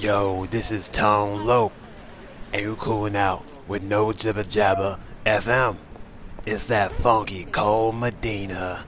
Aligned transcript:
Yo, 0.00 0.46
this 0.46 0.70
is 0.70 0.88
Tone 0.88 1.44
Lope, 1.44 1.74
and 2.54 2.62
you 2.62 2.74
cooling 2.76 3.14
out 3.14 3.44
with 3.68 3.82
no 3.82 4.14
jibber 4.14 4.44
jabber 4.44 4.98
FM. 5.26 5.76
It's 6.46 6.64
that 6.66 6.90
funky 6.90 7.44
Cole 7.44 7.92
Medina. 7.92 8.86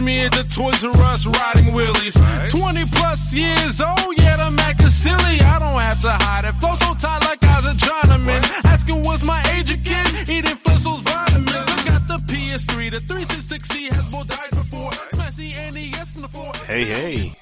Catch 0.00 0.06
me 0.06 0.20
at 0.24 0.32
the 0.32 0.44
Toys 0.44 0.84
R 0.84 0.90
Us 1.12 1.26
riding 1.26 1.72
wheelies. 1.74 2.14
20 2.50 2.84
plus 2.92 3.32
years 3.32 3.80
old, 3.80 3.98
yeah, 4.18 4.36
the 4.36 4.50
Mac 4.50 4.80
is 4.82 4.94
silly. 4.94 5.40
I 5.40 5.58
don't 5.58 5.80
have 5.80 6.00
to 6.02 6.10
hide 6.10 6.44
it. 6.44 6.52
Flow 6.60 6.74
so 6.76 6.94
tight 6.94 7.22
like 7.24 7.42
I 7.44 7.56
was 7.56 7.66
a 7.66 7.74
Chinaman. 7.74 8.64
Asking 8.64 9.02
what's 9.02 9.24
my 9.24 9.42
age 9.54 9.70
again? 9.70 10.06
Eating 10.28 10.56
Flintstones 10.56 11.00
vitamins. 11.02 11.54
I 11.54 11.84
got 11.86 12.06
the 12.06 12.16
PS3, 12.26 12.90
the 12.90 13.00
360 13.00 13.84
has 13.94 14.12
more 14.12 14.24
died 14.24 14.50
before. 14.50 14.92
Smash 14.92 15.34
the 15.36 15.52
NES 15.72 16.16
in 16.16 16.22
the 16.22 16.28
floor. 16.28 16.52
Hey, 16.66 16.84
hey, 16.84 17.34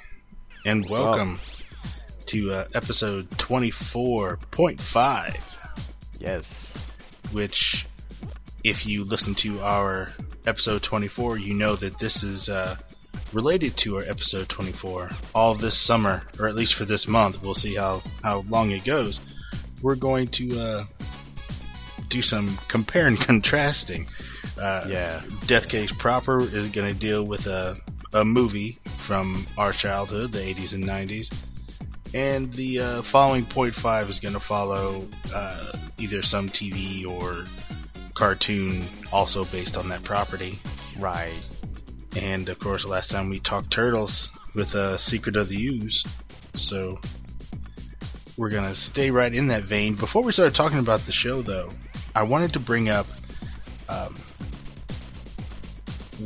and 0.65 0.83
What's 0.83 0.93
welcome 0.93 1.39
to 2.27 2.53
uh, 2.53 2.65
episode 2.75 3.29
24.5, 3.31 5.37
Yes. 6.21 6.75
which, 7.33 7.87
if 8.65 8.87
you 8.87 9.05
listen 9.05 9.35
to 9.37 9.61
our 9.61 10.09
episode 10.47 10.83
24, 10.83 11.39
you 11.39 11.55
know 11.55 11.77
that 11.77 11.99
this 11.99 12.23
is 12.23 12.49
uh, 12.49 12.77
related 13.33 13.77
to 13.79 13.97
our 13.97 14.03
episode 14.03 14.49
24. 14.49 15.11
All 15.35 15.55
this 15.55 15.79
summer, 15.79 16.23
or 16.39 16.49
at 16.49 16.55
least 16.55 16.75
for 16.75 16.85
this 16.85 17.07
month, 17.07 17.43
we'll 17.43 17.55
see 17.55 17.75
how, 17.75 18.03
how 18.23 18.45
long 18.49 18.71
it 18.71 18.85
goes. 18.85 19.21
We're 19.83 19.97
going 19.97 20.27
to 20.29 20.61
uh, 20.61 20.85
do 22.09 22.23
some 22.23 22.57
compare 22.69 23.07
and 23.07 23.19
contrasting. 23.21 24.07
Uh, 24.61 24.85
Yeah. 24.89 25.23
Death 25.47 25.69
Case 25.69 25.93
proper 25.93 26.41
is 26.41 26.71
going 26.71 26.93
to 26.93 26.99
deal 26.99 27.25
with 27.25 27.47
a, 27.47 27.77
a 28.13 28.25
movie 28.25 28.79
from 28.85 29.47
our 29.57 29.73
childhood, 29.73 30.33
the 30.33 30.39
80s 30.39 30.75
and 30.75 30.85
90s. 30.85 31.33
And 32.15 32.53
the 32.55 32.81
uh, 32.81 33.03
following 33.03 33.45
point 33.45 33.75
five 33.75 34.09
is 34.09 34.19
going 34.19 34.33
to 34.33 34.41
follow 34.41 35.07
uh, 35.35 35.73
either 35.99 36.23
some 36.23 36.49
TV 36.49 37.07
or 37.07 37.45
cartoon 38.19 38.83
also 39.13 39.45
based 39.47 39.77
on 39.77 39.89
that 39.89 40.03
property. 40.03 40.59
Right. 40.99 41.49
And 42.21 42.49
of 42.49 42.59
course, 42.59 42.85
last 42.85 43.11
time 43.11 43.29
we 43.31 43.39
talked 43.39 43.71
Turtles 43.71 44.29
with 44.55 44.75
uh, 44.75 44.99
Secret 44.99 45.37
of 45.37 45.49
the 45.49 45.67
Ooze. 45.69 46.05
So 46.55 46.99
we're 48.37 48.51
going 48.51 48.69
to 48.69 48.75
stay 48.75 49.11
right 49.13 49.33
in 49.33 49.47
that 49.49 49.63
vein. 49.63 49.95
Before 49.95 50.23
we 50.23 50.33
start 50.33 50.55
talking 50.55 50.81
about 50.81 51.01
the 51.01 51.13
show, 51.13 51.43
though, 51.43 51.69
I 52.15 52.25
wanted 52.25 52.53
to 52.55 52.61
bring 52.61 52.89
up 52.89 53.07
um, 53.89 54.15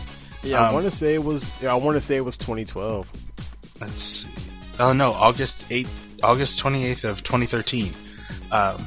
Yeah, 0.43 0.61
I 0.63 0.67
Um, 0.69 0.73
want 0.75 0.85
to 0.85 0.91
say 0.91 1.13
it 1.15 1.23
was. 1.23 1.51
Yeah, 1.61 1.71
I 1.71 1.75
want 1.75 1.95
to 1.95 2.01
say 2.01 2.15
it 2.15 2.25
was 2.25 2.37
2012. 2.37 3.07
Let's 3.79 3.93
see. 4.01 4.27
Oh 4.79 4.93
no, 4.93 5.11
August 5.11 5.67
8th, 5.69 5.89
August 6.23 6.59
28th 6.63 7.03
of 7.03 7.21
2013. 7.23 7.93
Um, 8.51 8.77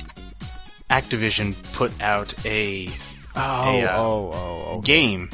Activision 0.90 1.54
put 1.72 1.92
out 2.02 2.34
a 2.46 2.88
Oh, 3.36 3.68
A, 3.68 3.84
uh, 3.84 3.96
oh, 3.98 4.30
oh, 4.32 4.72
oh. 4.76 4.80
game, 4.82 5.28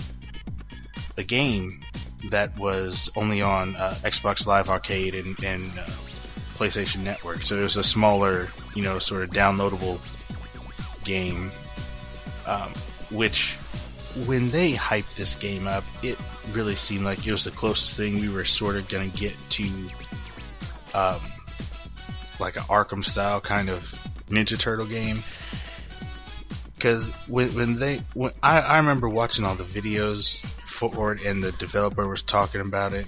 a 1.18 1.22
game 1.22 1.80
that 2.30 2.56
was 2.58 3.10
only 3.16 3.42
on 3.42 3.76
uh, 3.76 3.94
Xbox 4.02 4.46
Live 4.46 4.68
Arcade 4.70 5.14
and, 5.14 5.38
and 5.44 5.70
uh, 5.78 5.84
PlayStation 6.60 7.02
Network. 7.02 7.42
So 7.42 7.56
it 7.56 7.62
was 7.62 7.76
a 7.76 7.84
smaller, 7.84 8.48
you 8.74 8.82
know, 8.82 8.98
sort 8.98 9.22
of 9.22 9.30
downloadable 9.30 9.98
game. 11.04 11.50
Um, 12.46 12.70
which, 13.10 13.56
when 14.26 14.50
they 14.50 14.72
hyped 14.72 15.14
this 15.16 15.34
game 15.36 15.66
up, 15.66 15.84
it 16.02 16.18
really 16.52 16.74
seemed 16.74 17.04
like 17.04 17.26
it 17.26 17.32
was 17.32 17.44
the 17.44 17.50
closest 17.50 17.96
thing 17.96 18.20
we 18.20 18.28
were 18.28 18.44
sort 18.44 18.76
of 18.76 18.88
going 18.88 19.10
to 19.10 19.16
get 19.16 19.34
to, 19.50 19.64
um, 20.94 21.20
like 22.38 22.56
an 22.56 22.62
Arkham 22.64 23.04
style 23.04 23.40
kind 23.40 23.68
of 23.70 23.82
Ninja 24.28 24.58
Turtle 24.58 24.86
game 24.86 25.16
because 26.74 27.12
when, 27.28 27.54
when 27.54 27.78
they 27.78 27.98
when 28.14 28.32
I, 28.42 28.60
I 28.60 28.76
remember 28.78 29.06
watching 29.06 29.44
all 29.44 29.54
the 29.54 29.64
videos 29.64 30.42
for 30.66 31.12
it 31.12 31.22
and 31.22 31.42
the 31.42 31.52
developer 31.52 32.08
was 32.08 32.22
talking 32.22 32.62
about 32.62 32.94
it 32.94 33.06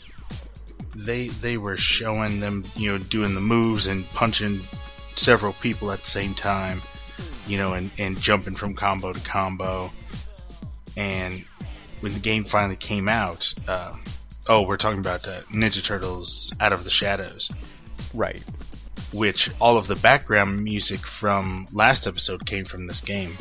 they 0.94 1.28
they 1.28 1.56
were 1.56 1.76
showing 1.76 2.40
them 2.40 2.64
you 2.76 2.90
know 2.90 2.98
doing 2.98 3.34
the 3.34 3.40
moves 3.40 3.86
and 3.86 4.04
punching 4.10 4.58
several 5.16 5.52
people 5.54 5.90
at 5.90 6.00
the 6.00 6.10
same 6.10 6.34
time 6.34 6.80
you 7.46 7.56
know 7.56 7.72
and, 7.72 7.90
and 7.98 8.20
jumping 8.20 8.54
from 8.54 8.74
combo 8.74 9.12
to 9.12 9.20
combo 9.20 9.90
and 10.96 11.44
when 12.00 12.12
the 12.12 12.20
game 12.20 12.44
finally 12.44 12.76
came 12.76 13.08
out 13.08 13.52
uh, 13.68 13.94
oh 14.48 14.62
we're 14.66 14.76
talking 14.76 15.00
about 15.00 15.26
uh, 15.26 15.40
ninja 15.52 15.82
turtles 15.82 16.52
out 16.60 16.72
of 16.72 16.84
the 16.84 16.90
shadows 16.90 17.50
right. 18.14 18.42
which 19.12 19.50
all 19.60 19.76
of 19.76 19.86
the 19.86 19.96
background 19.96 20.62
music 20.62 21.00
from 21.00 21.66
last 21.72 22.06
episode 22.06 22.46
came 22.46 22.64
from 22.64 22.86
this 22.86 23.00
game. 23.00 23.34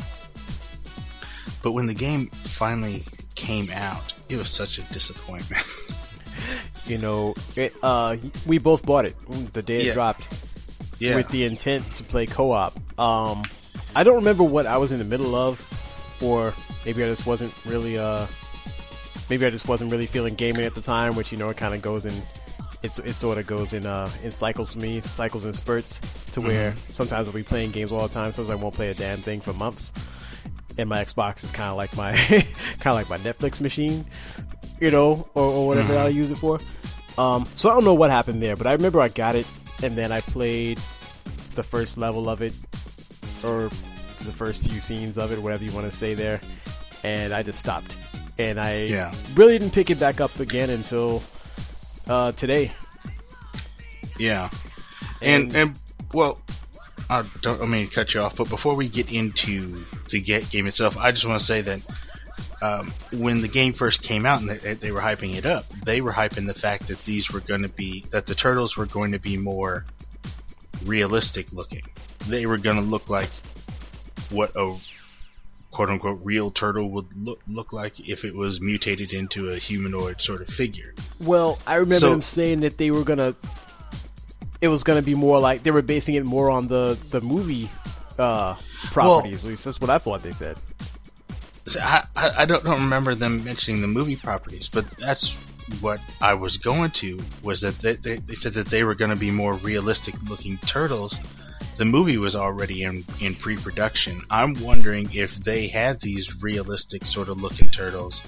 But 1.62 1.72
when 1.72 1.86
the 1.86 1.94
game 1.94 2.26
finally 2.26 3.04
came 3.34 3.70
out, 3.70 4.12
it 4.28 4.36
was 4.36 4.50
such 4.50 4.78
a 4.78 4.82
disappointment. 4.92 5.64
You 6.86 6.98
know, 6.98 7.34
it, 7.56 7.72
uh, 7.82 8.16
we 8.46 8.58
both 8.58 8.84
bought 8.84 9.04
it 9.06 9.14
the 9.52 9.62
day 9.62 9.80
it 9.80 9.86
Yeah. 9.86 9.92
dropped 9.94 10.26
yeah. 10.98 11.14
with 11.14 11.28
the 11.28 11.44
intent 11.44 11.84
to 11.96 12.04
play 12.04 12.26
co-op. 12.26 12.74
Um, 12.98 13.42
I 13.94 14.02
don't 14.04 14.16
remember 14.16 14.42
what 14.42 14.66
I 14.66 14.78
was 14.78 14.90
in 14.92 14.98
the 14.98 15.04
middle 15.04 15.34
of, 15.34 15.60
or 16.22 16.52
maybe 16.84 17.02
I 17.04 17.06
just 17.06 17.26
wasn't 17.26 17.54
really. 17.66 17.98
Uh, 17.98 18.26
maybe 19.30 19.46
I 19.46 19.50
just 19.50 19.68
wasn't 19.68 19.90
really 19.92 20.06
feeling 20.06 20.34
gaming 20.34 20.64
at 20.64 20.74
the 20.74 20.80
time, 20.82 21.14
which 21.14 21.30
you 21.32 21.38
know 21.38 21.48
it 21.50 21.56
kind 21.56 21.74
of 21.74 21.82
goes 21.82 22.04
in. 22.04 22.14
It's, 22.82 22.98
it 22.98 23.12
sort 23.14 23.38
of 23.38 23.46
goes 23.46 23.74
in 23.74 23.86
uh, 23.86 24.10
in 24.24 24.32
cycles 24.32 24.72
for 24.74 24.80
me, 24.80 25.00
cycles 25.00 25.44
and 25.44 25.54
spurts, 25.54 26.00
to 26.32 26.40
where 26.40 26.74
sometimes 26.88 27.28
I'll 27.28 27.34
be 27.34 27.44
playing 27.44 27.70
games 27.70 27.92
all 27.92 28.08
the 28.08 28.12
time. 28.12 28.32
Sometimes 28.32 28.58
I 28.58 28.60
won't 28.60 28.74
play 28.74 28.88
a 28.90 28.94
damn 28.94 29.18
thing 29.18 29.40
for 29.40 29.52
months. 29.52 29.92
And 30.78 30.88
my 30.88 31.04
Xbox 31.04 31.44
is 31.44 31.52
kind 31.52 31.70
of 31.70 31.76
like 31.76 31.96
my 31.96 32.12
kind 32.80 32.86
of 32.86 32.94
like 32.94 33.08
my 33.10 33.18
Netflix 33.18 33.60
machine, 33.60 34.04
you 34.82 34.90
know, 34.90 35.28
or, 35.34 35.44
or 35.44 35.66
whatever 35.68 35.96
I 35.96 36.08
use 36.08 36.30
it 36.32 36.36
for. 36.36 36.58
Um, 37.16 37.46
so 37.56 37.70
I 37.70 37.74
don't 37.74 37.84
know 37.84 37.94
what 37.94 38.10
happened 38.10 38.42
there, 38.42 38.56
but 38.56 38.66
I 38.66 38.72
remember 38.72 39.00
I 39.00 39.08
got 39.08 39.36
it, 39.36 39.46
and 39.82 39.94
then 39.96 40.10
I 40.10 40.20
played 40.22 40.78
the 41.54 41.62
first 41.62 41.98
level 41.98 42.28
of 42.28 42.42
it, 42.42 42.52
or 43.44 43.68
the 43.68 44.32
first 44.32 44.68
few 44.68 44.80
scenes 44.80 45.18
of 45.18 45.30
it, 45.30 45.38
whatever 45.38 45.62
you 45.64 45.70
want 45.72 45.86
to 45.86 45.92
say 45.96 46.14
there, 46.14 46.40
and 47.04 47.32
I 47.32 47.42
just 47.42 47.60
stopped. 47.60 47.96
And 48.38 48.58
I 48.58 48.84
Yeah. 48.86 49.14
really 49.34 49.58
didn't 49.58 49.72
pick 49.72 49.90
it 49.90 50.00
back 50.00 50.20
up 50.20 50.40
again 50.40 50.70
until 50.70 51.22
uh, 52.08 52.32
today. 52.32 52.72
yeah. 54.18 54.50
And, 55.20 55.44
And- 55.54 55.56
and, 55.56 55.80
well, 56.12 56.40
I 57.10 57.22
don't 57.42 57.60
I 57.60 57.66
mean 57.66 57.86
to 57.86 57.94
cut 57.94 58.14
you 58.14 58.20
off, 58.22 58.36
but 58.36 58.48
before 58.48 58.74
we 58.74 58.88
get 58.88 59.12
into 59.12 59.84
the 60.10 60.20
ga- 60.20 60.40
game 60.50 60.66
itself, 60.66 60.96
I 60.96 61.12
just 61.12 61.26
want 61.26 61.38
to 61.40 61.46
say 61.46 61.60
that 61.62 61.80
um, 62.60 62.88
when 63.12 63.42
the 63.42 63.48
game 63.48 63.72
first 63.72 64.02
came 64.02 64.24
out 64.26 64.40
and 64.40 64.48
they, 64.50 64.74
they 64.74 64.92
were 64.92 65.00
hyping 65.00 65.34
it 65.36 65.44
up, 65.46 65.68
they 65.68 66.00
were 66.00 66.12
hyping 66.12 66.46
the 66.46 66.54
fact 66.54 66.88
that 66.88 67.04
these 67.04 67.30
were 67.32 67.40
going 67.40 67.62
to 67.62 67.68
be 67.68 68.04
that 68.10 68.26
the 68.26 68.34
turtles 68.34 68.76
were 68.76 68.86
going 68.86 69.12
to 69.12 69.18
be 69.18 69.36
more 69.36 69.84
realistic 70.84 71.52
looking. 71.52 71.82
They 72.28 72.46
were 72.46 72.58
going 72.58 72.76
to 72.76 72.82
look 72.82 73.08
like 73.08 73.30
what 74.30 74.52
a 74.56 74.74
quote 75.72 75.88
unquote 75.90 76.20
real 76.22 76.50
turtle 76.50 76.90
would 76.90 77.06
look 77.16 77.40
look 77.48 77.72
like 77.72 77.98
if 78.08 78.24
it 78.24 78.34
was 78.34 78.60
mutated 78.60 79.12
into 79.12 79.48
a 79.48 79.56
humanoid 79.56 80.20
sort 80.20 80.40
of 80.42 80.48
figure. 80.48 80.94
Well, 81.20 81.58
I 81.66 81.76
remember 81.76 82.00
So- 82.00 82.10
them 82.10 82.20
saying 82.22 82.60
that 82.60 82.78
they 82.78 82.90
were 82.90 83.04
gonna. 83.04 83.34
It 84.60 84.68
was 84.68 84.84
gonna 84.84 85.02
be 85.02 85.16
more 85.16 85.40
like 85.40 85.64
they 85.64 85.72
were 85.72 85.82
basing 85.82 86.14
it 86.14 86.24
more 86.24 86.48
on 86.48 86.68
the 86.68 86.96
the 87.10 87.20
movie 87.20 87.68
uh, 88.18 88.54
properties. 88.92 89.44
At 89.44 89.48
least 89.50 89.64
that's 89.64 89.80
what 89.80 89.90
I 89.90 89.98
thought 89.98 90.22
they 90.22 90.30
said. 90.30 90.56
I, 91.76 92.06
I 92.16 92.44
don't, 92.44 92.64
don't 92.64 92.82
remember 92.82 93.14
them 93.14 93.44
mentioning 93.44 93.80
the 93.80 93.88
movie 93.88 94.16
properties, 94.16 94.68
but 94.68 94.84
that's 94.92 95.34
what 95.80 96.00
I 96.20 96.34
was 96.34 96.56
going 96.56 96.90
to 96.90 97.18
was 97.42 97.60
that 97.60 97.78
they, 97.78 97.94
they, 97.94 98.16
they 98.16 98.34
said 98.34 98.54
that 98.54 98.66
they 98.66 98.84
were 98.84 98.94
going 98.94 99.10
to 99.10 99.16
be 99.16 99.30
more 99.30 99.54
realistic 99.54 100.20
looking 100.28 100.58
turtles. 100.58 101.18
The 101.78 101.84
movie 101.84 102.18
was 102.18 102.36
already 102.36 102.82
in, 102.82 103.04
in 103.20 103.34
pre 103.34 103.56
production. 103.56 104.22
I'm 104.30 104.54
wondering 104.60 105.08
if 105.12 105.36
they 105.36 105.68
had 105.68 106.00
these 106.00 106.42
realistic 106.42 107.06
sort 107.06 107.28
of 107.28 107.40
looking 107.40 107.68
turtles 107.68 108.20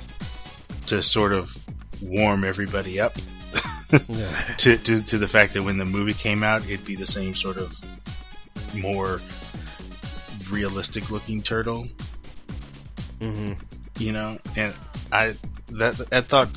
to 0.86 1.02
sort 1.02 1.32
of 1.32 1.50
warm 2.02 2.44
everybody 2.44 3.00
up 3.00 3.14
to, 4.58 4.76
to, 4.76 5.02
to 5.02 5.18
the 5.18 5.28
fact 5.28 5.54
that 5.54 5.62
when 5.62 5.78
the 5.78 5.84
movie 5.84 6.14
came 6.14 6.42
out, 6.42 6.64
it'd 6.68 6.84
be 6.84 6.96
the 6.96 7.06
same 7.06 7.34
sort 7.34 7.56
of 7.56 7.72
more 8.74 9.20
realistic 10.50 11.10
looking 11.10 11.42
turtle. 11.42 11.86
Mm-hmm. 13.20 13.52
You 13.98 14.12
know, 14.12 14.38
and 14.56 14.74
I 15.12 15.34
that 15.68 15.96
that 16.10 16.24
thought 16.24 16.48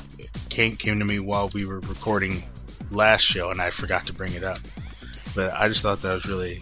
came 0.48 0.72
came 0.76 0.98
to 0.98 1.04
me 1.04 1.20
while 1.20 1.50
we 1.54 1.66
were 1.66 1.80
recording 1.80 2.42
last 2.90 3.22
show, 3.22 3.50
and 3.50 3.60
I 3.60 3.70
forgot 3.70 4.06
to 4.06 4.12
bring 4.12 4.32
it 4.34 4.44
up. 4.44 4.58
But 5.34 5.52
I 5.52 5.68
just 5.68 5.82
thought 5.82 6.00
that 6.02 6.14
was 6.14 6.26
really 6.26 6.60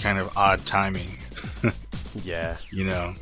kind 0.00 0.18
of 0.18 0.36
odd 0.36 0.64
timing. 0.66 1.08
Yeah. 2.24 2.58
you 2.70 2.84
know. 2.84 3.14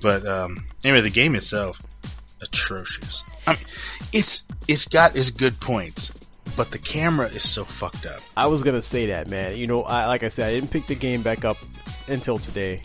But 0.00 0.24
um, 0.24 0.64
anyway, 0.84 1.00
the 1.00 1.10
game 1.10 1.34
itself 1.34 1.78
atrocious. 2.42 3.24
I 3.46 3.54
mean, 3.54 3.64
it's 4.12 4.42
it's 4.68 4.86
got 4.86 5.16
its 5.16 5.30
good 5.30 5.58
points, 5.60 6.12
but 6.56 6.70
the 6.70 6.78
camera 6.78 7.26
is 7.26 7.48
so 7.48 7.64
fucked 7.64 8.06
up. 8.06 8.20
I 8.36 8.46
was 8.46 8.62
gonna 8.62 8.82
say 8.82 9.06
that, 9.06 9.28
man. 9.28 9.56
You 9.56 9.66
know, 9.66 9.82
I, 9.82 10.06
like 10.06 10.22
I 10.22 10.28
said, 10.28 10.48
I 10.48 10.52
didn't 10.54 10.70
pick 10.70 10.86
the 10.86 10.94
game 10.94 11.22
back 11.22 11.44
up 11.44 11.56
until 12.08 12.38
today. 12.38 12.82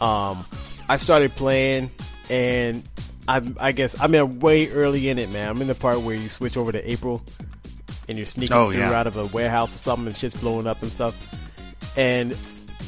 Um, 0.00 0.44
I 0.90 0.96
started 0.96 1.30
playing, 1.32 1.90
and 2.28 2.82
I'm, 3.28 3.56
I 3.60 3.70
guess 3.72 3.94
I'm 4.00 4.14
in 4.14 4.40
way 4.40 4.68
early 4.70 5.08
in 5.08 5.18
it, 5.18 5.30
man. 5.30 5.48
I'm 5.48 5.60
in 5.62 5.68
the 5.68 5.74
part 5.76 6.00
where 6.00 6.16
you 6.16 6.28
switch 6.28 6.56
over 6.56 6.72
to 6.72 6.90
April, 6.90 7.22
and 8.08 8.18
you're 8.18 8.26
sneaking 8.26 8.56
Oh, 8.56 8.70
through 8.72 8.80
yeah. 8.80 8.92
out 8.92 9.06
of 9.06 9.16
a 9.16 9.26
warehouse 9.26 9.72
or 9.74 9.78
something, 9.78 10.08
and 10.08 10.16
shit's 10.16 10.34
blowing 10.34 10.66
up 10.66 10.82
and 10.82 10.90
stuff. 10.90 11.14
And 11.96 12.36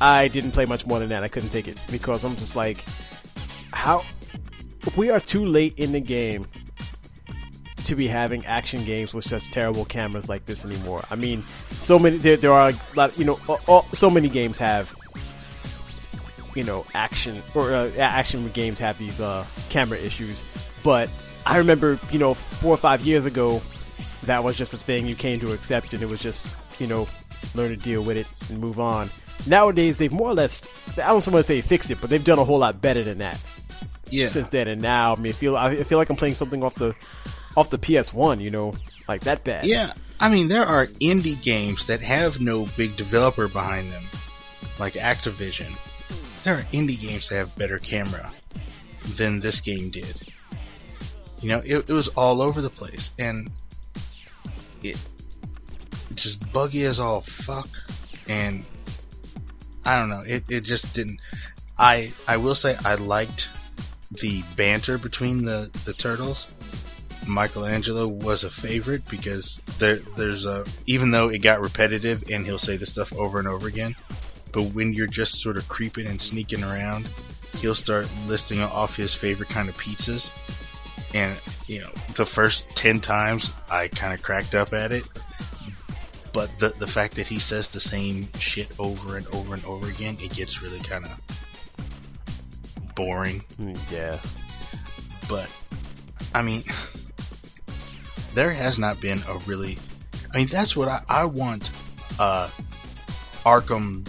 I 0.01 0.29
didn't 0.29 0.51
play 0.51 0.65
much 0.67 0.85
more 0.87 0.99
than 0.99 1.11
that. 1.11 1.23
I 1.23 1.29
couldn't 1.29 1.51
take 1.51 1.69
it 1.69 1.79
because 1.93 2.25
I'm 2.25 2.35
just 2.37 2.57
like, 2.57 2.85
how? 3.73 4.03
We 4.97 5.11
are 5.11 5.21
too 5.21 5.47
late 5.47 5.79
in 5.79 5.93
the 5.93 6.01
game 6.01 6.47
to 7.85 7.95
be 7.95 8.07
having 8.09 8.45
action 8.47 8.85
games 8.85 9.13
with 9.15 9.25
such 9.25 9.51
terrible 9.53 9.85
cameras 9.85 10.29
like 10.29 10.47
this 10.47 10.65
anymore. 10.65 11.03
I 11.11 11.15
mean, 11.17 11.43
so 11.83 11.99
many 12.01 12.17
there, 12.17 12.37
there 12.37 12.53
are 12.53 12.71
a 12.71 12.75
lot, 12.97 13.17
you 13.19 13.25
know, 13.25 13.39
all, 13.49 13.61
all- 13.69 13.83
so 13.93 14.11
many 14.11 14.29
games 14.29 14.59
have 14.59 14.93
you 16.55 16.65
know 16.65 16.85
action 16.95 17.43
or 17.55 17.73
uh, 17.73 17.91
action 17.99 18.49
games 18.51 18.79
have 18.79 18.99
these 18.99 19.21
uh, 19.21 19.45
camera 19.71 19.99
issues, 19.99 20.43
but 20.85 21.09
I 21.47 21.59
remember 21.59 21.99
you 22.11 22.19
know 22.19 22.35
four 22.35 22.75
or 22.75 22.79
five 22.79 23.03
years 23.03 23.27
ago 23.27 23.63
that 24.25 24.45
was 24.45 24.57
just 24.57 24.73
a 24.73 24.77
thing 24.77 25.07
you 25.07 25.15
came 25.17 25.41
to 25.41 25.53
accept, 25.53 25.93
and 25.95 26.03
it 26.03 26.09
was 26.09 26.21
just 26.23 26.55
you 26.81 26.87
know 26.87 27.09
learn 27.55 27.71
to 27.71 27.77
deal 27.77 28.03
with 28.03 28.17
it 28.17 28.27
and 28.51 28.61
move 28.61 28.79
on. 28.81 29.11
Nowadays, 29.47 29.99
they've 29.99 30.13
more 30.13 30.29
or 30.31 30.35
less 30.35 30.67
I 30.99 31.09
don't 31.09 31.15
want 31.15 31.25
to 31.25 31.43
say 31.43 31.61
fixed 31.61 31.91
it, 31.91 32.01
but 32.01 32.11
they've 32.11 32.23
done 32.25 32.39
a 32.39 32.45
whole 32.45 32.59
lot 32.59 32.81
better 32.81 33.03
than 33.03 33.19
that 33.19 33.41
Yeah, 34.09 34.29
since 34.29 34.49
then 34.49 34.69
and 34.69 34.81
now. 34.81 35.15
I 35.15 35.19
mean, 35.19 35.33
I 35.33 35.35
feel 35.35 35.57
I 35.57 35.83
feel 35.83 35.99
like 35.99 36.11
I'm 36.11 36.17
playing 36.17 36.35
something 36.37 36.63
off 36.63 36.75
the 36.77 36.95
off 37.57 37.71
the 37.71 37.79
PS1, 37.79 38.41
you 38.41 38.51
know, 38.51 38.73
like 39.09 39.23
that 39.23 39.45
bad. 39.45 39.67
yeah. 39.67 39.95
I 40.21 40.29
mean, 40.29 40.47
there 40.47 40.65
are 40.65 40.87
indie 40.87 41.43
games 41.43 41.89
that 41.89 42.01
have 42.01 42.41
no 42.41 42.67
big 42.77 42.97
developer 42.97 43.49
behind 43.49 43.91
them, 43.91 44.05
like 44.79 44.93
Activision. 44.95 45.67
There 46.45 46.57
are 46.57 46.63
indie 46.73 47.01
games 47.01 47.29
that 47.29 47.37
have 47.37 47.57
better 47.57 47.79
camera 47.79 48.31
than 49.17 49.41
this 49.41 49.61
game 49.61 49.91
did. 49.91 50.21
You 51.41 51.49
know, 51.51 51.63
it, 51.65 51.89
it 51.89 51.93
was 51.93 52.09
all 52.09 52.41
over 52.41 52.61
the 52.61 52.71
place, 52.71 53.11
and 53.19 53.51
it 54.83 55.01
it's 56.11 56.23
just 56.23 56.53
buggy 56.53 56.85
as 56.85 57.01
all 57.01 57.21
fuck. 57.23 57.69
And 58.29 58.67
I 59.85 59.97
don't 59.97 60.09
know, 60.09 60.23
it 60.27 60.45
it 60.49 60.65
just 60.65 60.95
didn't. 60.95 61.21
I 61.79 62.13
I 62.29 62.37
will 62.37 62.55
say 62.55 62.77
I 62.85 62.95
liked 62.97 63.49
the 64.21 64.43
banter 64.57 64.99
between 64.99 65.45
the 65.45 65.71
the 65.85 65.93
turtles. 65.93 66.55
Michelangelo 67.27 68.09
was 68.09 68.43
a 68.43 68.51
favorite 68.51 69.03
because 69.09 69.63
there 69.79 69.97
there's 70.17 70.45
a 70.45 70.65
even 70.87 71.11
though 71.13 71.29
it 71.29 71.39
got 71.39 71.61
repetitive 71.61 72.25
and 72.31 72.45
he'll 72.45 72.59
say 72.59 72.77
this 72.77 72.91
stuff 72.91 73.13
over 73.15 73.39
and 73.39 73.49
over 73.49 73.69
again, 73.69 73.95
but 74.53 74.63
when 74.75 74.93
you're 74.93 75.07
just 75.07 75.41
sort 75.41 75.57
of 75.57 75.69
creeping 75.69 76.07
and 76.07 76.21
sneaking 76.21 76.63
around, 76.63 77.09
he'll 77.59 77.75
start 77.75 78.09
listing 78.27 78.61
off 78.61 78.97
his 78.97 79.15
favorite 79.15 79.49
kind 79.49 79.69
of 79.69 79.77
pizzas. 79.77 80.31
And 81.15 81.37
you 81.69 81.81
know, 81.81 81.91
the 82.17 82.25
first 82.27 82.69
ten 82.71 83.01
times 83.01 83.53
I 83.71 83.89
kind 83.89 84.13
of 84.15 84.23
cracked 84.23 84.55
up 84.55 84.73
at 84.73 84.93
it, 84.93 85.07
but 86.33 86.51
the 86.59 86.71
the 86.71 86.87
fact 86.87 87.15
that 87.17 87.27
he 87.27 87.39
says 87.39 87.69
the 87.69 87.81
same 87.81 88.29
shit 88.39 88.69
over 88.79 89.17
and 89.17 89.27
over 89.29 89.55
and 89.55 89.65
over 89.65 89.89
again, 89.89 90.17
it 90.21 90.33
gets 90.35 90.63
really 90.63 90.81
kind 90.81 91.05
of 91.05 91.19
boring 92.95 93.43
Mm, 93.59 93.77
yeah. 93.91 94.19
but 95.29 95.51
I 96.35 96.43
mean, 96.43 96.63
there 98.35 98.51
has 98.53 98.79
not 98.79 99.01
been 99.01 99.19
a 99.29 99.39
really. 99.47 99.79
I 100.33 100.39
mean, 100.39 100.47
that's 100.47 100.75
what 100.77 100.89
I, 100.89 101.03
I 101.09 101.25
want. 101.27 101.71
Uh, 102.19 102.49
Arkham, 103.45 104.07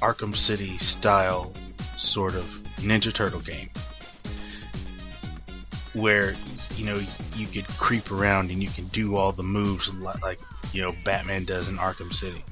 Arkham 0.00 0.36
City 0.36 0.78
style 0.78 1.52
sort 1.96 2.34
of 2.34 2.44
Ninja 2.78 3.12
Turtle 3.12 3.40
game, 3.40 3.68
where 5.94 6.34
you 6.76 6.86
know 6.86 7.00
you 7.36 7.46
could 7.46 7.66
creep 7.76 8.10
around 8.10 8.50
and 8.50 8.62
you 8.62 8.68
can 8.70 8.86
do 8.86 9.16
all 9.16 9.32
the 9.32 9.42
moves 9.42 9.94
like 9.96 10.40
you 10.72 10.82
know 10.82 10.94
Batman 11.04 11.44
does 11.44 11.68
in 11.68 11.76
Arkham 11.76 12.12
City. 12.12 12.42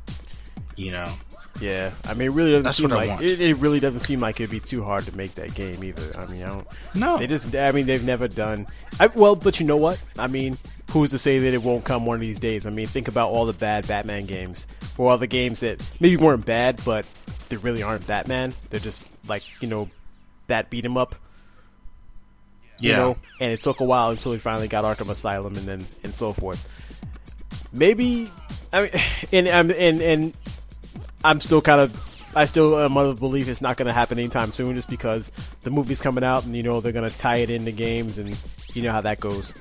You 0.77 0.93
know, 0.93 1.13
Yeah, 1.61 1.93
I 2.05 2.15
mean, 2.15 2.29
it 2.29 2.35
really 2.35 2.51
doesn't 2.53 2.63
That's 2.65 2.77
seem 2.77 2.91
like 2.91 3.21
it, 3.21 3.41
it. 3.41 3.57
really 3.57 3.81
doesn't 3.81 4.01
seem 4.01 4.21
like 4.21 4.39
it'd 4.39 4.51
be 4.51 4.61
too 4.61 4.85
hard 4.85 5.05
to 5.07 5.17
make 5.17 5.35
that 5.35 5.55
game 5.55 5.83
either. 5.83 6.17
I 6.17 6.27
mean, 6.27 6.43
I 6.43 6.47
don't. 6.47 6.67
no, 6.95 7.19
They 7.19 7.27
just. 7.27 7.55
I 7.57 7.73
mean, 7.73 7.87
they've 7.87 8.05
never 8.05 8.29
done. 8.29 8.67
I, 9.01 9.09
well, 9.09 9.35
but 9.35 9.59
you 9.59 9.67
know 9.67 9.77
what? 9.77 10.01
I 10.19 10.29
mean, 10.29 10.57
who's 10.93 11.11
to 11.11 11.19
say 11.19 11.41
that 11.41 11.55
it 11.55 11.63
won't 11.63 11.85
come 11.85 12.07
one 12.07 12.15
of 12.15 12.21
these 12.21 12.39
days? 12.39 12.65
I 12.67 12.71
mean, 12.71 12.87
think 12.87 13.09
about 13.09 13.31
all 13.31 13.45
the 13.45 13.53
bad 13.53 13.89
Batman 13.89 14.27
games, 14.27 14.69
or 14.97 15.11
all 15.11 15.19
the 15.19 15.27
games 15.27 15.61
that 15.61 15.83
maybe 15.99 16.17
weren't 16.17 16.47
bad, 16.47 16.81
but 16.85 17.07
they 17.49 17.57
really 17.57 17.83
aren't 17.83 18.07
Batman. 18.07 18.55
They're 18.71 18.79
just 18.79 19.05
like 19.29 19.43
you 19.61 19.67
know, 19.69 19.91
bat 20.47 20.71
beat 20.71 20.85
'em 20.85 20.97
up. 20.97 21.17
yeah, 22.79 22.91
You 22.91 22.97
know, 22.97 23.17
and 23.41 23.53
it 23.53 23.61
took 23.61 23.81
a 23.81 23.85
while 23.85 24.11
until 24.11 24.31
we 24.31 24.39
finally 24.39 24.69
got 24.69 24.85
Arkham 24.85 25.11
Asylum, 25.11 25.57
and 25.57 25.67
then 25.67 25.87
and 26.05 26.15
so 26.15 26.33
forth. 26.33 26.65
Maybe, 27.73 28.31
I 28.73 28.83
mean, 28.83 28.91
um, 28.95 29.01
and 29.33 29.49
and 29.49 29.71
and, 29.73 30.01
and 30.01 30.35
I'm 31.25 31.41
still 31.41 31.61
kind 31.61 31.81
of. 31.81 32.15
I 32.35 32.45
still 32.45 32.75
uh, 32.75 32.85
am 32.85 32.97
of 32.97 33.17
the 33.17 33.21
belief 33.21 33.49
it's 33.49 33.63
not 33.63 33.77
going 33.77 33.87
to 33.87 33.93
happen 33.93 34.19
anytime 34.19 34.53
soon, 34.53 34.75
just 34.75 34.91
because 34.91 35.33
the 35.63 35.71
movie's 35.71 36.01
coming 36.01 36.23
out, 36.23 36.45
and 36.45 36.55
you 36.55 36.63
know 36.63 36.81
they're 36.81 36.93
going 36.93 37.11
to 37.11 37.19
tie 37.19 37.37
it 37.37 37.51
into 37.51 37.73
games, 37.73 38.19
and 38.19 38.39
you 38.75 38.83
know 38.83 38.93
how 38.93 39.01
that 39.01 39.19
goes. 39.19 39.55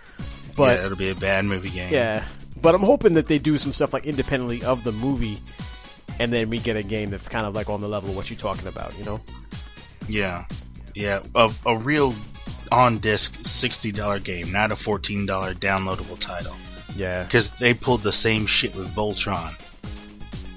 But 0.55 0.79
yeah, 0.79 0.85
it'll 0.85 0.97
be 0.97 1.09
a 1.09 1.15
bad 1.15 1.45
movie 1.45 1.69
game. 1.69 1.91
yeah, 1.91 2.25
but 2.61 2.75
I'm 2.75 2.81
hoping 2.81 3.13
that 3.13 3.27
they 3.27 3.37
do 3.37 3.57
some 3.57 3.71
stuff 3.71 3.93
like 3.93 4.05
independently 4.05 4.63
of 4.63 4.83
the 4.83 4.91
movie, 4.91 5.39
and 6.19 6.31
then 6.31 6.49
we 6.49 6.59
get 6.59 6.75
a 6.75 6.83
game 6.83 7.09
that's 7.09 7.29
kind 7.29 7.45
of 7.45 7.55
like 7.55 7.69
on 7.69 7.79
the 7.79 7.87
level 7.87 8.09
of 8.09 8.15
what 8.15 8.29
you're 8.29 8.37
talking 8.37 8.67
about. 8.67 8.97
You 8.99 9.05
know? 9.05 9.21
Yeah, 10.09 10.45
yeah, 10.93 11.23
a, 11.35 11.51
a 11.65 11.77
real 11.77 12.13
on 12.71 12.97
disc 12.99 13.33
sixty 13.43 13.91
dollar 13.91 14.19
game, 14.19 14.51
not 14.51 14.71
a 14.71 14.75
fourteen 14.75 15.25
dollar 15.25 15.53
downloadable 15.53 16.19
title. 16.19 16.55
Yeah. 16.95 17.23
Because 17.23 17.55
they 17.57 17.73
pulled 17.73 18.01
the 18.01 18.11
same 18.11 18.45
shit 18.45 18.75
with 18.75 18.93
Voltron 18.95 19.53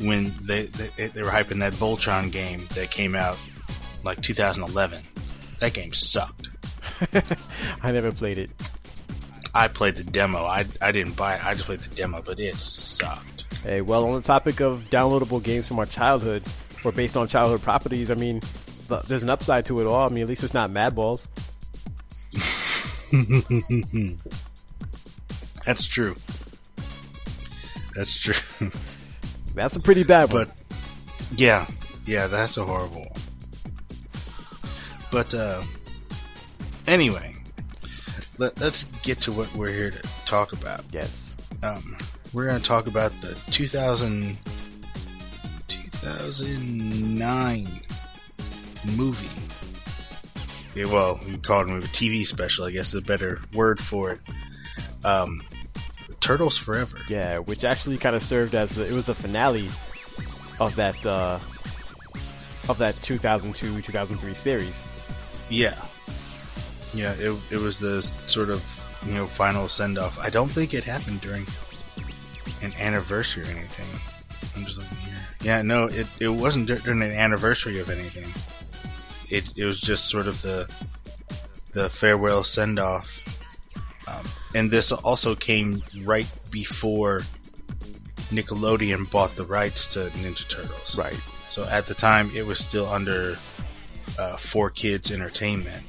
when 0.00 0.32
they, 0.42 0.66
they 0.66 1.06
they 1.08 1.22
were 1.22 1.30
hyping 1.30 1.60
that 1.60 1.72
Voltron 1.74 2.32
game 2.32 2.62
that 2.74 2.90
came 2.90 3.14
out 3.14 3.38
like 4.04 4.20
2011. 4.22 5.02
That 5.60 5.74
game 5.74 5.92
sucked. 5.92 6.48
I 7.82 7.92
never 7.92 8.12
played 8.12 8.38
it. 8.38 8.50
I 9.54 9.68
played 9.68 9.96
the 9.96 10.04
demo. 10.04 10.44
I 10.44 10.64
I 10.80 10.92
didn't 10.92 11.16
buy 11.16 11.34
it. 11.34 11.44
I 11.44 11.54
just 11.54 11.66
played 11.66 11.80
the 11.80 11.94
demo, 11.94 12.22
but 12.22 12.40
it 12.40 12.54
sucked. 12.54 13.44
Hey, 13.62 13.82
well, 13.82 14.06
on 14.06 14.14
the 14.14 14.22
topic 14.22 14.60
of 14.60 14.88
downloadable 14.90 15.42
games 15.42 15.68
from 15.68 15.78
our 15.78 15.86
childhood 15.86 16.42
or 16.84 16.92
based 16.92 17.16
on 17.16 17.28
childhood 17.28 17.60
properties, 17.60 18.10
I 18.10 18.14
mean, 18.14 18.40
there's 19.06 19.22
an 19.22 19.30
upside 19.30 19.66
to 19.66 19.80
it 19.80 19.86
all. 19.86 20.06
I 20.06 20.08
mean, 20.08 20.22
at 20.22 20.28
least 20.28 20.44
it's 20.44 20.54
not 20.54 20.70
Madballs. 20.70 21.28
That's 25.66 25.86
true. 25.86 26.14
That's 27.94 28.18
true. 28.18 28.70
That's 29.54 29.76
a 29.76 29.80
pretty 29.80 30.04
bad 30.04 30.32
one. 30.32 30.46
But 30.46 30.54
yeah, 31.36 31.66
yeah, 32.06 32.26
that's 32.26 32.56
a 32.56 32.64
horrible 32.64 33.00
one. 33.00 33.08
But 35.12 35.34
uh, 35.34 35.62
anyway, 36.86 37.34
let, 38.38 38.58
let's 38.60 38.84
get 39.02 39.18
to 39.22 39.32
what 39.32 39.52
we're 39.54 39.72
here 39.72 39.90
to 39.90 40.02
talk 40.24 40.52
about. 40.52 40.82
yes. 40.92 41.36
Um, 41.62 41.98
we're 42.32 42.46
going 42.46 42.60
to 42.60 42.66
talk 42.66 42.86
about 42.86 43.10
the 43.20 43.34
2000, 43.50 44.36
2009 45.68 47.68
movie. 48.96 49.28
Yeah, 50.78 50.86
well, 50.86 51.18
we 51.26 51.36
call 51.38 51.62
it 51.62 51.64
a 51.64 51.66
movie, 51.72 51.88
TV 51.88 52.24
special, 52.24 52.64
I 52.64 52.70
guess 52.70 52.88
is 52.88 52.94
a 52.94 53.00
better 53.02 53.40
word 53.52 53.80
for 53.82 54.12
it. 54.12 54.20
um, 55.04 55.40
Turtles 56.20 56.58
Forever. 56.58 56.98
Yeah, 57.08 57.38
which 57.38 57.64
actually 57.64 57.98
kind 57.98 58.14
of 58.14 58.22
served 58.22 58.54
as 58.54 58.74
the, 58.76 58.86
it 58.86 58.92
was 58.92 59.06
the 59.06 59.14
finale 59.14 59.68
of 60.58 60.76
that 60.76 61.04
uh, 61.06 61.38
of 62.68 62.78
that 62.78 62.94
2002 63.02 63.82
2003 63.82 64.34
series. 64.34 64.84
Yeah, 65.48 65.74
yeah. 66.94 67.12
It 67.14 67.36
it 67.50 67.58
was 67.58 67.78
the 67.78 68.02
sort 68.26 68.50
of 68.50 68.62
you 69.06 69.14
know 69.14 69.26
final 69.26 69.68
send 69.68 69.98
off. 69.98 70.18
I 70.18 70.30
don't 70.30 70.50
think 70.50 70.74
it 70.74 70.84
happened 70.84 71.20
during 71.20 71.46
an 72.62 72.72
anniversary 72.78 73.44
or 73.44 73.56
anything. 73.56 73.86
I'm 74.56 74.64
just 74.64 74.78
looking 74.78 74.96
here. 74.98 75.16
Yeah, 75.42 75.62
no, 75.62 75.86
it 75.86 76.06
it 76.20 76.28
wasn't 76.28 76.66
during 76.66 77.02
an 77.02 77.12
anniversary 77.12 77.80
of 77.80 77.90
anything. 77.90 78.28
It 79.30 79.48
it 79.56 79.64
was 79.64 79.80
just 79.80 80.08
sort 80.10 80.26
of 80.26 80.40
the 80.42 80.70
the 81.72 81.88
farewell 81.88 82.44
send 82.44 82.78
off. 82.78 83.08
Um, 84.06 84.24
and 84.54 84.70
this 84.70 84.92
also 84.92 85.34
came 85.34 85.82
right 86.04 86.28
before 86.50 87.22
Nickelodeon 88.30 89.10
bought 89.10 89.34
the 89.36 89.44
rights 89.44 89.92
to 89.94 90.00
Ninja 90.18 90.48
Turtles. 90.48 90.96
Right. 90.96 91.14
So 91.48 91.64
at 91.68 91.86
the 91.86 91.94
time, 91.94 92.30
it 92.34 92.46
was 92.46 92.58
still 92.58 92.86
under 92.86 93.36
uh, 94.18 94.36
4Kids 94.36 95.10
Entertainment, 95.10 95.84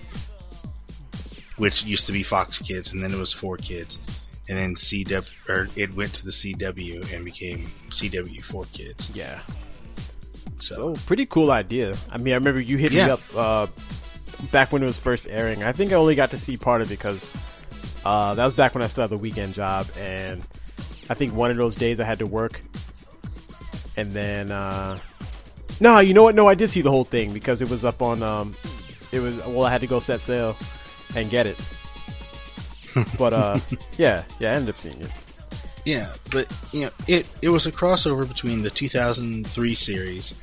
which 1.57 1.83
used 1.83 2.07
to 2.07 2.13
be 2.13 2.23
Fox 2.23 2.59
Kids, 2.59 2.93
and 2.93 3.03
then 3.03 3.11
it 3.11 3.19
was 3.19 3.33
4Kids, 3.33 3.97
and 4.49 4.57
then 4.57 4.75
CW, 4.75 5.49
or 5.49 5.67
it 5.75 5.93
went 5.95 6.13
to 6.15 6.25
the 6.25 6.31
CW 6.31 7.13
and 7.13 7.23
became 7.25 7.65
CW 7.89 8.41
4Kids. 8.43 9.15
Yeah. 9.15 9.39
So, 10.57 10.75
So 10.75 11.05
pretty 11.05 11.25
cool 11.27 11.51
idea. 11.51 11.95
I 12.11 12.17
mean, 12.17 12.33
I 12.33 12.37
remember 12.37 12.59
you 12.59 12.77
hit 12.77 12.91
me 12.91 13.01
up 13.01 13.21
uh, 13.35 13.67
back 14.51 14.71
when 14.71 14.81
it 14.81 14.87
was 14.87 14.99
first 14.99 15.27
airing. 15.29 15.63
I 15.63 15.71
think 15.71 15.91
I 15.91 15.95
only 15.95 16.15
got 16.15 16.31
to 16.31 16.37
see 16.37 16.57
part 16.57 16.81
of 16.81 16.91
it 16.91 16.95
because 16.97 17.29
uh, 18.05 18.35
that 18.35 18.45
was 18.45 18.53
back 18.53 18.73
when 18.73 18.83
I 18.83 18.87
still 18.87 19.03
had 19.03 19.09
the 19.09 19.17
weekend 19.17 19.53
job, 19.53 19.87
and 19.97 20.41
I 21.09 21.13
think 21.13 21.33
one 21.33 21.51
of 21.51 21.57
those 21.57 21.75
days 21.75 21.99
I 21.99 22.03
had 22.03 22.19
to 22.19 22.27
work, 22.27 22.61
and 23.97 24.11
then 24.11 24.51
uh, 24.51 24.97
no, 25.79 25.99
you 25.99 26.13
know 26.13 26.23
what? 26.23 26.35
No, 26.35 26.47
I 26.47 26.55
did 26.55 26.69
see 26.69 26.81
the 26.81 26.91
whole 26.91 27.03
thing 27.03 27.33
because 27.33 27.61
it 27.61 27.69
was 27.69 27.83
up 27.85 28.01
on. 28.01 28.21
Um, 28.23 28.55
it 29.11 29.19
was 29.19 29.37
well, 29.47 29.65
I 29.65 29.71
had 29.71 29.81
to 29.81 29.87
go 29.87 29.99
set 29.99 30.21
sail 30.21 30.55
and 31.15 31.29
get 31.29 31.47
it. 31.47 31.59
but 33.17 33.33
uh, 33.33 33.59
yeah, 33.97 34.23
yeah, 34.39 34.51
I 34.51 34.55
ended 34.55 34.69
up 34.69 34.77
seeing 34.77 34.99
it. 35.01 35.11
yeah, 35.85 36.13
but 36.31 36.51
you 36.71 36.81
know, 36.81 36.91
it 37.07 37.27
it 37.41 37.49
was 37.49 37.65
a 37.65 37.71
crossover 37.71 38.27
between 38.27 38.63
the 38.63 38.69
2003 38.69 39.75
series 39.75 40.33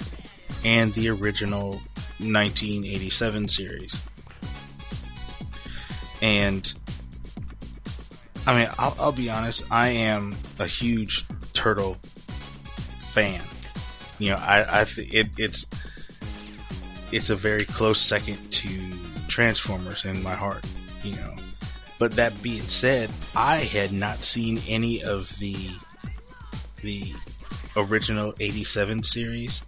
and 0.65 0.93
the 0.95 1.09
original 1.09 1.81
1987 2.21 3.49
series. 3.49 4.05
And 6.21 6.73
I 8.49 8.59
mean, 8.59 8.69
I'll, 8.79 8.97
I'll 8.99 9.13
be 9.13 9.29
honest, 9.29 9.63
I 9.71 9.89
am 9.89 10.35
a 10.59 10.67
huge 10.67 11.27
turtle 11.53 11.99
fan. 13.13 13.43
You 14.19 14.31
know, 14.31 14.37
I, 14.37 14.81
I 14.81 14.85
th- 14.85 15.13
it, 15.13 15.27
it's 15.37 15.67
it's 17.13 17.29
a 17.29 17.37
very 17.37 17.67
close 17.67 18.01
second 18.01 18.39
to 18.51 18.69
Transformers 19.29 20.07
in 20.07 20.23
my 20.23 20.33
heart. 20.33 20.65
You 21.03 21.17
know, 21.17 21.35
but 21.99 22.13
that 22.13 22.43
being 22.43 22.63
said, 22.63 23.11
I 23.37 23.57
had 23.57 23.93
not 23.93 24.17
seen 24.17 24.63
any 24.67 25.05
of 25.05 25.29
the 25.39 25.69
the 26.81 27.13
original 27.77 28.33
'87 28.41 29.03
series 29.03 29.61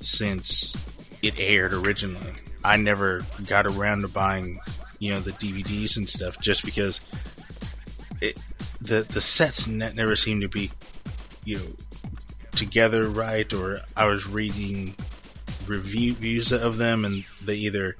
since 0.00 0.74
it 1.22 1.38
aired 1.38 1.74
originally. 1.74 2.32
I 2.64 2.76
never 2.76 3.20
got 3.46 3.66
around 3.66 4.02
to 4.02 4.08
buying, 4.08 4.58
you 4.98 5.12
know, 5.12 5.20
the 5.20 5.30
DVDs 5.30 5.96
and 5.96 6.08
stuff 6.08 6.40
just 6.40 6.64
because 6.64 7.00
it 8.20 8.38
the 8.80 9.02
the 9.02 9.20
sets 9.20 9.66
ne- 9.66 9.92
never 9.92 10.16
seemed 10.16 10.42
to 10.42 10.48
be, 10.48 10.70
you 11.44 11.58
know, 11.58 11.66
together 12.52 13.08
right. 13.08 13.52
Or 13.52 13.80
I 13.96 14.06
was 14.06 14.26
reading 14.26 14.94
reviews 15.66 16.52
of 16.52 16.76
them 16.78 17.04
and 17.04 17.24
they 17.42 17.56
either 17.56 17.96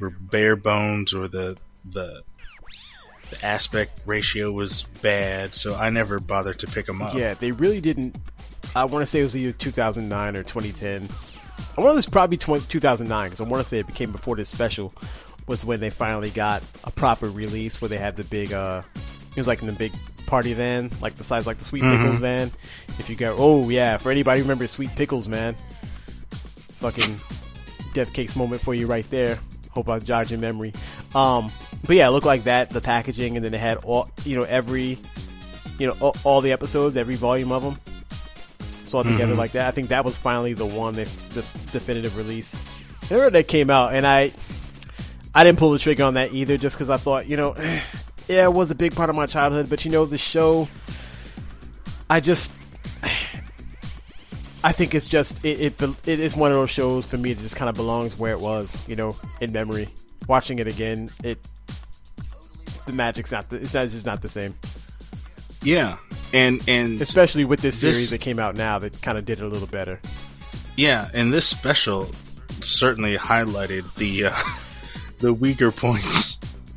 were 0.00 0.10
bare 0.10 0.56
bones 0.56 1.14
or 1.14 1.28
the 1.28 1.56
the 1.84 2.22
the 3.30 3.46
aspect 3.46 4.02
ratio 4.04 4.52
was 4.52 4.82
bad, 5.00 5.54
so 5.54 5.74
I 5.74 5.88
never 5.90 6.20
bothered 6.20 6.58
to 6.60 6.66
pick 6.66 6.86
them 6.86 7.00
up. 7.00 7.14
Yeah, 7.14 7.34
they 7.34 7.50
really 7.52 7.80
didn't. 7.80 8.16
I 8.76 8.84
want 8.84 9.02
to 9.02 9.06
say 9.06 9.20
it 9.20 9.24
was 9.24 9.36
either 9.36 9.52
2009 9.52 10.36
or 10.36 10.42
2010. 10.42 11.08
I 11.76 11.80
want 11.80 11.96
to 11.96 12.02
say 12.02 12.10
probably 12.10 12.36
20, 12.36 12.66
2009 12.66 13.26
because 13.26 13.40
I 13.40 13.44
want 13.44 13.62
to 13.62 13.68
say 13.68 13.78
it 13.78 13.86
became 13.86 14.12
before 14.12 14.36
this 14.36 14.50
special 14.50 14.92
was 15.46 15.64
when 15.64 15.80
they 15.80 15.90
finally 15.90 16.30
got 16.30 16.62
a 16.84 16.90
proper 16.90 17.28
release 17.28 17.80
where 17.80 17.88
they 17.88 17.98
had 17.98 18.16
the 18.16 18.24
big. 18.24 18.52
uh 18.52 18.82
It 19.32 19.36
was 19.36 19.46
like 19.46 19.60
in 19.60 19.66
the 19.66 19.72
big 19.72 19.92
party 20.26 20.52
van, 20.54 20.90
like 21.00 21.14
the 21.16 21.24
size 21.24 21.46
like 21.46 21.58
the 21.58 21.64
Sweet 21.64 21.82
Pickles 21.82 22.18
van. 22.18 22.50
If 22.98 23.08
you 23.10 23.16
go, 23.16 23.34
oh 23.38 23.68
yeah, 23.68 23.96
for 23.96 24.10
anybody 24.10 24.40
who 24.40 24.44
remembers 24.44 24.70
Sweet 24.70 24.94
Pickles, 24.94 25.28
man, 25.28 25.54
fucking 26.80 27.18
death 27.94 28.12
cakes 28.12 28.36
moment 28.36 28.60
for 28.60 28.74
you 28.74 28.86
right 28.86 29.08
there. 29.10 29.38
Hope 29.70 29.88
I 29.88 29.98
jog 29.98 30.30
your 30.30 30.38
memory. 30.38 30.72
Um, 31.14 31.50
but 31.86 31.96
yeah, 31.96 32.08
it 32.08 32.10
looked 32.10 32.26
like 32.26 32.44
that. 32.44 32.70
The 32.70 32.80
packaging, 32.80 33.36
and 33.36 33.44
then 33.44 33.52
they 33.52 33.58
had 33.58 33.78
all 33.78 34.10
you 34.24 34.36
know 34.36 34.42
every 34.42 34.98
you 35.78 35.86
know 35.86 35.96
all, 36.00 36.16
all 36.24 36.40
the 36.40 36.52
episodes, 36.52 36.96
every 36.96 37.14
volume 37.14 37.52
of 37.52 37.62
them, 37.62 37.78
it's 38.82 38.94
all 38.94 39.04
together 39.04 39.34
like 39.34 39.52
that. 39.52 39.66
I 39.68 39.70
think 39.70 39.88
that 39.88 40.04
was 40.04 40.18
finally 40.18 40.52
the 40.52 40.66
one, 40.66 40.94
that, 40.94 41.08
the 41.30 41.40
definitive 41.72 42.18
release. 42.18 42.54
I 43.10 43.14
remember 43.14 43.38
that 43.38 43.48
came 43.48 43.70
out, 43.70 43.94
and 43.94 44.06
I 44.06 44.32
I 45.34 45.44
didn't 45.44 45.58
pull 45.58 45.72
the 45.72 45.78
trigger 45.78 46.04
on 46.04 46.14
that 46.14 46.32
either, 46.34 46.58
just 46.58 46.76
because 46.76 46.90
I 46.90 46.98
thought 46.98 47.26
you 47.26 47.38
know, 47.38 47.54
yeah, 48.28 48.44
it 48.44 48.52
was 48.52 48.70
a 48.70 48.74
big 48.74 48.94
part 48.94 49.10
of 49.10 49.16
my 49.16 49.26
childhood, 49.26 49.68
but 49.70 49.84
you 49.84 49.90
know, 49.90 50.04
the 50.04 50.18
show, 50.18 50.68
I 52.10 52.20
just. 52.20 52.52
I 54.64 54.70
think 54.70 54.94
it's 54.94 55.06
just 55.06 55.44
it, 55.44 55.80
it. 55.82 55.82
It 56.06 56.20
is 56.20 56.36
one 56.36 56.52
of 56.52 56.56
those 56.56 56.70
shows 56.70 57.04
for 57.04 57.16
me 57.16 57.32
that 57.32 57.42
just 57.42 57.56
kind 57.56 57.68
of 57.68 57.74
belongs 57.74 58.16
where 58.16 58.32
it 58.32 58.40
was, 58.40 58.86
you 58.88 58.94
know, 58.94 59.16
in 59.40 59.50
memory. 59.52 59.88
Watching 60.28 60.60
it 60.60 60.68
again, 60.68 61.10
it 61.24 61.38
the 62.86 62.92
magic's 62.92 63.32
not. 63.32 63.50
The, 63.50 63.56
it's 63.56 63.74
not. 63.74 63.84
It's 63.84 63.92
just 63.94 64.06
not 64.06 64.22
the 64.22 64.28
same. 64.28 64.54
Yeah, 65.64 65.96
and 66.32 66.62
and 66.68 67.00
especially 67.00 67.44
with 67.44 67.60
this 67.60 67.80
This- 67.80 67.94
series 67.94 68.10
that 68.10 68.20
came 68.20 68.38
out 68.38 68.54
now 68.56 68.78
that 68.78 69.02
kind 69.02 69.18
of 69.18 69.24
did 69.24 69.40
it 69.40 69.44
a 69.44 69.48
little 69.48 69.66
better. 69.66 70.00
yeah, 70.76 71.08
and 71.12 71.32
this 71.32 71.46
special 71.48 72.08
certainly 72.60 73.16
highlighted 73.16 73.92
the 73.96 74.26
uh, 74.26 74.34
the 75.18 75.34
weaker 75.34 75.72
points, 75.72 76.31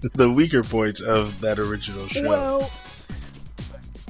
the 0.13 0.29
weaker 0.29 0.63
points 0.63 1.01
of 1.01 1.39
that 1.41 1.59
original 1.59 2.07
show. 2.07 2.27
Well, 2.27 2.71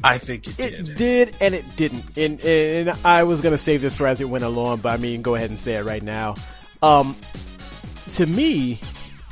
I 0.03 0.17
think 0.17 0.47
it 0.47 0.59
it 0.59 0.85
did. 0.85 0.97
did 0.97 1.35
and 1.41 1.55
it 1.55 1.65
didn't. 1.75 2.17
And, 2.17 2.39
and 2.41 2.89
I 3.03 3.23
was 3.23 3.41
gonna 3.41 3.57
save 3.57 3.81
this 3.81 3.97
for 3.97 4.07
as 4.07 4.21
it 4.21 4.29
went 4.29 4.43
along, 4.43 4.79
but 4.79 4.89
I 4.89 4.97
mean, 4.97 5.21
go 5.21 5.35
ahead 5.35 5.49
and 5.49 5.59
say 5.59 5.75
it 5.75 5.85
right 5.85 6.03
now. 6.03 6.35
Um, 6.81 7.15
to 8.13 8.25
me, 8.25 8.73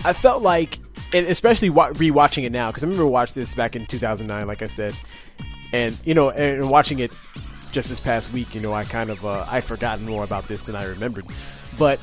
I 0.03 0.13
felt 0.13 0.41
like, 0.41 0.79
and 1.13 1.27
especially 1.27 1.69
rewatching 1.69 2.43
it 2.43 2.51
now, 2.51 2.67
because 2.67 2.83
I 2.83 2.87
remember 2.87 3.05
watching 3.05 3.41
this 3.41 3.53
back 3.53 3.75
in 3.75 3.85
2009, 3.85 4.47
like 4.47 4.61
I 4.61 4.67
said, 4.67 4.95
and 5.71 5.97
you 6.03 6.13
know, 6.13 6.31
and 6.31 6.69
watching 6.69 6.99
it 6.99 7.11
just 7.71 7.89
this 7.89 7.99
past 7.99 8.33
week, 8.33 8.55
you 8.55 8.61
know, 8.61 8.73
I 8.73 8.83
kind 8.83 9.09
of 9.09 9.25
uh, 9.25 9.45
I'd 9.47 9.63
forgotten 9.63 10.05
more 10.05 10.23
about 10.23 10.47
this 10.47 10.63
than 10.63 10.75
I 10.75 10.85
remembered, 10.85 11.25
but 11.77 11.99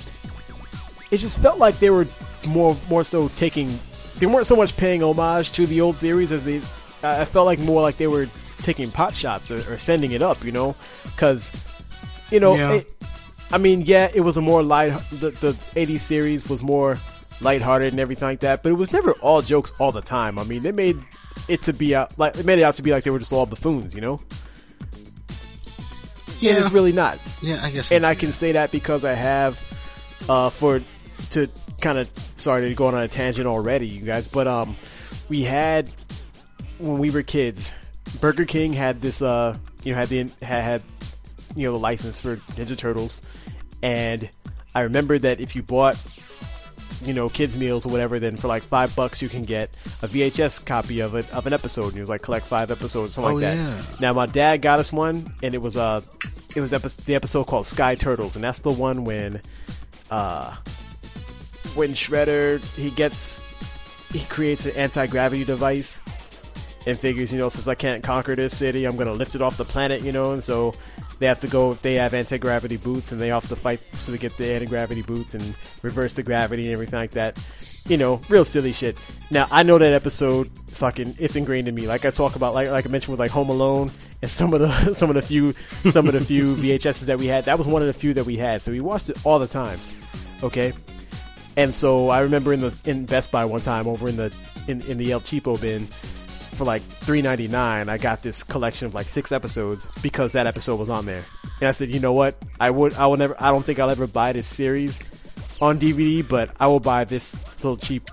it 1.11 1.19
just 1.19 1.41
felt 1.41 1.59
like 1.59 1.79
they 1.79 1.91
were 1.91 2.07
more 2.47 2.77
more 2.89 3.03
so 3.03 3.29
taking 3.31 3.81
they 4.21 4.27
weren't 4.27 4.47
so 4.47 4.55
much 4.57 4.77
paying 4.77 5.03
homage 5.03 5.51
to 5.53 5.67
the 5.67 5.81
old 5.81 5.97
series 5.97 6.31
as 6.31 6.45
they 6.45 6.59
I 7.03 7.25
felt 7.25 7.47
like 7.47 7.59
more 7.59 7.81
like 7.83 7.97
they 7.97 8.07
were 8.07 8.29
taking 8.63 8.91
pot 8.91 9.15
shots 9.15 9.51
or, 9.51 9.57
or 9.73 9.79
sending 9.79 10.13
it 10.13 10.21
up, 10.23 10.45
you 10.45 10.53
know, 10.53 10.77
because 11.07 11.51
you 12.31 12.39
know, 12.41 12.55
Yeah. 12.55 12.73
it, 12.75 12.87
I 13.51 13.59
mean, 13.59 13.81
yeah, 13.83 14.09
it 14.15 14.21
was 14.21 14.37
a 14.37 14.41
more 14.43 14.63
light. 14.63 14.91
The, 15.11 15.31
the 15.31 15.53
'80s 15.75 16.01
series 16.01 16.49
was 16.49 16.63
more 16.63 16.99
lighthearted 17.41 17.93
and 17.93 17.99
everything 17.99 18.29
like 18.29 18.41
that, 18.41 18.63
but 18.63 18.69
it 18.71 18.75
was 18.77 18.93
never 18.93 19.13
all 19.23 19.41
jokes 19.43 19.73
all 19.81 19.91
the 19.93 20.03
time. 20.03 20.39
I 20.39 20.45
mean, 20.45 20.63
they 20.63 20.73
made 20.73 21.03
it 21.49 21.63
to 21.63 21.73
be 21.73 21.95
out 21.97 22.17
like 22.19 22.35
they 22.35 22.43
made 22.45 22.59
it 22.59 22.63
out 22.63 22.75
to 22.75 22.83
be 22.83 22.93
like 22.93 23.03
they 23.05 23.11
were 23.11 23.19
just 23.19 23.33
all 23.33 23.47
buffoons, 23.47 23.95
you 23.95 24.01
know. 24.03 24.21
yeah, 26.39 26.51
And 26.51 26.59
it's 26.59 26.71
really 26.71 26.93
not 26.93 27.19
yeah, 27.43 27.61
I 27.63 27.71
guess. 27.71 27.91
and 27.93 28.05
I 28.07 28.15
can 28.15 28.29
that. 28.29 28.35
say 28.35 28.53
that 28.53 28.71
because 28.73 29.05
I 29.05 29.15
have 29.15 29.59
uh, 30.29 30.51
for 30.51 30.81
to 31.31 31.49
kind 31.81 31.99
of 31.99 32.09
sorry 32.37 32.69
to 32.69 32.75
go 32.75 32.87
on 32.87 32.95
a 32.95 33.09
tangent 33.09 33.47
already, 33.47 33.89
you 33.89 34.03
guys, 34.03 34.29
but 34.29 34.47
um, 34.47 34.77
we 35.29 35.43
had 35.43 35.89
when 36.79 36.99
we 36.99 37.11
were 37.11 37.23
kids, 37.23 37.73
Burger 38.21 38.45
King 38.45 38.73
had 38.73 39.01
this 39.01 39.23
uh, 39.23 39.57
you 39.85 39.93
know, 39.93 39.99
had 39.99 40.09
the 40.09 40.19
had, 40.43 40.63
had 40.63 40.83
you 41.57 41.65
know 41.67 41.73
the 41.73 41.79
license 41.79 42.21
for 42.21 42.37
Ninja 42.37 42.77
Turtles, 42.77 43.23
and 43.83 44.29
I 44.75 44.83
remember 44.83 45.19
that 45.19 45.41
if 45.41 45.57
you 45.57 45.63
bought 45.63 45.97
you 47.05 47.15
know 47.15 47.29
kids 47.29 47.57
meals 47.57 47.87
or 47.87 47.91
whatever, 47.91 48.19
then 48.19 48.37
for 48.37 48.47
like 48.49 48.63
five 48.63 48.95
bucks 48.95 49.23
you 49.23 49.29
can 49.29 49.43
get 49.45 49.71
a 50.03 50.09
VHS 50.09 50.65
copy 50.67 51.01
of 51.01 51.15
it 51.15 51.33
of 51.35 51.47
an 51.47 51.53
episode. 51.53 51.89
And 51.89 51.97
it 51.97 52.01
was 52.01 52.09
like 52.11 52.23
collect 52.23 52.47
five 52.47 52.71
episodes, 52.71 53.15
something 53.15 53.33
Oh, 53.33 53.35
like 53.37 53.43
that. 53.43 53.57
yeah. 53.57 53.83
Now 54.01 54.13
my 54.13 54.27
dad 54.27 54.59
got 54.63 54.79
us 54.79 54.93
one, 54.93 55.25
and 55.43 55.55
it 55.55 55.63
was 55.63 55.77
uh, 55.77 56.01
it 56.55 56.61
was 56.61 56.73
epi- 56.73 56.89
the 57.07 57.15
episode 57.15 57.45
called 57.47 57.67
Sky 57.67 57.95
Turtles, 57.95 58.35
and 58.37 58.45
that's 58.45 58.59
the 58.61 58.71
one 58.73 59.05
when, 59.05 59.41
uh, 60.11 60.55
when 61.77 61.91
Shredder 61.91 62.61
he 62.77 62.91
gets 62.91 63.43
he 64.13 64.25
creates 64.27 64.67
an 64.67 64.77
anti 64.77 65.07
gravity 65.07 65.45
device, 65.45 66.01
and 66.87 66.99
figures, 66.99 67.33
you 67.33 67.39
know, 67.39 67.49
since 67.49 67.69
I 67.69 67.75
can't 67.75 68.03
conquer 68.03 68.35
this 68.35 68.57
city, 68.57 68.85
I'm 68.85 68.97
gonna 68.97 69.13
lift 69.13 69.35
it 69.35 69.43
off 69.43 69.57
the 69.57 69.65
planet, 69.65 70.03
you 70.03 70.13
know, 70.13 70.33
and 70.33 70.43
so 70.43 70.75
they 71.19 71.27
have 71.27 71.41
to 71.41 71.49
go. 71.49 71.75
They 71.75 71.95
have 71.95 72.15
anti 72.15 72.39
gravity 72.39 72.77
boots, 72.77 73.13
and 73.13 73.21
they 73.21 73.29
have 73.29 73.49
to 73.49 73.57
fight 73.57 73.81
so 73.95 74.13
they 74.13 74.19
get 74.19 74.37
the 74.37 74.53
anti 74.53 74.67
gravity 74.67 75.03
boots 75.03 75.35
and 75.35 75.43
reverse 75.83 76.15
the 76.15 76.23
gravity 76.23 76.65
and 76.65 76.73
everything 76.73 76.99
like 76.99 77.13
that. 77.13 77.39
You 77.87 77.97
know, 77.97 78.21
real 78.29 78.45
silly 78.45 78.73
shit. 78.73 78.97
Now 79.31 79.47
I 79.51 79.63
know 79.63 79.79
that 79.79 79.93
episode, 79.93 80.51
fucking, 80.69 81.17
it's 81.19 81.37
ingrained 81.37 81.69
in 81.69 81.75
me. 81.75 81.87
Like 81.87 82.05
I 82.05 82.11
talk 82.11 82.37
about, 82.37 82.55
like 82.55 82.71
like 82.71 82.87
I 82.87 82.89
mentioned 82.89 83.13
with 83.13 83.21
like 83.21 83.31
Home 83.31 83.51
Alone 83.51 83.91
and 84.23 84.31
some 84.31 84.55
of 84.55 84.61
the 84.61 84.95
some 84.95 85.11
of 85.11 85.15
the 85.15 85.23
few 85.23 85.53
some 85.91 86.07
of 86.07 86.15
the 86.15 86.21
few 86.21 86.55
VHSs 86.57 87.07
that 87.07 87.19
we 87.19 87.27
had. 87.27 87.45
That 87.45 87.59
was 87.59 87.67
one 87.67 87.83
of 87.83 87.89
the 87.89 87.95
few 87.95 88.15
that 88.15 88.25
we 88.25 88.37
had, 88.37 88.63
so 88.63 88.73
we 88.73 88.81
watched 88.81 89.11
it 89.11 89.19
all 89.27 89.39
the 89.39 89.47
time. 89.47 89.79
Okay, 90.43 90.73
and 91.57 91.75
so 91.75 92.09
I 92.09 92.21
remember 92.21 92.53
in 92.53 92.61
the 92.61 92.77
in 92.85 93.07
Best 93.07 93.33
Buy 93.33 93.45
one 93.45 93.61
time 93.61 93.87
over 93.87 94.09
in 94.09 94.17
the 94.17 94.35
in, 94.69 94.81
in 94.83 94.99
the 94.99 95.13
El 95.13 95.21
Cheapo 95.21 95.61
bin 95.61 95.87
for 95.87 96.65
like 96.65 96.83
three 96.83 97.23
ninety 97.23 97.49
nine. 97.49 97.89
I 97.89 97.99
got 97.99 98.23
this 98.23 98.43
collection 98.43 98.87
of 98.87 98.95
like 98.95 99.09
six 99.09 99.33
episodes 99.33 99.89
because 100.03 100.33
that 100.33 100.47
episode 100.47 100.79
was 100.79 100.91
on 100.91 101.07
there. 101.07 101.25
And 101.61 101.69
I 101.69 101.73
said, 101.73 101.89
you 101.89 102.01
know 102.01 102.13
what? 102.13 102.37
I 102.61 102.71
would 102.71 102.95
I 102.95 103.07
will 103.07 103.17
never 103.17 103.35
I 103.41 103.51
don't 103.51 103.65
think 103.65 103.79
I'll 103.79 103.91
ever 103.91 104.07
buy 104.07 104.33
this 104.33 104.47
series 104.47 105.01
on 105.61 105.79
DVD, 105.79 106.27
but 106.27 106.51
I 106.61 106.67
will 106.69 106.81
buy 106.81 107.05
this 107.05 107.39
little 107.57 107.77
cheap, 107.77 108.09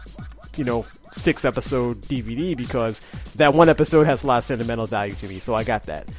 you 0.58 0.63
know, 0.63 0.86
six 1.12 1.46
episode 1.46 1.98
DVD 2.03 2.56
because 2.56 3.00
that 3.36 3.53
one 3.53 3.70
episode 3.70 4.06
has 4.06 4.24
a 4.24 4.27
lot 4.27 4.39
of 4.39 4.44
sentimental 4.44 4.86
value 4.86 5.15
to 5.15 5.27
me. 5.27 5.39
So 5.39 5.56
I 5.56 5.63
got 5.63 5.84
that. 5.84 6.10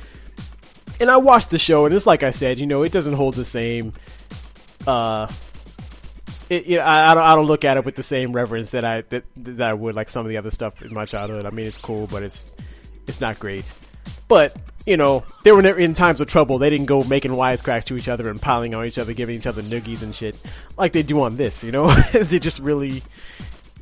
And 1.00 1.10
I 1.10 1.16
watched 1.16 1.50
the 1.50 1.58
show, 1.58 1.86
and 1.86 1.94
it's 1.94 2.06
like 2.06 2.22
I 2.22 2.32
said, 2.32 2.58
you 2.58 2.66
know, 2.66 2.82
it 2.82 2.90
doesn't 2.90 3.14
hold 3.14 3.34
the 3.34 3.44
same 3.44 3.92
uh 4.86 5.26
it, 6.48 6.66
you 6.66 6.78
know, 6.78 6.84
I, 6.84 7.10
I, 7.10 7.14
don't 7.14 7.24
I 7.24 7.34
don't 7.34 7.46
look 7.46 7.64
at 7.64 7.76
it 7.76 7.84
with 7.84 7.94
the 7.94 8.02
same 8.02 8.32
reverence 8.32 8.72
that 8.72 8.84
I 8.84 9.02
that, 9.02 9.24
that 9.36 9.68
I 9.68 9.74
would 9.74 9.96
like 9.96 10.08
some 10.08 10.24
of 10.24 10.30
the 10.30 10.36
other 10.36 10.50
stuff 10.50 10.82
in 10.82 10.92
my 10.94 11.04
childhood. 11.04 11.44
I 11.44 11.50
mean, 11.50 11.66
it's 11.66 11.78
cool, 11.78 12.06
but 12.06 12.22
it's 12.22 12.54
it's 13.06 13.20
not 13.20 13.38
great. 13.38 13.72
But 14.28 14.56
you 14.86 14.96
know, 14.96 15.24
they 15.44 15.52
were 15.52 15.62
never 15.62 15.78
in 15.78 15.94
times 15.94 16.20
of 16.20 16.28
trouble. 16.28 16.58
They 16.58 16.70
didn't 16.70 16.86
go 16.86 17.04
making 17.04 17.32
wisecracks 17.32 17.84
to 17.86 17.96
each 17.96 18.08
other 18.08 18.28
and 18.30 18.40
piling 18.40 18.74
on 18.74 18.86
each 18.86 18.98
other, 18.98 19.12
giving 19.12 19.36
each 19.36 19.46
other 19.46 19.62
noogies 19.62 20.02
and 20.02 20.14
shit 20.14 20.40
like 20.76 20.92
they 20.92 21.02
do 21.02 21.20
on 21.20 21.36
this. 21.36 21.62
You 21.62 21.72
know, 21.72 21.90
they 22.12 22.38
just 22.38 22.60
really 22.60 23.02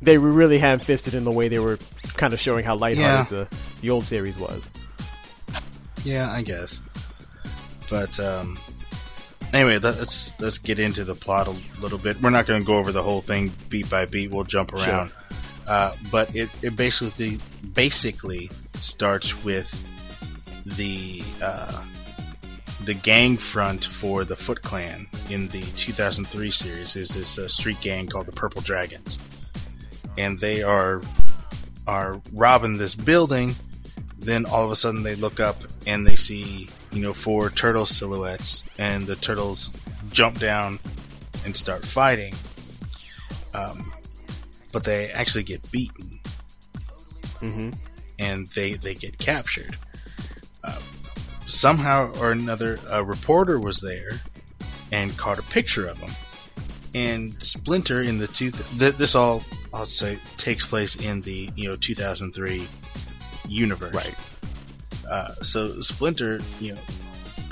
they 0.01 0.17
were 0.17 0.31
really 0.31 0.57
ham 0.57 0.79
fisted 0.79 1.13
in 1.13 1.23
the 1.23 1.31
way 1.31 1.47
they 1.47 1.59
were 1.59 1.77
kind 2.15 2.33
of 2.33 2.39
showing 2.39 2.65
how 2.65 2.75
lighthearted 2.75 3.31
yeah. 3.31 3.45
the 3.45 3.55
the 3.81 3.89
old 3.89 4.05
series 4.05 4.37
was. 4.37 4.71
Yeah, 6.03 6.31
I 6.31 6.41
guess. 6.41 6.81
But 7.89 8.19
um, 8.19 8.57
anyway, 9.53 9.77
let's 9.79 10.39
let's 10.39 10.57
get 10.57 10.79
into 10.79 11.03
the 11.03 11.15
plot 11.15 11.47
a 11.47 11.81
little 11.81 11.97
bit. 11.97 12.21
We're 12.21 12.29
not 12.29 12.47
going 12.47 12.61
to 12.61 12.65
go 12.65 12.77
over 12.77 12.91
the 12.91 13.03
whole 13.03 13.21
thing 13.21 13.51
beat 13.69 13.89
by 13.89 14.05
beat. 14.05 14.31
We'll 14.31 14.43
jump 14.43 14.73
around. 14.73 15.09
Sure. 15.09 15.17
Uh, 15.67 15.91
but 16.11 16.33
it, 16.33 16.49
it 16.63 16.75
basically 16.77 17.39
basically 17.73 18.49
starts 18.75 19.43
with 19.43 19.69
the 20.77 21.21
uh, 21.41 21.83
the 22.85 22.93
gang 22.93 23.37
front 23.37 23.85
for 23.85 24.23
the 24.23 24.35
Foot 24.35 24.61
Clan 24.61 25.07
in 25.29 25.47
the 25.49 25.61
2003 25.75 26.51
series 26.51 26.95
is 26.95 27.09
this 27.09 27.37
uh, 27.37 27.47
street 27.47 27.79
gang 27.81 28.07
called 28.07 28.27
the 28.27 28.31
Purple 28.31 28.61
Dragons, 28.61 29.19
and 30.17 30.39
they 30.39 30.63
are 30.63 31.01
are 31.85 32.21
robbing 32.33 32.77
this 32.77 32.95
building. 32.95 33.53
Then 34.19 34.45
all 34.45 34.65
of 34.65 34.71
a 34.71 34.75
sudden 34.75 35.03
they 35.03 35.15
look 35.15 35.39
up 35.39 35.57
and 35.85 36.05
they 36.05 36.15
see 36.15 36.69
you 36.97 37.03
know, 37.03 37.13
four 37.13 37.51
turtle 37.51 37.85
silhouettes, 37.85 38.63
and 38.79 39.05
the 39.05 39.15
turtles 39.15 39.71
jump 40.09 40.39
down 40.39 40.79
and 41.45 41.55
start 41.55 41.85
fighting. 41.85 42.33
Um, 43.53 43.93
but 44.71 44.83
they 44.83 45.11
actually 45.11 45.43
get 45.43 45.71
beaten, 45.71 46.19
mm-hmm. 47.39 47.69
and 48.17 48.47
they 48.55 48.73
they 48.73 48.95
get 48.95 49.19
captured. 49.19 49.77
Uh, 50.63 50.79
somehow 51.45 52.11
or 52.19 52.31
another, 52.31 52.79
a 52.89 53.03
reporter 53.03 53.59
was 53.59 53.79
there 53.79 54.19
and 54.91 55.15
caught 55.17 55.37
a 55.37 55.43
picture 55.43 55.87
of 55.87 55.99
them. 55.99 56.09
And 56.95 57.31
Splinter 57.43 58.01
in 58.01 58.17
the 58.17 58.27
two 58.27 58.49
th- 58.49 58.95
this 58.95 59.13
all 59.13 59.43
I'll 59.71 59.85
say 59.85 60.17
takes 60.37 60.65
place 60.65 60.95
in 60.95 61.21
the 61.21 61.47
you 61.55 61.69
know 61.69 61.75
2003 61.75 62.67
universe. 63.47 63.93
Right. 63.93 64.15
Uh, 65.09 65.29
so 65.35 65.81
Splinter, 65.81 66.39
you 66.59 66.73
know, 66.73 66.81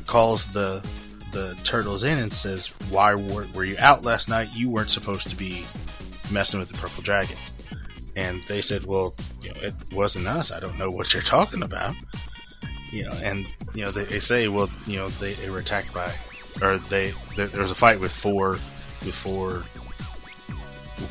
calls 0.08 0.46
the 0.54 0.86
the 1.32 1.58
turtles 1.64 2.04
in 2.04 2.18
and 2.18 2.34
says, 2.34 2.68
"Why 2.90 3.16
were, 3.16 3.46
were 3.54 3.66
you 3.66 3.76
out 3.80 4.04
last 4.04 4.30
night? 4.30 4.50
You 4.54 4.70
weren't 4.70 4.90
supposed 4.90 5.30
to 5.30 5.36
be 5.36 5.66
messing 6.32 6.60
with 6.60 6.70
the 6.70 6.78
purple 6.78 7.04
dragon." 7.04 7.38
And 8.16 8.40
they 8.42 8.62
said, 8.62 8.86
"Well, 8.86 9.14
you 9.42 9.50
know, 9.50 9.62
it 9.62 9.74
wasn't 9.92 10.28
us. 10.28 10.52
I 10.52 10.60
don't 10.60 10.78
know 10.80 10.90
what 10.90 11.14
you're 11.14 11.24
talking 11.24 11.64
about." 11.64 11.96
You 12.92 13.04
know, 13.04 13.12
and 13.24 13.46
you 13.74 13.84
know 13.84 13.92
they, 13.92 14.06
they 14.06 14.20
say, 14.20 14.48
"Well, 14.48 14.70
you 14.88 14.98
know, 14.98 15.10
they, 15.10 15.34
they 15.34 15.50
were 15.50 15.60
attacked 15.60 15.94
by, 15.94 16.14
or 16.62 16.78
they 16.78 17.14
there, 17.36 17.48
there 17.48 17.62
was 17.62 17.72
a 17.72 17.76
fight 17.76 18.00
with 18.00 18.14
four 18.14 18.52
with 19.04 19.16
four 19.16 19.64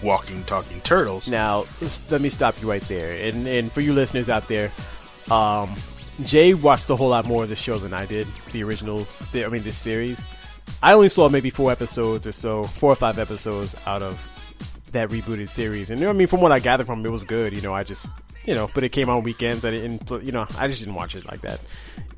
walking, 0.02 0.42
talking 0.44 0.80
turtles." 0.80 1.28
Now, 1.28 1.66
let 2.10 2.22
me 2.22 2.30
stop 2.30 2.60
you 2.62 2.68
right 2.70 2.82
there, 2.82 3.28
and 3.28 3.46
and 3.46 3.70
for 3.70 3.82
you 3.82 3.92
listeners 3.92 4.30
out 4.30 4.48
there, 4.48 4.72
um, 5.30 5.74
Jay 6.22 6.54
watched 6.54 6.88
a 6.90 6.96
whole 6.96 7.08
lot 7.08 7.26
more 7.26 7.42
of 7.42 7.48
the 7.48 7.56
show 7.56 7.78
than 7.78 7.92
I 7.92 8.06
did. 8.06 8.26
The 8.52 8.62
original, 8.62 9.06
the, 9.32 9.44
I 9.44 9.48
mean, 9.48 9.62
this 9.62 9.76
series. 9.76 10.24
I 10.82 10.92
only 10.92 11.08
saw 11.08 11.28
maybe 11.28 11.50
four 11.50 11.72
episodes 11.72 12.26
or 12.26 12.32
so, 12.32 12.64
four 12.64 12.92
or 12.92 12.96
five 12.96 13.18
episodes 13.18 13.74
out 13.86 14.02
of 14.02 14.30
that 14.92 15.08
rebooted 15.10 15.48
series. 15.48 15.90
And 15.90 16.02
I 16.04 16.12
mean, 16.12 16.26
from 16.26 16.40
what 16.40 16.52
I 16.52 16.60
gathered 16.60 16.86
from 16.86 17.04
it, 17.04 17.08
it 17.08 17.10
was 17.10 17.24
good. 17.24 17.54
You 17.54 17.62
know, 17.62 17.74
I 17.74 17.82
just, 17.84 18.10
you 18.44 18.54
know, 18.54 18.70
but 18.74 18.84
it 18.84 18.90
came 18.90 19.08
on 19.08 19.22
weekends. 19.22 19.64
I 19.64 19.72
didn't, 19.72 20.08
you 20.24 20.32
know, 20.32 20.46
I 20.56 20.68
just 20.68 20.80
didn't 20.80 20.94
watch 20.94 21.16
it 21.16 21.26
like 21.26 21.42
that. 21.42 21.60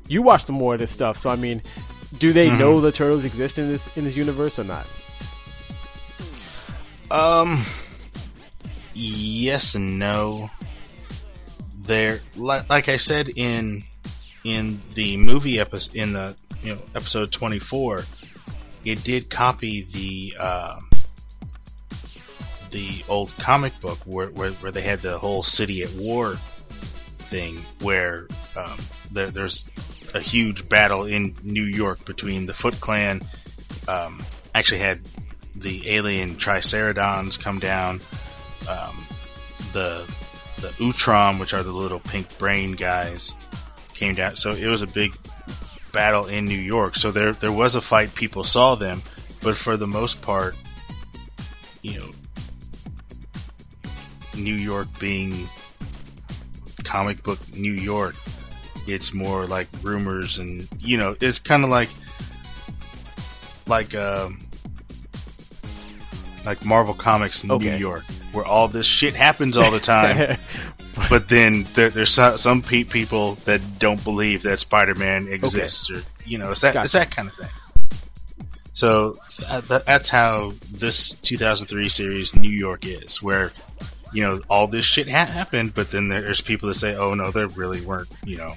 You 0.07 0.21
watched 0.21 0.49
more 0.49 0.73
of 0.73 0.79
this 0.79 0.91
stuff, 0.91 1.17
so 1.17 1.29
I 1.29 1.35
mean, 1.35 1.61
do 2.19 2.31
they 2.31 2.47
mm-hmm. 2.47 2.59
know 2.59 2.79
the 2.79 2.91
turtles 2.91 3.25
exist 3.25 3.57
in 3.57 3.67
this 3.67 3.95
in 3.97 4.05
this 4.05 4.15
universe 4.15 4.59
or 4.59 4.63
not? 4.63 4.87
Um, 7.09 7.65
yes 8.93 9.75
and 9.75 9.97
no 9.97 10.49
there, 11.87 12.19
like, 12.35 12.89
I 12.89 12.97
said 12.97 13.29
in 13.29 13.83
in 14.43 14.77
the 14.93 15.17
movie 15.17 15.59
episode, 15.59 15.95
in 15.95 16.13
the 16.13 16.35
you 16.61 16.75
know 16.75 16.81
episode 16.93 17.31
twenty 17.31 17.59
four, 17.59 18.03
it 18.85 19.03
did 19.03 19.29
copy 19.29 19.87
the 19.91 20.37
uh, 20.39 20.79
the 22.71 23.03
old 23.09 23.33
comic 23.37 23.79
book 23.79 23.97
where, 24.05 24.27
where, 24.27 24.51
where 24.51 24.71
they 24.71 24.81
had 24.81 24.99
the 24.99 25.17
whole 25.17 25.41
city 25.43 25.83
at 25.83 25.91
war 25.93 26.35
thing, 26.35 27.55
where 27.81 28.27
um, 28.57 28.77
there, 29.11 29.27
there's 29.27 29.65
a 30.13 30.19
huge 30.19 30.67
battle 30.69 31.03
in 31.05 31.35
New 31.43 31.63
York 31.63 32.05
between 32.05 32.45
the 32.45 32.53
Foot 32.53 32.79
Clan. 32.79 33.21
Um, 33.87 34.19
actually, 34.53 34.79
had 34.79 34.99
the 35.55 35.89
alien 35.89 36.35
Triceratons 36.35 37.41
come 37.41 37.59
down. 37.59 37.99
Um, 38.69 38.95
the 39.73 40.05
the 40.57 40.69
Utrom, 40.79 41.39
which 41.39 41.53
are 41.53 41.63
the 41.63 41.71
little 41.71 41.99
pink 41.99 42.37
brain 42.37 42.73
guys, 42.73 43.33
came 43.93 44.15
down. 44.15 44.35
So 44.35 44.51
it 44.51 44.67
was 44.67 44.81
a 44.81 44.87
big 44.87 45.15
battle 45.93 46.25
in 46.25 46.45
New 46.45 46.59
York. 46.59 46.95
So 46.95 47.11
there 47.11 47.33
there 47.33 47.51
was 47.51 47.75
a 47.75 47.81
fight. 47.81 48.13
People 48.15 48.43
saw 48.43 48.75
them, 48.75 49.01
but 49.41 49.55
for 49.55 49.77
the 49.77 49.87
most 49.87 50.21
part, 50.21 50.55
you 51.81 51.99
know, 51.99 52.09
New 54.35 54.55
York 54.55 54.87
being 54.99 55.47
comic 56.83 57.21
book 57.23 57.39
New 57.53 57.73
York, 57.73 58.15
it's 58.87 59.13
more 59.13 59.45
like 59.45 59.67
rumors 59.81 60.37
and 60.37 60.67
you 60.79 60.97
know, 60.97 61.15
it's 61.21 61.39
kind 61.39 61.63
of 61.63 61.69
like 61.69 61.89
like 63.67 63.93
um 63.95 64.39
like 66.45 66.63
Marvel 66.65 66.93
Comics 66.93 67.43
in 67.43 67.51
okay. 67.51 67.71
New 67.71 67.77
York 67.77 68.03
where 68.31 68.45
all 68.45 68.67
this 68.67 68.85
shit 68.85 69.15
happens 69.15 69.57
all 69.57 69.71
the 69.71 69.79
time. 69.79 70.37
but 71.09 71.29
then 71.29 71.65
there, 71.73 71.89
there's 71.89 72.13
some, 72.13 72.37
some 72.37 72.61
pe- 72.61 72.83
people 72.83 73.35
that 73.45 73.61
don't 73.79 74.03
believe 74.03 74.43
that 74.43 74.59
Spider-Man 74.59 75.27
exists, 75.27 75.89
okay. 75.89 75.99
or 75.99 76.03
you 76.25 76.37
know, 76.37 76.51
it's 76.51 76.61
that 76.61 76.73
gotcha. 76.73 76.83
it's 76.85 76.93
that 76.93 77.11
kind 77.11 77.27
of 77.27 77.35
thing. 77.35 77.49
So 78.73 79.15
that, 79.49 79.83
that's 79.87 80.09
how 80.09 80.51
this 80.71 81.15
2003 81.21 81.89
series 81.89 82.35
New 82.35 82.51
York 82.51 82.85
is, 82.85 83.21
where 83.23 83.51
you 84.13 84.23
know 84.23 84.41
all 84.49 84.67
this 84.67 84.85
shit 84.85 85.07
ha- 85.07 85.25
happened, 85.25 85.73
but 85.73 85.89
then 85.91 86.09
there's 86.09 86.41
people 86.41 86.69
that 86.69 86.75
say, 86.75 86.95
"Oh 86.95 87.13
no, 87.13 87.31
there 87.31 87.47
really 87.47 87.81
weren't." 87.81 88.09
You 88.23 88.37
know, 88.37 88.53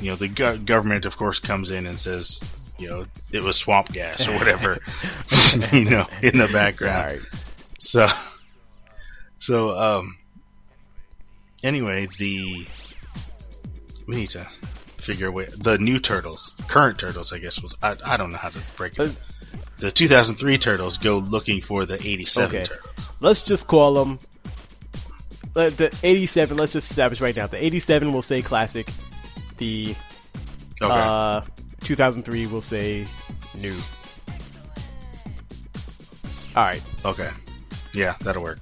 you 0.00 0.10
know 0.10 0.16
the 0.16 0.28
go- 0.28 0.56
government, 0.56 1.04
of 1.04 1.16
course, 1.18 1.38
comes 1.38 1.70
in 1.70 1.86
and 1.86 2.00
says, 2.00 2.40
"You 2.78 2.88
know, 2.88 3.04
it 3.30 3.42
was 3.42 3.56
swamp 3.56 3.92
gas 3.92 4.26
or 4.26 4.32
whatever," 4.32 4.78
you 5.72 5.84
know, 5.84 6.06
in 6.22 6.38
the 6.38 6.48
background. 6.52 7.20
Right. 7.20 7.20
So 7.78 8.06
so, 9.42 9.70
um, 9.70 10.18
anyway, 11.64 12.06
the 12.18 12.64
we 14.06 14.16
need 14.16 14.30
to 14.30 14.46
figure 14.98 15.26
away 15.26 15.46
the 15.46 15.78
new 15.78 15.98
turtles, 15.98 16.54
current 16.68 16.96
turtles, 16.96 17.32
I 17.32 17.38
guess 17.38 17.60
was 17.60 17.76
I, 17.82 17.96
I 18.04 18.16
don't 18.16 18.30
know 18.30 18.38
how 18.38 18.50
to 18.50 18.58
break 18.76 18.96
it. 18.98 19.20
The 19.78 19.90
2003 19.90 20.58
turtles 20.58 20.96
go 20.96 21.18
looking 21.18 21.60
for 21.60 21.84
the 21.86 21.94
87 21.94 22.56
okay. 22.56 22.64
turtles. 22.66 23.10
Let's 23.18 23.42
just 23.42 23.66
call 23.66 23.94
them 23.94 24.20
uh, 25.56 25.70
the 25.70 25.92
87. 26.04 26.56
Let's 26.56 26.72
just 26.72 26.88
establish 26.88 27.20
right 27.20 27.34
now. 27.34 27.48
The 27.48 27.62
87 27.62 28.12
will 28.12 28.22
say 28.22 28.42
classic. 28.42 28.88
The 29.56 29.96
Okay. 30.80 30.92
uh, 30.92 31.42
2003 31.80 32.46
will 32.46 32.60
say 32.60 33.06
new. 33.58 33.74
All 36.54 36.64
right. 36.64 36.82
Okay. 37.04 37.30
Yeah, 37.92 38.14
that'll 38.20 38.42
work. 38.42 38.58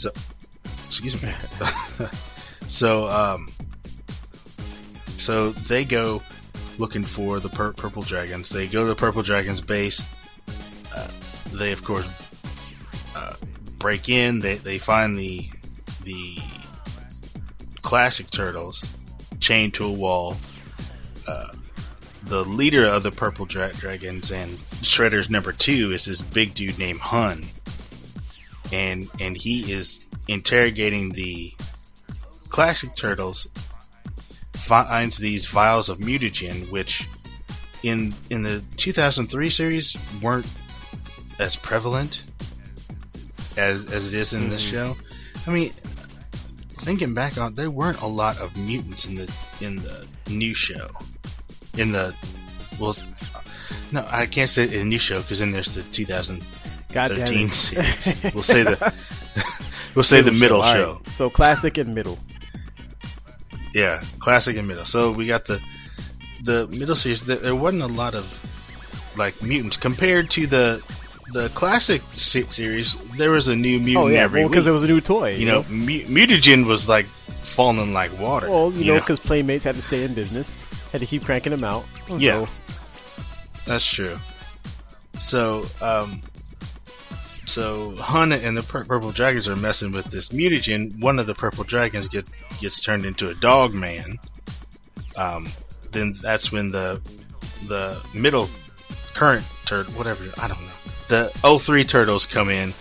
So, 0.00 0.10
excuse 0.86 1.22
me. 1.22 1.30
so, 2.68 3.06
um, 3.06 3.48
so 5.18 5.50
they 5.50 5.84
go 5.84 6.22
looking 6.78 7.02
for 7.02 7.38
the 7.38 7.50
pur- 7.50 7.74
purple 7.74 8.00
dragons. 8.00 8.48
They 8.48 8.66
go 8.66 8.84
to 8.84 8.88
the 8.88 8.94
purple 8.96 9.22
dragons 9.22 9.60
base. 9.60 10.02
Uh, 10.96 11.10
they, 11.52 11.72
of 11.72 11.84
course, 11.84 12.08
uh, 13.14 13.34
break 13.76 14.08
in. 14.08 14.38
They 14.38 14.54
they 14.54 14.78
find 14.78 15.14
the 15.14 15.46
the 16.04 16.38
classic 17.82 18.30
turtles 18.30 18.96
chained 19.38 19.74
to 19.74 19.84
a 19.84 19.92
wall. 19.92 20.34
Uh, 21.28 21.52
the 22.22 22.42
leader 22.46 22.86
of 22.86 23.02
the 23.02 23.10
purple 23.10 23.44
dra- 23.44 23.74
dragons 23.74 24.32
and 24.32 24.50
Shredder's 24.82 25.28
number 25.28 25.52
two 25.52 25.92
is 25.92 26.06
this 26.06 26.22
big 26.22 26.54
dude 26.54 26.78
named 26.78 27.00
Hun, 27.00 27.44
and 28.72 29.08
and 29.20 29.36
he 29.36 29.72
is 29.72 30.00
interrogating 30.28 31.10
the 31.10 31.52
classic 32.48 32.94
turtles. 32.96 33.48
Finds 34.54 35.18
these 35.18 35.46
vials 35.48 35.88
of 35.88 35.98
mutagen, 35.98 36.70
which 36.70 37.06
in 37.82 38.14
in 38.30 38.42
the 38.42 38.62
2003 38.76 39.50
series 39.50 39.96
weren't 40.22 40.46
as 41.38 41.56
prevalent 41.56 42.22
as 43.56 43.90
as 43.92 44.12
it 44.12 44.20
is 44.20 44.32
in 44.32 44.48
this 44.48 44.64
mm-hmm. 44.64 44.94
show. 44.94 44.96
I 45.46 45.50
mean, 45.50 45.72
thinking 46.82 47.14
back 47.14 47.38
on, 47.38 47.54
there 47.54 47.70
weren't 47.70 48.00
a 48.02 48.06
lot 48.06 48.38
of 48.38 48.56
mutants 48.56 49.06
in 49.06 49.14
the 49.16 49.34
in 49.60 49.76
the 49.76 50.06
new 50.28 50.54
show. 50.54 50.88
In 51.76 51.92
the 51.92 52.14
well, 52.78 52.94
no, 53.92 54.06
I 54.10 54.26
can't 54.26 54.50
say 54.50 54.64
in 54.64 54.70
the 54.70 54.84
new 54.84 54.98
show 54.98 55.20
because 55.20 55.40
then 55.40 55.52
there's 55.52 55.74
the 55.74 55.82
2013 55.82 56.69
God 56.92 57.12
damn 57.14 57.48
it. 57.48 57.52
series. 57.54 58.34
We'll 58.34 58.42
say 58.42 58.62
the 58.62 58.94
we'll 59.94 60.04
say 60.04 60.20
the 60.22 60.32
middle 60.32 60.60
right. 60.60 60.76
show. 60.78 61.00
So 61.12 61.30
classic 61.30 61.78
and 61.78 61.94
middle. 61.94 62.18
Yeah, 63.74 64.02
classic 64.18 64.56
and 64.56 64.66
middle. 64.66 64.84
So 64.84 65.12
we 65.12 65.26
got 65.26 65.44
the 65.46 65.60
the 66.42 66.66
middle 66.68 66.96
series. 66.96 67.24
There, 67.26 67.36
there 67.36 67.54
wasn't 67.54 67.82
a 67.82 67.86
lot 67.86 68.14
of 68.14 68.26
like 69.16 69.40
mutants 69.42 69.76
compared 69.76 70.30
to 70.30 70.46
the 70.46 70.82
the 71.32 71.48
classic 71.50 72.02
series. 72.14 72.96
There 73.16 73.30
was 73.30 73.46
a 73.48 73.54
new 73.54 73.78
mutant 73.78 73.96
Oh 74.04 74.08
yeah, 74.08 74.20
every 74.20 74.42
because 74.46 74.66
it 74.66 74.70
week. 74.70 74.74
was 74.74 74.82
a 74.84 74.88
new 74.88 75.00
toy. 75.00 75.34
you 75.36 75.46
know, 75.46 75.64
mu- 75.68 76.04
mutagen 76.06 76.66
was 76.66 76.88
like 76.88 77.06
falling 77.06 77.92
like 77.92 78.18
water. 78.18 78.48
Well, 78.50 78.72
you 78.72 78.86
know, 78.92 78.98
because 78.98 79.20
Playmates 79.20 79.64
had 79.64 79.76
to 79.76 79.82
stay 79.82 80.02
in 80.02 80.14
business, 80.14 80.56
had 80.90 81.00
to 81.00 81.06
keep 81.06 81.24
cranking 81.24 81.50
them 81.50 81.62
out. 81.62 81.84
Yeah. 82.08 82.44
So, 82.44 82.50
That's 83.66 83.84
true. 83.86 84.16
So, 85.20 85.64
um, 85.82 86.22
so 87.46 87.94
Hun 87.96 88.32
and 88.32 88.56
the 88.56 88.62
pur- 88.62 88.84
purple 88.84 89.12
dragons 89.12 89.48
are 89.48 89.56
messing 89.56 89.92
with 89.92 90.06
this 90.06 90.28
mutagen. 90.30 91.00
One 91.00 91.18
of 91.18 91.26
the 91.26 91.34
purple 91.34 91.64
dragons 91.64 92.08
get 92.08 92.28
gets 92.60 92.80
turned 92.80 93.04
into 93.04 93.30
a 93.30 93.34
dog 93.34 93.74
man. 93.74 94.18
Um, 95.16 95.48
then 95.92 96.14
that's 96.20 96.52
when 96.52 96.68
the 96.68 97.00
the 97.66 98.00
middle 98.14 98.48
current 99.14 99.44
turtle, 99.66 99.92
whatever 99.94 100.24
I 100.40 100.48
don't 100.48 100.60
know, 100.60 100.66
the 101.08 101.30
O3 101.42 101.86
turtles 101.88 102.26
come 102.26 102.48
in 102.48 102.72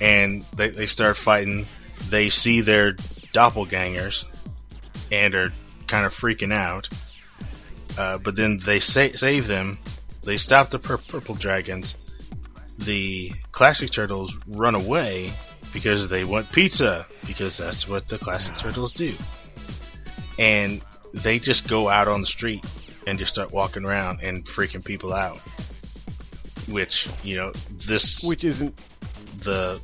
and 0.00 0.42
they 0.56 0.70
they 0.70 0.86
start 0.86 1.16
fighting. 1.16 1.66
They 2.08 2.30
see 2.30 2.60
their 2.60 2.92
doppelgangers 2.92 4.24
and 5.10 5.34
are 5.34 5.52
kind 5.86 6.06
of 6.06 6.12
freaking 6.12 6.52
out. 6.52 6.88
Uh, 7.98 8.18
but 8.18 8.36
then 8.36 8.58
they 8.64 8.80
sa- 8.80 9.14
save 9.14 9.46
them. 9.46 9.78
They 10.22 10.36
stop 10.36 10.70
the 10.70 10.78
pur- 10.78 10.98
purple 10.98 11.34
dragons. 11.34 11.96
The 12.84 13.30
classic 13.52 13.90
turtles 13.90 14.36
run 14.48 14.74
away 14.74 15.32
because 15.72 16.08
they 16.08 16.24
want 16.24 16.50
pizza 16.52 17.06
because 17.26 17.58
that's 17.58 17.88
what 17.88 18.08
the 18.08 18.18
classic 18.18 18.56
turtles 18.58 18.92
do. 18.92 19.12
And 20.38 20.80
they 21.14 21.38
just 21.38 21.68
go 21.68 21.88
out 21.88 22.08
on 22.08 22.20
the 22.20 22.26
street 22.26 22.64
and 23.06 23.18
just 23.18 23.32
start 23.32 23.52
walking 23.52 23.84
around 23.84 24.20
and 24.22 24.44
freaking 24.44 24.84
people 24.84 25.12
out. 25.12 25.38
Which 26.70 27.08
you 27.24 27.36
know 27.36 27.52
this 27.86 28.22
which 28.24 28.44
isn't. 28.44 28.74
the 29.40 29.80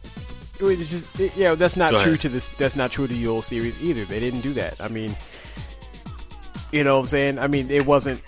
is 0.60 0.90
just, 0.90 1.20
it- 1.20 1.36
yeah, 1.36 1.54
that's 1.54 1.76
not 1.76 1.90
true 1.90 1.98
ahead. 1.98 2.20
to 2.20 2.28
this. 2.28 2.48
That's 2.50 2.76
not 2.76 2.90
true 2.90 3.06
to 3.06 3.12
the 3.12 3.26
old 3.26 3.44
series 3.44 3.82
either. 3.82 4.04
They 4.04 4.20
didn't 4.20 4.40
do 4.40 4.52
that. 4.54 4.80
I 4.80 4.88
mean, 4.88 5.16
you 6.72 6.84
know 6.84 6.94
what 6.96 7.02
I'm 7.02 7.06
saying? 7.06 7.38
I 7.38 7.46
mean, 7.46 7.70
it 7.70 7.86
wasn't 7.86 8.20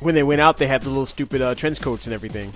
when 0.00 0.14
they 0.14 0.22
went 0.22 0.40
out. 0.40 0.58
They 0.58 0.66
had 0.66 0.82
the 0.82 0.88
little 0.90 1.06
stupid 1.06 1.40
uh, 1.42 1.54
trench 1.54 1.80
coats 1.80 2.06
and 2.06 2.14
everything. 2.14 2.52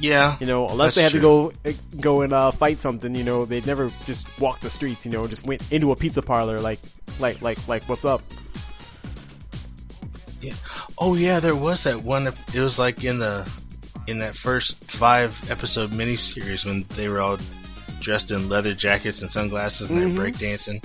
Yeah 0.00 0.36
You 0.40 0.46
know, 0.46 0.68
unless 0.68 0.94
they 0.94 1.02
had 1.02 1.12
to 1.12 1.20
go 1.20 1.52
uh, 1.64 1.72
go 2.00 2.20
and 2.22 2.32
uh, 2.32 2.50
fight 2.50 2.80
something, 2.80 3.14
you 3.14 3.24
know, 3.24 3.44
they'd 3.44 3.66
never 3.66 3.90
just 4.04 4.38
walk 4.40 4.60
the 4.60 4.70
streets. 4.70 5.04
You 5.06 5.12
know, 5.12 5.26
just 5.26 5.46
went 5.46 5.62
into 5.72 5.92
a 5.92 5.96
pizza 5.96 6.22
parlor 6.22 6.58
like 6.58 6.78
like 7.18 7.40
like 7.42 7.58
like 7.68 7.82
what's 7.88 8.04
up? 8.04 8.22
Yeah. 10.40 10.54
Oh 10.98 11.14
yeah, 11.14 11.40
there 11.40 11.56
was 11.56 11.84
that 11.84 12.02
one. 12.02 12.26
It 12.26 12.60
was 12.60 12.78
like 12.78 13.04
in 13.04 13.18
the 13.18 13.48
in 14.06 14.18
that 14.20 14.36
first 14.36 14.90
five 14.92 15.34
episode 15.50 15.90
miniseries 15.90 16.64
when 16.64 16.84
they 16.96 17.08
were 17.08 17.20
all 17.20 17.38
dressed 18.00 18.30
in 18.30 18.48
leather 18.48 18.72
jackets 18.74 19.22
and 19.22 19.30
sunglasses 19.30 19.90
and 19.90 19.98
Mhm. 19.98 20.14
they're 20.14 20.24
breakdancing. 20.32 20.84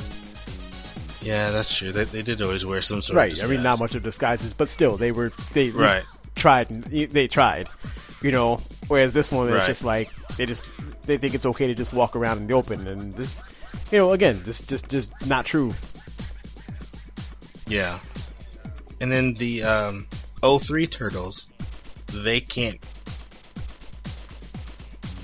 Yeah, 1.22 1.52
that's 1.52 1.76
true. 1.78 1.92
They, 1.92 2.06
they 2.06 2.24
did 2.24 2.42
always 2.42 2.66
wear 2.66 2.82
some 2.82 3.02
sort 3.04 3.16
Right. 3.18 3.38
of 3.38 3.44
I 3.44 3.48
mean, 3.48 3.62
not 3.62 3.78
much 3.78 3.94
of 3.94 4.02
disguises, 4.02 4.56
but 4.56 4.70
still, 4.70 4.98
they 4.98 5.12
were 5.12 5.32
they 5.54 5.70
Right. 5.70 6.04
tried. 6.36 6.70
They 6.70 7.28
tried. 7.28 7.68
You 8.24 8.32
know, 8.32 8.60
whereas 8.92 9.14
this 9.14 9.32
one 9.32 9.48
is 9.48 9.54
Right. 9.54 9.66
just 9.66 9.86
like 9.86 10.10
they 10.36 10.46
just 10.46 10.68
they 11.04 11.18
think 11.18 11.34
it's 11.34 11.46
okay 11.46 11.68
to 11.68 11.74
just 11.74 11.94
walk 11.94 12.16
around 12.16 12.38
in 12.40 12.48
the 12.48 12.54
open, 12.54 12.88
and 12.88 13.14
this, 13.14 13.42
you 13.90 13.98
know, 13.98 14.12
again, 14.12 14.44
just 14.44 14.68
just 14.70 14.90
just 14.90 15.10
not 15.26 15.46
true. 15.46 15.72
Yeah. 17.68 18.00
And 19.00 19.12
then 19.12 19.34
the 19.34 19.64
um, 19.64 20.08
03 20.44 20.86
turtles, 20.88 21.50
they 22.14 22.42
can't. 22.42 22.80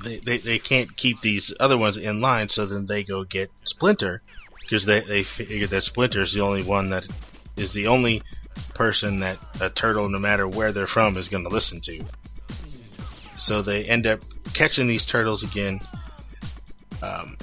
They, 0.04 0.20
they, 0.20 0.38
they 0.38 0.58
can't 0.60 0.96
keep 0.96 1.20
these 1.20 1.54
other 1.60 1.78
ones 1.78 1.98
in 1.98 2.22
line, 2.22 2.48
so 2.50 2.66
then 2.66 2.86
they 2.86 3.04
go 3.04 3.24
get 3.26 3.52
Splinter 3.66 4.22
because 4.62 4.86
they 4.86 5.02
they 5.02 5.24
figure 5.24 5.68
that 5.68 5.82
Splinter 5.82 6.22
is 6.22 6.34
the 6.34 6.42
only 6.42 6.64
one 6.64 6.90
that 6.92 7.06
is 7.58 7.74
the 7.74 7.88
only 7.88 8.24
person 8.74 9.20
that 9.20 9.38
a 9.60 9.70
turtle, 9.70 10.08
no 10.10 10.20
matter 10.20 10.48
where 10.48 10.72
they're 10.72 10.88
from, 10.88 11.18
is 11.18 11.28
going 11.28 11.44
to 11.44 11.50
listen 11.50 11.82
to. 11.82 12.04
So 13.48 13.62
they 13.62 13.86
end 13.86 14.06
up 14.06 14.20
catching 14.54 14.88
these 14.88 15.06
turtles 15.06 15.42
again. 15.42 15.80
Um, 17.02 17.38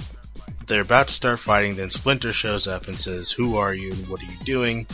they're 0.67 0.83
about 0.83 1.07
to 1.07 1.13
start 1.15 1.39
fighting. 1.39 1.75
Then 1.75 1.89
Splinter 1.89 2.31
shows 2.31 2.67
up 2.67 2.87
and 2.87 2.95
says, 2.95 3.31
"Who 3.31 3.57
are 3.57 3.73
you? 3.73 3.91
and 3.91 4.07
What 4.07 4.21
are 4.21 4.25
you 4.25 4.37
doing?" 4.45 4.85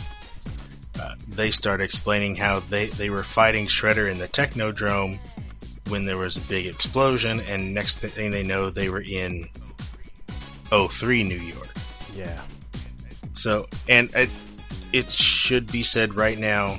Uh, 0.98 1.14
they 1.28 1.50
start 1.50 1.82
explaining 1.82 2.36
how 2.36 2.60
they 2.60 2.86
they 2.86 3.10
were 3.10 3.24
fighting 3.24 3.66
Shredder 3.66 4.10
in 4.10 4.16
the 4.16 4.26
Technodrome 4.26 5.18
when 5.88 6.06
there 6.06 6.16
was 6.16 6.38
a 6.38 6.48
big 6.48 6.66
explosion, 6.66 7.40
and 7.40 7.74
next 7.74 7.98
thing 7.98 8.30
they 8.30 8.42
know, 8.42 8.70
they 8.70 8.88
were 8.88 9.02
in 9.02 9.50
03 10.70 11.24
New 11.24 11.36
York. 11.36 11.68
Yeah. 12.14 12.40
So, 13.34 13.68
and 13.86 14.10
it, 14.14 14.30
it 14.94 15.10
should 15.10 15.70
be 15.70 15.82
said 15.82 16.14
right 16.14 16.38
now 16.38 16.78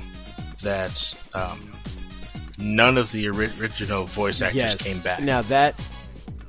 that 0.64 1.14
um, 1.34 1.73
none 2.58 2.98
of 2.98 3.10
the 3.12 3.28
original 3.28 4.04
voice 4.04 4.42
actors 4.42 4.56
yes. 4.56 4.82
came 4.82 5.02
back 5.02 5.20
Now 5.20 5.42
that 5.42 5.80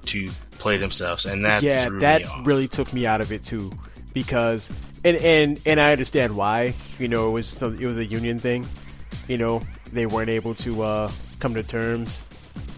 to 0.08 0.30
play 0.52 0.78
themselves, 0.78 1.26
and 1.26 1.46
that 1.46 1.64
yeah, 1.64 1.90
that 2.00 2.24
really 2.44 2.68
took 2.68 2.92
me 2.94 3.06
out 3.06 3.22
of 3.22 3.32
it 3.32 3.44
too, 3.44 3.72
because 4.14 4.72
and 5.04 5.18
and 5.18 5.62
and 5.66 5.80
I 5.80 5.92
understand 5.92 6.36
why. 6.36 6.74
You 7.00 7.08
know, 7.08 7.30
it 7.30 7.32
was 7.32 7.48
some, 7.48 7.80
it 7.80 7.86
was 7.86 7.98
a 7.98 8.06
union 8.06 8.40
thing. 8.40 8.66
You 9.28 9.38
know, 9.38 9.62
they 9.92 10.06
weren't 10.06 10.30
able 10.30 10.54
to 10.56 10.84
uh, 10.84 11.12
come 11.40 11.54
to 11.56 11.64
terms, 11.64 12.22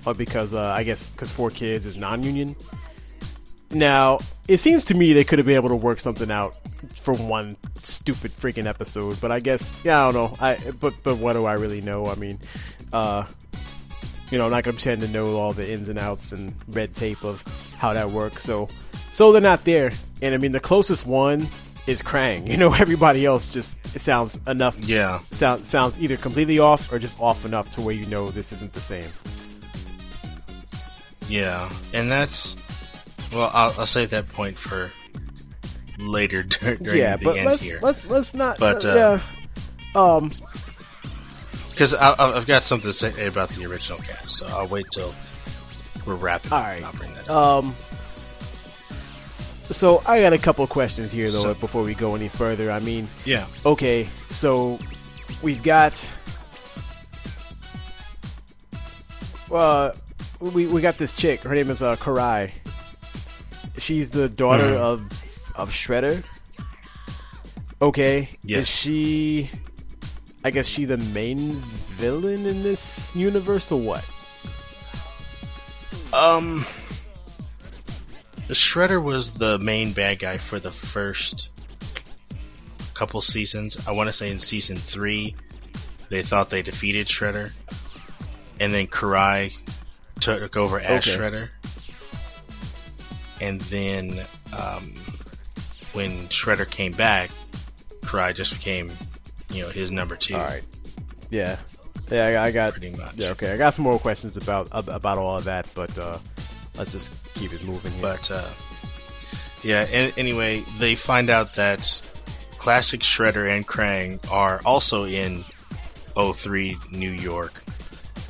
or 0.05 0.13
because 0.13 0.53
uh, 0.53 0.63
I 0.63 0.83
guess 0.83 1.09
because 1.09 1.31
four 1.31 1.49
kids 1.49 1.85
is 1.85 1.97
non-union. 1.97 2.55
Now, 3.71 4.19
it 4.47 4.57
seems 4.57 4.85
to 4.85 4.95
me 4.95 5.13
they 5.13 5.25
could 5.25 5.39
have 5.39 5.45
been 5.45 5.55
able 5.55 5.69
to 5.69 5.75
work 5.75 5.99
something 5.99 6.31
out 6.31 6.55
for 7.08 7.13
one 7.13 7.56
stupid 7.76 8.32
freaking 8.32 8.65
episode, 8.65 9.22
but 9.22 9.32
I 9.32 9.39
guess 9.39 9.80
yeah, 9.86 10.06
I 10.06 10.12
don't 10.12 10.30
know. 10.30 10.38
I 10.46 10.58
but 10.78 10.93
but 11.04 11.15
what 11.20 11.34
do 11.34 11.46
I 11.46 11.54
really 11.54 11.80
know? 11.80 12.06
I 12.08 12.15
mean, 12.15 12.38
uh, 12.91 13.26
you 14.30 14.38
know, 14.38 14.43
I'm 14.43 14.52
not 14.52 14.65
gonna 14.65 14.74
pretend 14.74 15.00
to 15.04 15.08
know 15.08 15.38
all 15.38 15.54
the 15.54 15.72
ins 15.72 15.88
and 15.88 15.98
outs 15.98 16.34
and 16.34 16.54
red 16.67 16.93
tape 16.93 17.24
of 17.24 17.41
how 17.78 17.93
that 17.93 18.12
works. 18.12 18.43
So, 18.43 18.67
so 19.10 19.32
they're 19.32 19.39
not 19.39 19.63
there. 19.63 19.93
And 20.22 20.36
I 20.36 20.38
mean, 20.38 20.52
the 20.52 20.60
closest 20.60 21.08
one 21.08 21.48
is 21.88 22.04
Krang. 22.04 22.46
You 22.52 22.58
know, 22.58 22.74
everybody 22.74 23.26
else 23.26 23.48
just 23.48 23.78
it 23.96 24.00
sounds 24.00 24.38
enough. 24.46 24.78
Yeah, 24.82 25.20
Sound, 25.32 25.65
sounds 25.65 26.04
either 26.04 26.17
completely 26.17 26.60
off 26.60 26.91
or 26.91 27.00
just 27.00 27.17
off 27.22 27.46
enough 27.46 27.72
to 27.76 27.82
where 27.82 27.96
you 27.96 28.06
know 28.08 28.32
this 28.32 28.52
isn't 28.52 28.74
the 28.74 28.82
same. 28.82 29.10
yeah, 31.30 31.70
and 31.93 32.12
that's 32.12 32.58
Well, 33.32 33.50
I'll, 33.54 33.74
I'll 33.80 33.86
save 33.86 34.10
that 34.10 34.28
point 34.28 34.58
for 34.58 34.91
later 35.99 36.43
during 36.81 36.97
yeah, 36.97 37.17
the 37.17 37.25
but 37.25 37.38
end 37.38 37.45
let's 37.45 37.62
here. 37.62 37.79
let's 37.81 38.10
let's 38.10 38.33
not. 38.33 38.60
But, 38.60 38.83
uh, 38.86 38.89
uh, 38.89 39.19
yeah, 39.95 40.01
um, 40.01 40.31
Because 41.71 41.93
I've 41.93 42.45
got 42.47 42.63
something 42.63 42.89
to 42.91 42.93
say 42.97 43.25
about 43.27 43.49
the 43.49 43.65
original 43.65 43.99
cast, 43.99 44.29
so 44.39 44.47
I'll 44.47 44.67
wait 44.67 44.86
till 44.93 45.13
we're 46.05 46.15
wrapping. 46.15 46.51
All 46.51 46.60
up 46.60 46.65
right. 46.65 46.75
and 46.77 46.86
I'll 46.86 46.93
bring 46.93 47.13
that 47.13 47.29
up. 47.29 47.63
Um. 47.63 47.75
So 49.69 50.01
I 50.05 50.21
got 50.21 50.31
a 50.31 50.38
couple 50.38 50.65
questions 50.67 51.12
here 51.12 51.29
though 51.29 51.41
So- 51.41 51.53
before 51.55 51.83
we 51.83 51.93
go 51.93 52.15
any 52.15 52.29
further. 52.29 52.71
I 52.71 52.79
mean, 52.79 53.07
yeah. 53.25 53.47
okay, 53.65 54.07
so 54.29 54.79
we've 55.41 55.62
got 55.62 56.10
uh 59.51 59.91
we 60.39 60.67
we 60.67 60.81
got 60.81 60.97
this 60.97 61.13
chick. 61.13 61.41
Her 61.41 61.53
name 61.55 61.69
is 61.69 61.81
uh 61.81 61.95
Karai. 61.97 62.51
She's 63.77 64.10
the 64.10 64.27
daughter 64.29 64.63
Mhm. 64.73 64.77
of 64.77 65.23
of 65.58 65.72
Shredder. 65.72 66.24
Okay, 67.82 68.30
Yes. 68.43 68.62
is 68.63 68.67
she? 68.70 69.50
I 70.43 70.52
guess 70.52 70.67
she 70.67 70.86
the 70.86 70.98
main 70.98 71.52
villain 71.98 72.46
in 72.46 72.63
this 72.63 73.13
universe 73.15 73.72
or 73.72 73.80
what? 73.82 74.06
Um, 76.13 76.65
the 78.48 78.54
Shredder 78.54 79.02
was 79.04 79.34
the 79.34 79.60
main 79.60 79.91
bad 79.93 80.20
guy 80.20 80.38
for 80.38 80.58
the 80.60 80.72
first 80.72 81.50
couple 82.93 83.22
seasons. 83.22 83.78
I 83.88 83.91
want 83.91 84.08
to 84.10 84.13
say 84.13 84.32
in 84.32 84.39
season 84.39 84.78
three, 84.78 85.36
they 86.10 86.24
thought 86.24 86.50
they 86.50 86.62
defeated 86.62 87.08
Shredder, 87.08 87.52
and 88.60 88.74
then 88.74 88.88
Karai 88.88 89.54
took 90.22 90.56
over 90.56 90.80
as 90.80 91.06
Okay. 91.08 91.17
Shredder, 91.17 91.50
and 93.41 93.60
then 93.62 94.20
um, 94.58 94.93
when 95.97 96.27
Shredder 96.27 96.69
came 96.69 96.91
back, 96.91 97.31
Karai 98.01 98.36
just 98.36 98.53
became, 98.53 98.91
you 99.51 99.63
know, 99.63 99.69
his 99.69 99.89
number 99.89 100.15
two. 100.15 100.36
All 100.36 100.41
right. 100.41 100.63
Yeah. 101.31 101.57
Yeah, 102.12 102.41
I, 102.41 102.51
got. 102.51 102.73
Pretty 102.73 102.95
much. 102.95 103.15
Yeah, 103.15 103.31
okay. 103.31 103.51
I 103.51 103.57
got 103.57 103.73
some 103.73 103.83
more 103.83 103.99
questions 103.99 104.38
about 104.38 104.69
about 104.71 105.17
all 105.17 105.36
of 105.36 105.43
that, 105.43 105.69
but 105.75 105.97
uh, 105.99 106.17
let's 106.77 106.93
just 106.93 107.25
keep 107.33 107.51
it 107.51 107.65
moving 107.65 107.91
here. 107.93 108.01
But 108.01 108.31
uh, 108.31 108.49
yeah, 109.63 109.81
an 109.88 110.13
anyway, 110.17 110.62
they 110.77 110.95
find 110.95 111.29
out 111.29 111.55
that 111.55 111.79
classic 112.60 113.01
Shredder 113.01 113.51
and 113.51 113.67
Krang 113.67 114.19
are 114.31 114.62
also 114.65 115.03
in 115.03 115.43
03 116.15 116.77
New 116.91 117.12
York, 117.12 117.62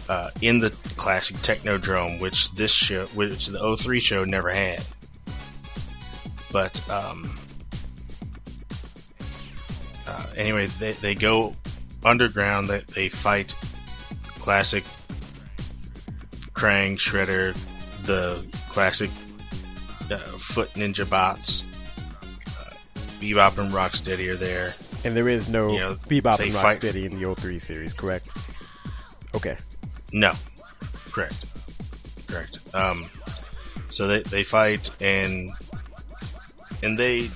uh, 0.10 0.32
in 0.42 0.58
the 0.58 0.72
classic 0.96 1.36
Technodrome, 1.38 2.20
which 2.20 2.52
this 2.54 2.72
show, 2.72 3.06
which 3.08 3.48
the 3.48 3.78
03 3.78 4.00
show 4.00 4.24
never 4.24 4.50
had. 4.50 4.84
But 6.52 6.90
um, 6.90 7.37
anyway, 10.38 10.68
they 10.68 10.94
they 10.94 11.16
go 11.16 11.54
underground. 12.04 12.68
They 12.68 12.80
they 12.96 13.10
fight 13.10 13.54
classic 14.40 14.84
Krang, 16.54 16.98
Shredder, 16.98 17.54
the 18.06 18.44
classic 18.70 19.10
uh, 20.12 20.18
Foot 20.40 20.70
Ninja 20.70 21.08
Bots, 21.10 21.62
uh, 22.48 22.72
Bebop 23.20 23.58
and 23.58 23.72
Rocksteady 23.72 24.30
are 24.30 24.36
there. 24.36 24.74
and 25.04 25.16
there 25.16 25.28
is 25.28 25.50
no 25.50 25.74
you 25.74 25.80
know, 25.80 25.96
Bebop 26.08 26.40
and 26.40 26.54
Rocksteady 26.54 27.06
in 27.06 27.18
the 27.18 27.26
old 27.26 27.40
03 27.40 27.60
series, 27.60 27.94
correct? 27.94 28.28
Okay. 29.36 29.58
No, 30.14 30.32
correct, 31.12 31.46
correct. 32.28 32.58
Um, 32.74 33.10
so 33.90 34.08
they 34.08 34.22
they 34.24 34.44
fight 34.44 34.90
and 35.02 35.52
and 36.82 36.98
they 36.98 37.30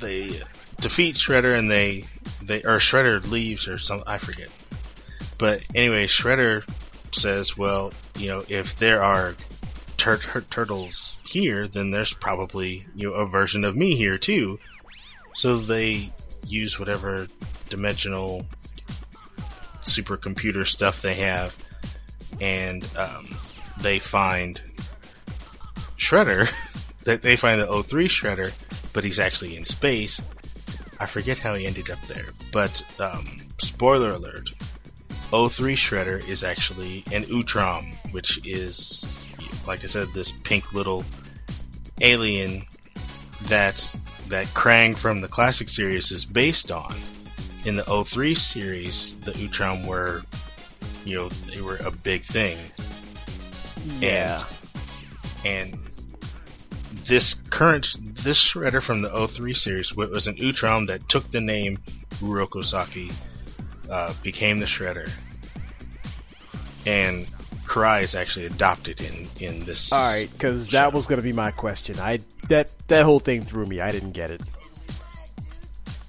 they 0.00 0.40
defeat 0.80 1.14
Shredder 1.16 1.54
and 1.56 1.70
they 1.70 2.04
they 2.48 2.62
or 2.62 2.78
Shredder 2.78 3.30
leaves 3.30 3.68
or 3.68 3.78
some 3.78 4.02
I 4.06 4.18
forget. 4.18 4.50
But 5.38 5.64
anyway, 5.74 6.06
Shredder 6.06 6.64
says, 7.14 7.56
"Well, 7.56 7.92
you 8.16 8.26
know, 8.26 8.42
if 8.48 8.76
there 8.78 9.02
are 9.02 9.36
tur- 9.96 10.16
tur- 10.16 10.44
turtles 10.50 11.16
here, 11.24 11.68
then 11.68 11.90
there's 11.92 12.14
probably 12.14 12.86
you 12.96 13.08
know 13.08 13.14
a 13.14 13.26
version 13.26 13.64
of 13.64 13.76
me 13.76 13.94
here 13.94 14.18
too." 14.18 14.58
So 15.34 15.58
they 15.58 16.12
use 16.46 16.78
whatever 16.78 17.28
dimensional 17.68 18.46
supercomputer 19.82 20.66
stuff 20.66 21.02
they 21.02 21.14
have, 21.14 21.54
and 22.40 22.84
um, 22.96 23.28
they 23.80 23.98
find 23.98 24.60
Shredder. 25.98 26.50
they, 27.04 27.16
they 27.18 27.36
find 27.36 27.60
the 27.60 27.66
O3 27.66 28.06
Shredder, 28.06 28.52
but 28.92 29.04
he's 29.04 29.20
actually 29.20 29.56
in 29.56 29.66
space. 29.66 30.20
I 31.00 31.06
forget 31.06 31.38
how 31.38 31.54
he 31.54 31.66
ended 31.66 31.90
up 31.90 32.00
there, 32.02 32.26
but 32.52 32.82
um, 33.00 33.24
spoiler 33.58 34.10
alert: 34.12 34.50
O3 35.30 35.74
Shredder 35.74 36.26
is 36.28 36.42
actually 36.42 37.04
an 37.12 37.22
Utrom, 37.24 37.94
which 38.12 38.40
is, 38.46 39.06
like 39.66 39.84
I 39.84 39.86
said, 39.86 40.08
this 40.08 40.32
pink 40.32 40.72
little 40.74 41.04
alien 42.00 42.64
that 43.44 43.76
that 44.28 44.46
Krang 44.48 44.96
from 44.96 45.20
the 45.20 45.28
classic 45.28 45.68
series 45.68 46.10
is 46.12 46.24
based 46.24 46.70
on. 46.70 46.94
In 47.64 47.76
the 47.76 47.82
O3 47.82 48.36
series, 48.36 49.18
the 49.20 49.32
Utrom 49.32 49.86
were, 49.86 50.22
you 51.04 51.16
know, 51.16 51.28
they 51.28 51.60
were 51.60 51.76
a 51.84 51.90
big 51.90 52.22
thing, 52.24 52.56
Yeah. 54.00 54.42
and 55.44 55.72
this 55.72 55.87
current 57.58 57.96
this 58.22 58.40
shredder 58.40 58.80
from 58.80 59.02
the 59.02 59.26
03 59.26 59.52
series 59.52 59.92
was 59.96 60.28
an 60.28 60.36
Utrom 60.36 60.86
that 60.86 61.08
took 61.08 61.28
the 61.32 61.40
name 61.40 61.76
Uroko 62.20 62.62
Saki, 62.62 63.10
uh, 63.90 64.14
became 64.22 64.58
the 64.58 64.64
shredder, 64.64 65.10
and 66.86 67.26
Karai 67.66 68.02
is 68.02 68.14
actually 68.14 68.46
adopted 68.46 69.00
in 69.00 69.26
in 69.40 69.64
this. 69.64 69.92
All 69.92 69.98
right, 69.98 70.30
because 70.30 70.68
that 70.68 70.92
was 70.92 71.08
going 71.08 71.16
to 71.16 71.22
be 71.24 71.32
my 71.32 71.50
question. 71.50 71.98
I 71.98 72.20
that 72.48 72.70
that 72.86 73.04
whole 73.04 73.18
thing 73.18 73.42
threw 73.42 73.66
me. 73.66 73.80
I 73.80 73.90
didn't 73.90 74.12
get 74.12 74.30
it. 74.30 74.40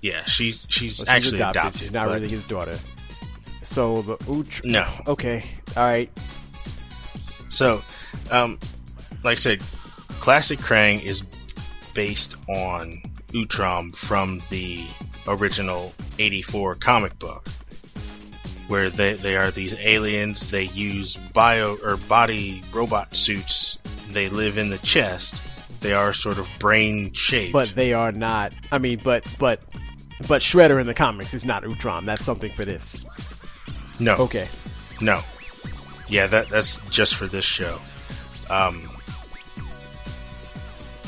Yeah, 0.03 0.23
she 0.25 0.51
she's 0.51 0.99
Well, 0.99 1.05
she's 1.05 1.07
actually 1.07 1.41
adopted. 1.41 1.81
She's 1.81 1.91
not 1.91 2.09
but- 2.09 2.13
really 2.13 2.27
his 2.27 2.43
daughter. 2.43 2.77
So 3.63 4.03
the 4.03 4.17
Uch. 4.31 4.63
No. 4.63 4.87
Okay. 5.07 5.43
All 5.75 5.83
right. 5.83 6.11
So, 7.49 7.81
um, 8.29 8.59
like 9.23 9.39
I 9.39 9.41
said, 9.41 9.61
Classic 10.19 10.59
Krang 10.59 11.03
is 11.03 11.23
based 11.93 12.35
on 12.47 13.01
Utrom 13.29 13.95
from 13.95 14.41
the 14.49 14.85
original 15.27 15.93
84 16.17 16.75
comic 16.75 17.17
book. 17.19 17.47
Where 18.67 18.89
they, 18.89 19.15
they 19.15 19.35
are 19.35 19.49
these 19.49 19.77
aliens, 19.79 20.51
they 20.51 20.63
use 20.65 21.15
bio 21.15 21.77
or 21.83 21.97
body 21.97 22.61
robot 22.71 23.15
suits, 23.15 23.79
they 24.11 24.29
live 24.29 24.59
in 24.59 24.69
the 24.69 24.77
chest, 24.79 25.81
they 25.81 25.93
are 25.93 26.13
sort 26.13 26.37
of 26.37 26.49
brain 26.59 27.11
shaped. 27.13 27.53
But 27.53 27.69
they 27.69 27.93
are 27.93 28.11
not. 28.11 28.53
I 28.71 28.77
mean, 28.77 28.99
but 29.03 29.25
but 29.39 29.61
but 30.27 30.41
Shredder 30.41 30.79
in 30.79 30.87
the 30.87 30.93
comics 30.93 31.33
is 31.33 31.45
not 31.45 31.63
Utrom. 31.63 32.05
That's 32.05 32.23
something 32.23 32.51
for 32.51 32.65
this. 32.65 33.05
no, 33.99 34.15
Okay. 34.15 34.47
No. 35.01 35.21
Yeah, 36.07 36.27
that 36.27 36.49
that's 36.49 36.77
just 36.89 37.15
for 37.15 37.27
this 37.27 37.45
show. 37.45 37.79
Um, 38.49 38.88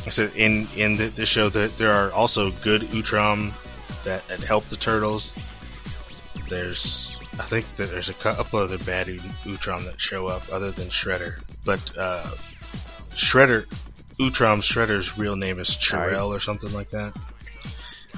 so 0.09 0.29
in 0.35 0.67
in 0.75 0.95
the, 0.95 1.07
the 1.09 1.25
show, 1.25 1.49
that 1.49 1.77
there 1.77 1.91
are 1.91 2.11
also 2.11 2.51
good 2.63 2.81
Utrom 2.83 3.51
that, 4.03 4.27
that 4.27 4.39
help 4.39 4.65
the 4.65 4.77
turtles. 4.77 5.37
There's, 6.49 7.15
I 7.33 7.43
think 7.43 7.75
that 7.77 7.91
there's 7.91 8.09
a 8.09 8.13
couple 8.13 8.59
other 8.59 8.77
bad 8.79 9.07
U- 9.07 9.19
Utrom 9.45 9.85
that 9.85 10.01
show 10.01 10.27
up 10.27 10.43
other 10.51 10.71
than 10.71 10.89
Shredder, 10.89 11.41
but 11.63 11.91
uh, 11.97 12.29
Shredder, 13.11 13.65
Utrom 14.19 14.61
Shredder's 14.61 15.17
real 15.17 15.35
name 15.35 15.59
is 15.59 15.69
Ch'rell 15.69 16.27
or 16.29 16.39
something 16.39 16.73
like 16.73 16.89
that. 16.89 17.17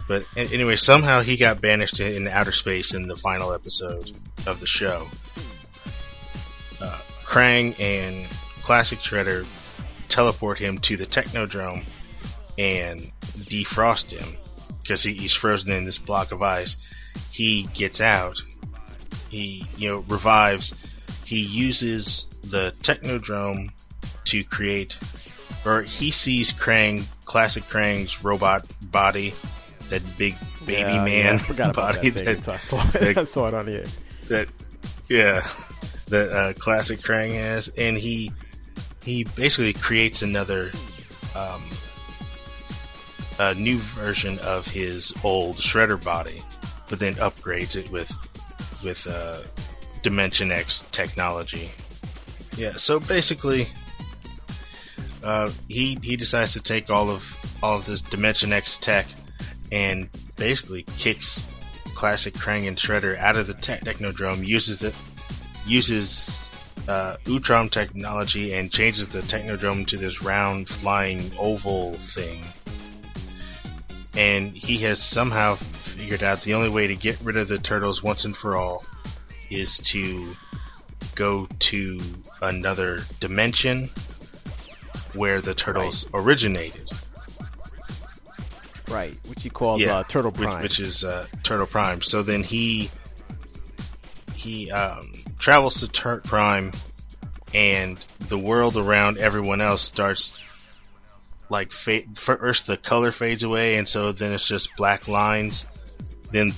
But 0.08 0.26
anyway, 0.36 0.76
somehow 0.76 1.22
he 1.22 1.38
got 1.38 1.62
banished 1.62 2.00
in, 2.00 2.14
in 2.16 2.28
outer 2.28 2.52
space 2.52 2.94
in 2.94 3.08
the 3.08 3.16
final 3.16 3.54
episode 3.54 4.12
of 4.48 4.60
the 4.60 4.66
show. 4.66 5.08
Uh, 6.82 7.00
Krang 7.24 7.80
and 7.80 8.28
Classic 8.64 9.00
Shredder 9.00 9.46
teleport 10.14 10.60
him 10.60 10.78
to 10.80 10.96
the 10.98 11.06
Technodrome 11.06 11.88
and 12.58 13.00
defrost 13.50 14.12
him 14.12 14.38
because 14.82 15.04
he, 15.04 15.14
he's 15.14 15.34
frozen 15.36 15.72
in 15.72 15.86
this 15.86 15.98
block 15.98 16.32
of 16.32 16.42
ice. 16.42 16.76
He 17.32 17.64
gets 17.74 18.00
out. 18.02 18.38
He, 19.30 19.66
you 19.78 19.90
know, 19.90 19.98
revives. 20.08 20.74
He 21.26 21.40
uses 21.42 22.26
the 22.44 22.74
Technodrome 22.82 23.70
to 24.26 24.44
create, 24.44 24.96
or 25.66 25.82
he 25.82 26.12
sees 26.12 26.54
Krang, 26.54 27.06
Classic 27.26 27.64
Krang's 27.64 28.24
robot 28.24 28.68
body, 28.92 29.34
that 29.90 30.02
big 30.18 30.36
baby 30.66 30.82
Yeah, 30.94 31.04
man 31.04 31.26
yeah, 31.26 31.34
I 31.34 31.38
forgot 31.40 31.70
about 31.72 31.96
body 31.96 32.10
that 32.10 32.24
thing. 32.26 32.36
that, 32.36 32.50
I 32.50 32.58
saw 32.58 32.78
it. 32.82 32.92
that- 32.94 33.18
I 33.18 33.24
saw 33.24 33.48
it 33.48 33.54
on 33.54 33.68
here. 33.68 33.86
that 34.30 34.48
yeah 35.10 35.42
that 36.10 36.32
uh, 36.32 36.54
classic 36.60 37.00
Krang 37.00 37.32
has, 37.32 37.70
and 37.70 37.98
he 37.98 38.32
he 39.04 39.24
basically 39.24 39.74
creates 39.74 40.22
another 40.22 40.72
um, 41.36 41.62
a 43.40 43.54
new 43.56 43.78
version 43.78 44.38
of 44.40 44.66
his 44.68 45.14
old 45.24 45.58
Shredder 45.58 46.02
body, 46.04 46.42
but 46.90 47.00
then 47.00 47.14
upgrades 47.16 47.76
it 47.76 47.92
with 47.92 48.12
with 48.84 49.06
uh, 49.08 49.42
Dimension 50.02 50.52
X 50.52 50.84
technology. 50.92 51.70
Yeah, 52.58 52.74
so 52.76 53.00
basically, 53.00 53.68
uh, 55.24 55.52
he 55.68 55.98
he 56.02 56.16
decides 56.16 56.54
to 56.54 56.62
take 56.62 56.90
all 56.90 57.10
of 57.10 57.24
all 57.64 57.78
of 57.78 57.86
this 57.86 58.02
Dimension 58.02 58.54
X 58.54 58.78
tech 58.78 59.08
and 59.72 60.10
basically 60.38 60.84
kicks 60.98 61.46
classic 61.96 62.34
Krang 62.34 62.68
and 62.68 62.78
Shredder 62.78 63.18
out 63.18 63.36
of 63.36 63.48
the 63.48 63.54
te- 63.54 63.74
Technodrome, 63.74 64.46
uses 64.46 64.84
it, 64.84 64.94
uses 65.66 66.43
uh, 66.88 67.18
Utrom 67.26 67.70
technology, 67.70 68.54
and 68.54 68.72
changes 68.72 69.10
the 69.10 69.20
Technodrome 69.20 69.88
to 69.88 69.98
this 69.98 70.22
round, 70.22 70.68
flying 70.68 71.32
oval 71.40 71.94
thing. 71.94 72.42
And 74.16 74.56
he 74.56 74.78
has 74.80 75.02
somehow 75.02 75.56
figured 75.56 76.24
out 76.24 76.42
the 76.42 76.54
only 76.54 76.70
way 76.70 76.88
to 76.88 76.96
get 76.96 77.20
rid 77.22 77.38
of 77.38 77.48
the 77.48 77.58
turtles 77.58 78.04
once 78.04 78.26
and 78.26 78.36
for 78.36 78.56
all 78.58 78.86
is 79.50 79.78
to 79.78 80.34
go 81.16 81.48
to 81.60 82.00
another 82.42 83.02
dimension 83.20 83.90
where 85.14 85.42
the 85.42 85.54
turtles 85.54 86.06
originated. 86.14 86.90
Right, 88.90 89.18
which 89.28 89.44
he 89.44 89.50
calls 89.50 89.84
uh, 89.84 90.04
Turtle 90.04 90.32
which- 90.32 90.42
Prime. 90.42 90.62
which, 90.62 90.80
is 90.80 91.04
uh, 91.04 91.26
Turtle 91.44 91.68
Prime. 91.68 92.02
So 92.02 92.22
then 92.22 92.44
he 92.44 92.92
he 94.36 94.70
um, 94.72 95.12
travels 95.44 95.82
to 95.82 95.88
Turtle 95.90 96.28
Prime, 96.28 96.72
and 97.54 97.98
the 98.30 98.38
world 98.38 98.78
around 98.78 99.18
everyone 99.18 99.60
else 99.60 99.82
starts 99.82 100.40
like 101.50 101.72
fa- 101.74 102.04
first 102.16 102.66
the 102.66 102.78
color 102.78 103.12
fades 103.12 103.44
away, 103.44 103.76
and 103.76 103.88
so 103.88 104.14
then 104.14 104.32
it's 104.32 104.48
just 104.48 104.76
black 104.78 105.08
lines. 105.10 105.66
Then 106.32 106.54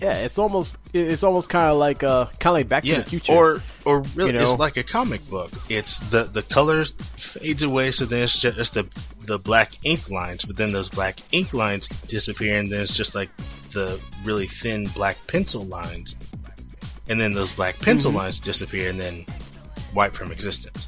yeah, 0.00 0.20
it's 0.20 0.38
almost 0.38 0.78
it's 0.94 1.22
almost 1.22 1.50
kind 1.50 1.70
of 1.70 1.76
like 1.76 2.02
uh 2.02 2.26
kind 2.40 2.46
of 2.46 2.52
like 2.54 2.68
Back 2.68 2.84
to 2.84 2.96
the 2.96 3.04
Future. 3.04 3.32
or 3.32 3.62
or 3.84 4.00
really, 4.14 4.32
You 4.32 4.38
know? 4.38 4.50
it's 4.52 4.58
like 4.58 4.78
a 4.78 4.82
comic 4.82 5.28
book. 5.28 5.50
It's 5.68 5.98
the 6.10 6.24
the 6.24 6.42
colors 6.42 6.92
fades 7.18 7.62
away, 7.62 7.90
so 7.92 8.06
then 8.06 8.22
it's 8.22 8.40
just 8.40 8.72
the 8.74 8.88
the 9.26 9.38
black 9.38 9.72
ink 9.84 10.08
lines. 10.08 10.44
But 10.44 10.56
then 10.56 10.72
those 10.72 10.88
black 10.88 11.18
ink 11.32 11.52
lines 11.52 11.88
disappear, 11.88 12.56
and 12.58 12.72
then 12.72 12.80
it's 12.80 12.96
just 12.96 13.14
like 13.14 13.28
the 13.74 14.00
really 14.24 14.46
thin 14.46 14.84
black 14.94 15.18
pencil 15.26 15.64
lines. 15.66 16.16
And 17.08 17.20
then 17.20 17.32
those 17.32 17.52
black 17.54 17.78
pencil 17.80 18.10
Mm-hmm. 18.10 18.18
lines 18.18 18.40
disappear, 18.40 18.90
and 18.90 18.98
then 19.00 19.24
wipe 19.94 20.14
from 20.14 20.30
existence. 20.32 20.86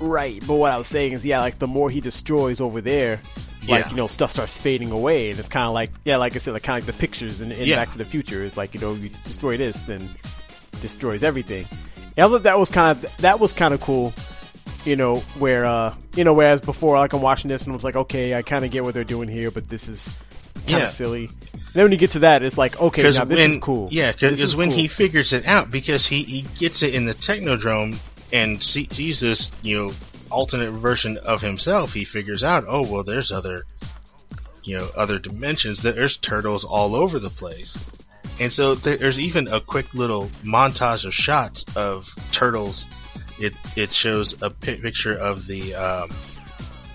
Right, 0.00 0.40
but 0.46 0.54
what 0.54 0.72
I 0.72 0.78
was 0.78 0.86
saying 0.86 1.12
is, 1.12 1.26
yeah, 1.26 1.40
like 1.40 1.58
the 1.58 1.66
more 1.66 1.90
he 1.90 2.00
destroys 2.00 2.60
over 2.60 2.80
there, 2.80 3.20
like 3.68 3.84
Yeah. 3.84 3.90
you 3.90 3.96
know, 3.96 4.06
stuff 4.06 4.30
starts 4.30 4.60
fading 4.60 4.92
away, 4.92 5.30
and 5.30 5.38
it's 5.38 5.48
kind 5.48 5.66
of 5.66 5.72
like, 5.72 5.90
yeah, 6.04 6.16
like 6.16 6.36
I 6.36 6.38
said, 6.38 6.52
like 6.54 6.62
kind 6.62 6.80
of 6.80 6.86
like 6.86 6.94
the 6.94 7.00
pictures 7.00 7.40
in, 7.40 7.50
in 7.50 7.66
Yeah. 7.66 7.76
Back 7.76 7.90
to 7.90 7.98
the 7.98 8.04
Future 8.04 8.44
is 8.44 8.56
like, 8.56 8.74
you 8.74 8.80
know, 8.80 8.92
you 8.94 9.08
destroy 9.08 9.56
this, 9.56 9.82
then 9.84 10.08
destroys 10.80 11.24
everything. 11.24 11.64
And 12.16 12.26
I 12.26 12.28
thought 12.28 12.44
that 12.44 12.58
was 12.58 12.70
kind 12.70 12.96
of 12.96 13.16
that 13.18 13.40
was 13.40 13.52
kind 13.52 13.74
of 13.74 13.80
cool, 13.80 14.12
you 14.84 14.94
know, 14.94 15.16
where 15.40 15.64
uh, 15.66 15.92
you 16.14 16.22
know, 16.22 16.32
whereas 16.34 16.60
before, 16.60 16.96
like 16.96 17.12
I'm 17.12 17.20
watching 17.22 17.48
this 17.48 17.64
and 17.64 17.72
I 17.72 17.74
was 17.74 17.84
like, 17.84 17.96
okay, 17.96 18.34
I 18.36 18.42
kind 18.42 18.64
of 18.64 18.70
get 18.70 18.84
what 18.84 18.94
they're 18.94 19.02
doing 19.02 19.28
here, 19.28 19.50
but 19.50 19.68
this 19.68 19.88
is 19.88 20.08
kind 20.68 20.82
of 20.82 20.82
Yeah. 20.82 20.86
silly. 20.86 21.30
And 21.52 21.74
then 21.74 21.84
when 21.84 21.92
you 21.92 21.98
get 21.98 22.10
to 22.10 22.20
that, 22.20 22.42
it's 22.42 22.58
like, 22.58 22.80
okay, 22.80 23.02
now 23.02 23.24
this 23.24 23.40
when, 23.40 23.50
is 23.50 23.58
cool. 23.58 23.88
Yeah, 23.90 24.12
because 24.12 24.56
when 24.56 24.68
cool. 24.70 24.78
he 24.78 24.88
figures 24.88 25.32
it 25.32 25.46
out, 25.46 25.70
because 25.70 26.06
he, 26.06 26.22
he 26.22 26.42
gets 26.58 26.82
it 26.82 26.94
in 26.94 27.04
the 27.04 27.14
Technodrome 27.14 27.98
and 28.32 28.62
see, 28.62 28.88
sees 28.90 29.20
this, 29.20 29.50
you 29.62 29.76
know, 29.76 29.92
alternate 30.30 30.70
version 30.72 31.18
of 31.18 31.40
himself, 31.40 31.92
he 31.92 32.04
figures 32.04 32.42
out, 32.44 32.64
oh, 32.68 32.90
well, 32.90 33.02
there's 33.04 33.30
other, 33.30 33.64
you 34.64 34.76
know, 34.78 34.88
other 34.96 35.18
dimensions. 35.18 35.82
There's 35.82 36.16
turtles 36.16 36.64
all 36.64 36.94
over 36.94 37.18
the 37.18 37.30
place. 37.30 37.76
And 38.40 38.52
so 38.52 38.74
there's 38.74 39.18
even 39.18 39.48
a 39.48 39.60
quick 39.60 39.94
little 39.94 40.26
montage 40.44 41.04
of 41.04 41.12
shots 41.12 41.64
of 41.76 42.08
turtles. 42.32 42.86
It 43.40 43.54
it 43.76 43.92
shows 43.92 44.40
a 44.42 44.50
picture 44.50 45.16
of 45.16 45.46
the 45.46 45.74
um, 45.74 46.10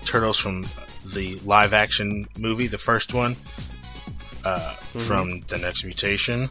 turtles 0.06 0.38
from 0.38 0.64
the 1.12 1.36
live 1.44 1.72
action 1.72 2.26
movie, 2.38 2.66
the 2.66 2.78
first 2.78 3.14
one, 3.14 3.36
uh, 4.44 4.74
from 5.06 5.40
the 5.48 5.58
next 5.58 5.84
mutation. 5.84 6.48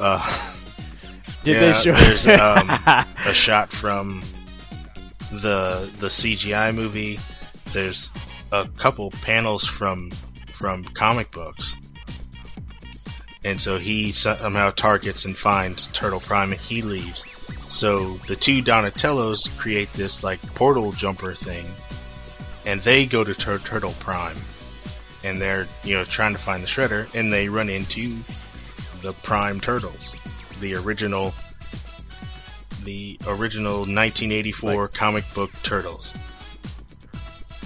Uh, 0.00 0.50
did 1.44 1.54
yeah, 1.54 1.60
they 1.60 1.72
show? 1.72 1.92
there's 1.92 2.26
um, 2.26 2.70
a 3.26 3.32
shot 3.32 3.70
from 3.70 4.22
the 5.30 5.90
the 5.98 6.08
CGI 6.08 6.74
movie. 6.74 7.18
There's 7.72 8.10
a 8.52 8.68
couple 8.78 9.10
panels 9.22 9.66
from 9.66 10.10
from 10.54 10.84
comic 10.84 11.30
books, 11.32 11.74
and 13.44 13.60
so 13.60 13.78
he 13.78 14.12
somehow 14.12 14.70
targets 14.70 15.24
and 15.24 15.36
finds 15.36 15.88
Turtle 15.88 16.20
Prime, 16.20 16.52
and 16.52 16.60
he 16.60 16.82
leaves. 16.82 17.24
So 17.68 18.14
the 18.28 18.36
two 18.36 18.62
Donatellos 18.62 19.48
create 19.58 19.92
this 19.94 20.22
like 20.22 20.40
portal 20.54 20.92
jumper 20.92 21.34
thing, 21.34 21.64
and 22.66 22.80
they 22.82 23.06
go 23.06 23.24
to 23.24 23.34
Tur- 23.34 23.58
Turtle 23.58 23.94
Prime, 24.00 24.36
and 25.24 25.40
they're 25.40 25.66
you 25.84 25.96
know 25.96 26.04
trying 26.04 26.32
to 26.32 26.38
find 26.38 26.62
the 26.62 26.66
Shredder, 26.66 27.12
and 27.14 27.32
they 27.32 27.48
run 27.48 27.68
into 27.68 28.16
the 29.02 29.12
Prime 29.12 29.60
Turtles, 29.60 30.14
the 30.60 30.74
original, 30.76 31.34
the 32.84 33.18
original 33.26 33.78
1984 33.78 34.88
comic 34.88 35.24
book 35.34 35.50
Turtles. 35.62 36.14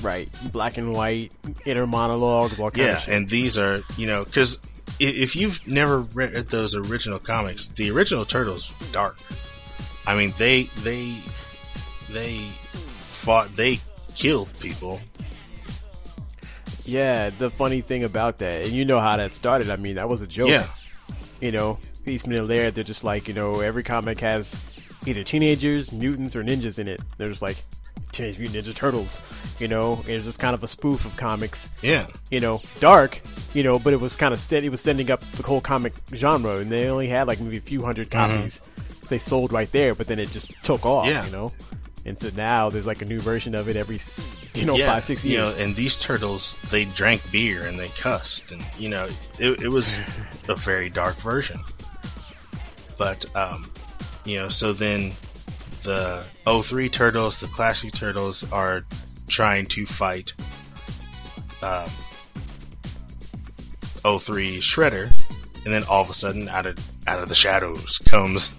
right, 0.02 0.28
black 0.52 0.78
and 0.78 0.92
white, 0.92 1.32
inner 1.64 1.87
monologues, 1.87 2.59
all 2.59 2.70
Yeah, 2.74 3.02
and 3.09 3.28
these 3.28 3.59
are 3.59 3.82
you 3.96 4.06
know 4.06 4.24
because 4.24 4.59
if 4.98 5.37
you've 5.37 5.66
never 5.68 6.00
read 6.00 6.48
those 6.48 6.74
original 6.74 7.18
comics, 7.18 7.68
the 7.68 7.90
original 7.90 8.24
Turtles 8.24 8.72
dark. 8.92 9.18
I 10.06 10.16
mean, 10.16 10.32
they 10.38 10.64
they 10.82 11.16
they 12.11 12.38
fought, 13.22 13.54
they 13.56 13.80
killed 14.16 14.52
people. 14.61 15.00
Yeah, 16.85 17.31
the 17.31 17.50
funny 17.50 17.81
thing 17.81 18.05
about 18.05 18.38
that, 18.38 18.64
and 18.64 18.72
you 18.72 18.85
know 18.85 19.00
how 19.00 19.16
that 19.16 19.33
started. 19.33 19.70
I 19.70 19.76
mean, 19.76 19.96
that 19.96 20.09
was 20.09 20.20
a 20.20 20.26
joke. 20.26 20.48
Yeah. 20.48 20.66
You 21.40 21.52
know, 21.52 21.79
Eastman 22.07 22.38
and 22.38 22.48
Laird, 22.48 22.74
they're 22.74 22.85
just 22.85 23.05
like, 23.05 23.29
you 23.29 23.35
know, 23.35 23.61
every 23.61 23.83
comic 23.83 24.20
has 24.20 24.57
either 25.05 25.24
teenagers, 25.24 25.92
mutants, 25.92 26.37
or 26.37 26.42
ninjas 26.42 26.79
in 26.79 26.88
it. 26.88 27.00
They're 27.18 27.29
just 27.29 27.42
like 27.42 27.62
Teenage 28.12 28.38
Mutant 28.38 28.64
Ninja 28.64 28.74
Turtles. 28.74 29.20
You 29.61 29.68
know, 29.68 30.00
it's 30.07 30.24
just 30.24 30.38
kind 30.38 30.55
of 30.55 30.62
a 30.62 30.68
spoof 30.68 31.05
of 31.05 31.16
comics. 31.16 31.68
Yeah, 31.83 32.07
You 32.31 32.40
know, 32.40 32.62
dark. 32.81 33.20
You 33.52 33.62
know, 33.62 33.79
but 33.79 33.92
it 33.92 34.00
was 34.00 34.16
kind 34.16 34.33
of 34.33 34.40
steady. 34.40 34.66
It 34.66 34.70
was 34.70 34.81
sending 34.81 35.11
up 35.11 35.20
the 35.22 35.42
whole 35.42 35.61
comic 35.61 35.92
genre, 36.14 36.57
and 36.59 36.70
they 36.70 36.88
only 36.88 37.09
had 37.09 37.26
like 37.26 37.40
maybe 37.40 37.59
a 37.59 37.61
few 37.61 37.85
hundred 37.85 38.11
copies 38.11 38.61
they 39.09 39.18
sold 39.18 39.52
right 39.52 39.70
there. 39.72 39.94
But 39.94 40.07
then 40.07 40.18
it 40.18 40.31
just 40.31 40.52
took 40.62 40.87
off. 40.87 41.07
Mm-hmm. 41.07 41.14
Yeah. 41.14 41.26
You 41.26 41.33
know. 41.33 41.52
And 42.07 42.19
so 42.19 42.31
now 42.37 42.71
there's 42.71 42.87
like 42.87 43.03
a 43.03 43.05
new 43.05 43.19
version 43.19 43.57
of 43.57 43.69
it 43.69 43.75
every, 43.75 43.99
you 44.55 44.64
know, 44.64 44.77
yeah. 44.77 44.87
five, 44.87 45.05
six 45.05 45.25
years. 45.25 45.53
You 45.53 45.59
know, 45.59 45.64
and 45.64 45.75
these 45.75 45.97
turtles, 45.97 46.57
they 46.71 46.85
drank 46.85 47.21
beer 47.33 47.66
and 47.66 47.77
they 47.77 47.88
cussed, 47.88 48.53
and 48.53 48.64
you 48.79 48.88
know, 48.88 49.09
it, 49.40 49.61
it 49.61 49.69
was 49.69 49.99
a 50.49 50.55
very 50.55 50.88
dark 50.88 51.16
version. 51.16 51.61
But 52.97 53.27
um, 53.35 53.73
you 54.25 54.37
know, 54.37 54.49
so 54.49 54.73
then 54.73 55.11
the 55.83 56.25
03 56.47 56.88
turtles, 56.88 57.40
the 57.40 57.49
classic 57.49 57.92
turtles, 57.92 58.45
are 58.53 58.85
trying 59.27 59.66
to 59.66 59.85
fight 59.85 60.33
um, 61.61 61.88
03 64.21 64.61
Shredder, 64.61 65.12
and 65.64 65.75
then 65.75 65.83
all 65.85 66.03
of 66.03 66.11
a 66.11 66.14
sudden, 66.14 66.49
out 66.49 66.66
of 66.66 66.79
out 67.09 67.19
of 67.19 67.29
the 67.29 67.35
shadows 67.35 67.99
comes 68.07 68.51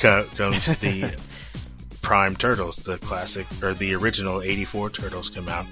co- 0.00 0.26
comes 0.36 0.66
the 0.80 1.16
Prime 2.10 2.34
Turtles, 2.34 2.78
the 2.78 2.98
classic 2.98 3.46
or 3.62 3.72
the 3.72 3.94
original 3.94 4.42
'84 4.42 4.90
Turtles 4.90 5.30
come 5.30 5.48
out, 5.48 5.64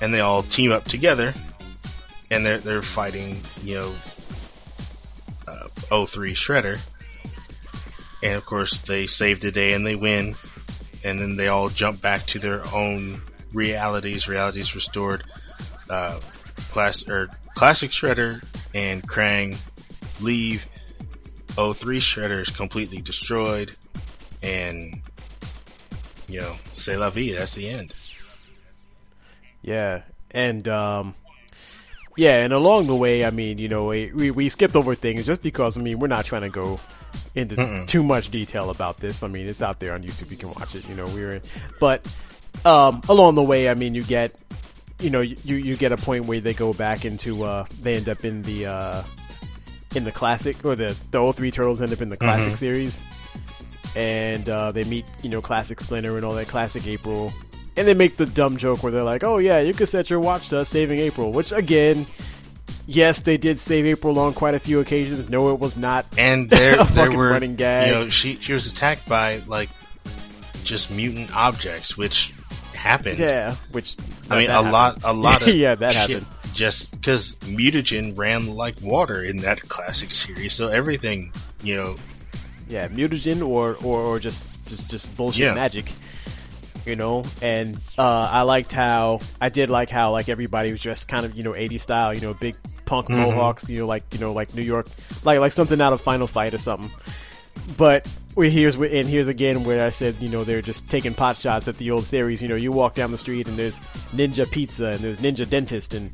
and 0.00 0.14
they 0.14 0.20
all 0.20 0.42
team 0.42 0.72
up 0.72 0.84
together, 0.84 1.34
and 2.30 2.46
they're 2.46 2.56
they're 2.56 2.80
fighting, 2.80 3.36
you 3.62 3.74
know, 3.74 3.92
uh, 5.46 6.06
03 6.06 6.32
Shredder, 6.32 6.80
and 8.22 8.36
of 8.36 8.46
course 8.46 8.80
they 8.80 9.06
save 9.06 9.42
the 9.42 9.52
day 9.52 9.74
and 9.74 9.86
they 9.86 9.94
win, 9.94 10.34
and 11.04 11.18
then 11.18 11.36
they 11.36 11.48
all 11.48 11.68
jump 11.68 12.00
back 12.00 12.24
to 12.28 12.38
their 12.38 12.66
own 12.74 13.20
realities. 13.52 14.26
Realities 14.26 14.74
restored. 14.74 15.22
Uh, 15.90 16.18
class 16.70 17.06
or 17.06 17.28
classic 17.54 17.90
Shredder 17.90 18.42
and 18.72 19.06
Krang 19.06 19.58
leave. 20.18 20.64
03 21.48 22.00
Shredder 22.00 22.40
is 22.40 22.48
completely 22.48 23.02
destroyed, 23.02 23.76
and 24.42 25.02
you 26.32 26.40
know, 26.40 26.54
c'est 26.72 26.96
la 26.96 27.10
vie. 27.10 27.32
That's 27.32 27.54
the 27.54 27.68
end. 27.68 27.92
Yeah, 29.62 30.02
and 30.32 30.66
um, 30.66 31.14
yeah, 32.16 32.42
and 32.44 32.52
along 32.52 32.86
the 32.88 32.96
way, 32.96 33.24
I 33.24 33.30
mean, 33.30 33.58
you 33.58 33.68
know, 33.68 33.86
we 33.86 34.30
we- 34.30 34.48
skipped 34.48 34.74
over 34.76 34.94
things 34.94 35.24
just 35.26 35.42
because 35.42 35.78
I 35.78 35.82
mean 35.82 35.98
we're 35.98 36.08
not 36.08 36.24
trying 36.24 36.42
to 36.42 36.48
go 36.50 36.80
into 37.34 37.84
too 37.86 38.02
much 38.02 38.30
detail 38.30 38.70
about 38.70 38.96
this. 38.98 39.22
I 39.22 39.28
mean, 39.28 39.46
it's 39.46 39.62
out 39.62 39.78
there 39.78 39.92
on 39.94 40.02
YouTube; 40.02 40.30
you 40.30 40.36
can 40.36 40.48
watch 40.52 40.74
it. 40.74 40.88
You 40.88 40.94
know, 40.96 41.04
we're 41.06 41.30
in, 41.32 41.42
but 41.78 42.00
um, 42.64 43.02
along 43.08 43.36
the 43.36 43.42
way, 43.42 43.68
I 43.68 43.74
mean, 43.74 43.94
you 43.94 44.02
get, 44.02 44.34
you 44.98 45.10
know, 45.10 45.20
you 45.20 45.36
you 45.56 45.76
get 45.76 45.92
a 45.92 45.96
point 45.96 46.24
where 46.26 46.40
they 46.40 46.54
go 46.54 46.72
back 46.72 47.04
into, 47.04 47.44
uh, 47.44 47.66
they 47.82 47.94
end 47.96 48.08
up 48.08 48.24
in 48.24 48.42
the 48.42 48.66
uh, 48.66 49.02
in 49.94 50.02
the 50.04 50.12
classic 50.12 50.64
or 50.64 50.74
the 50.74 50.96
the 51.12 51.32
03 51.32 51.50
turtles 51.52 51.80
end 51.80 51.92
up 51.92 52.00
in 52.00 52.08
the 52.08 52.16
classic 52.16 52.56
series, 52.56 52.98
and 53.96 54.48
uh, 54.48 54.72
they 54.72 54.84
meet, 54.84 55.04
you 55.22 55.30
know, 55.30 55.40
classic 55.42 55.80
Splinter 55.80 56.16
and 56.16 56.24
all 56.24 56.34
that 56.34 56.48
classic 56.48 56.86
April. 56.86 57.32
And 57.76 57.88
they 57.88 57.94
make 57.94 58.16
the 58.16 58.26
dumb 58.26 58.56
joke 58.58 58.82
where 58.82 58.92
they're 58.92 59.02
like, 59.02 59.24
"Oh 59.24 59.38
yeah, 59.38 59.60
you 59.60 59.72
can 59.72 59.86
set 59.86 60.10
your 60.10 60.20
watch 60.20 60.50
to 60.50 60.58
us 60.58 60.68
saving 60.68 60.98
April," 60.98 61.32
which 61.32 61.52
again, 61.52 62.06
yes, 62.86 63.22
they 63.22 63.38
did 63.38 63.58
save 63.58 63.86
April 63.86 64.18
on 64.18 64.34
quite 64.34 64.54
a 64.54 64.58
few 64.58 64.80
occasions. 64.80 65.30
No, 65.30 65.50
it 65.54 65.58
was 65.58 65.76
not 65.76 66.04
And 66.18 66.50
there, 66.50 66.76
there 66.84 67.10
were, 67.10 67.30
running 67.30 67.56
gag. 67.56 67.88
you 67.88 67.94
know, 67.94 68.08
she 68.10 68.34
she 68.36 68.52
was 68.52 68.70
attacked 68.70 69.08
by 69.08 69.38
like 69.46 69.70
just 70.64 70.90
mutant 70.90 71.34
objects, 71.34 71.96
which 71.96 72.34
happened. 72.74 73.18
Yeah, 73.18 73.54
which 73.70 73.96
I 74.28 74.38
mean, 74.38 74.50
a 74.50 74.60
lot, 74.60 74.98
a 75.02 75.12
lot 75.14 75.40
of 75.48 75.48
yeah, 75.48 75.74
that 75.74 75.94
happened. 75.94 76.26
Just 76.52 76.90
because 76.92 77.36
mutagen 77.40 78.18
ran 78.18 78.54
like 78.54 78.74
water 78.82 79.24
in 79.24 79.38
that 79.38 79.62
classic 79.62 80.10
series, 80.12 80.52
so 80.52 80.68
everything, 80.68 81.32
you 81.62 81.76
know, 81.76 81.96
Yeah, 82.68 82.88
mutagen 82.88 83.46
or, 83.46 83.76
or 83.84 84.00
or 84.02 84.18
just 84.18 84.48
just 84.66 84.90
just 84.90 85.16
bullshit 85.16 85.42
Yeah. 85.44 85.54
magic. 85.54 85.90
You 86.84 86.96
know, 86.96 87.22
and 87.40 87.76
uh, 87.96 88.28
I 88.32 88.42
liked 88.42 88.72
how 88.72 89.20
I 89.40 89.50
did 89.50 89.70
like 89.70 89.88
how 89.88 90.10
like 90.10 90.28
everybody 90.28 90.72
was 90.72 90.80
just 90.80 91.06
kind 91.06 91.24
of 91.24 91.36
you 91.36 91.44
know 91.44 91.52
80s 91.52 91.80
style, 91.80 92.12
you 92.12 92.20
know, 92.20 92.34
big 92.34 92.56
punk 92.86 93.06
Mm-hmm. 93.08 93.20
mohawks, 93.22 93.68
you 93.70 93.78
know, 93.78 93.86
like 93.86 94.02
you 94.12 94.18
know 94.18 94.32
like 94.32 94.52
New 94.54 94.62
York, 94.62 94.86
like 95.24 95.38
like 95.38 95.52
something 95.52 95.80
out 95.80 95.92
of 95.92 96.00
Final 96.00 96.26
Fight 96.26 96.54
or 96.54 96.58
something. 96.58 96.90
But 97.76 98.08
we 98.34 98.50
here's 98.50 98.74
and 98.76 99.06
here's 99.06 99.28
again 99.28 99.62
where 99.62 99.84
I 99.86 99.90
said 99.90 100.16
you 100.20 100.28
know 100.28 100.42
they're 100.42 100.62
just 100.62 100.90
taking 100.90 101.14
pot 101.14 101.36
shots 101.36 101.68
at 101.68 101.76
the 101.78 101.90
old 101.92 102.04
series. 102.04 102.42
You 102.42 102.48
know, 102.48 102.56
you 102.56 102.72
walk 102.72 102.94
down 102.94 103.12
the 103.12 103.18
street 103.18 103.46
and 103.46 103.56
there's 103.56 103.78
Ninja 104.12 104.50
Pizza 104.50 104.86
and 104.86 104.98
there's 105.00 105.20
Ninja 105.20 105.48
Dentist 105.48 105.94
and 105.94 106.10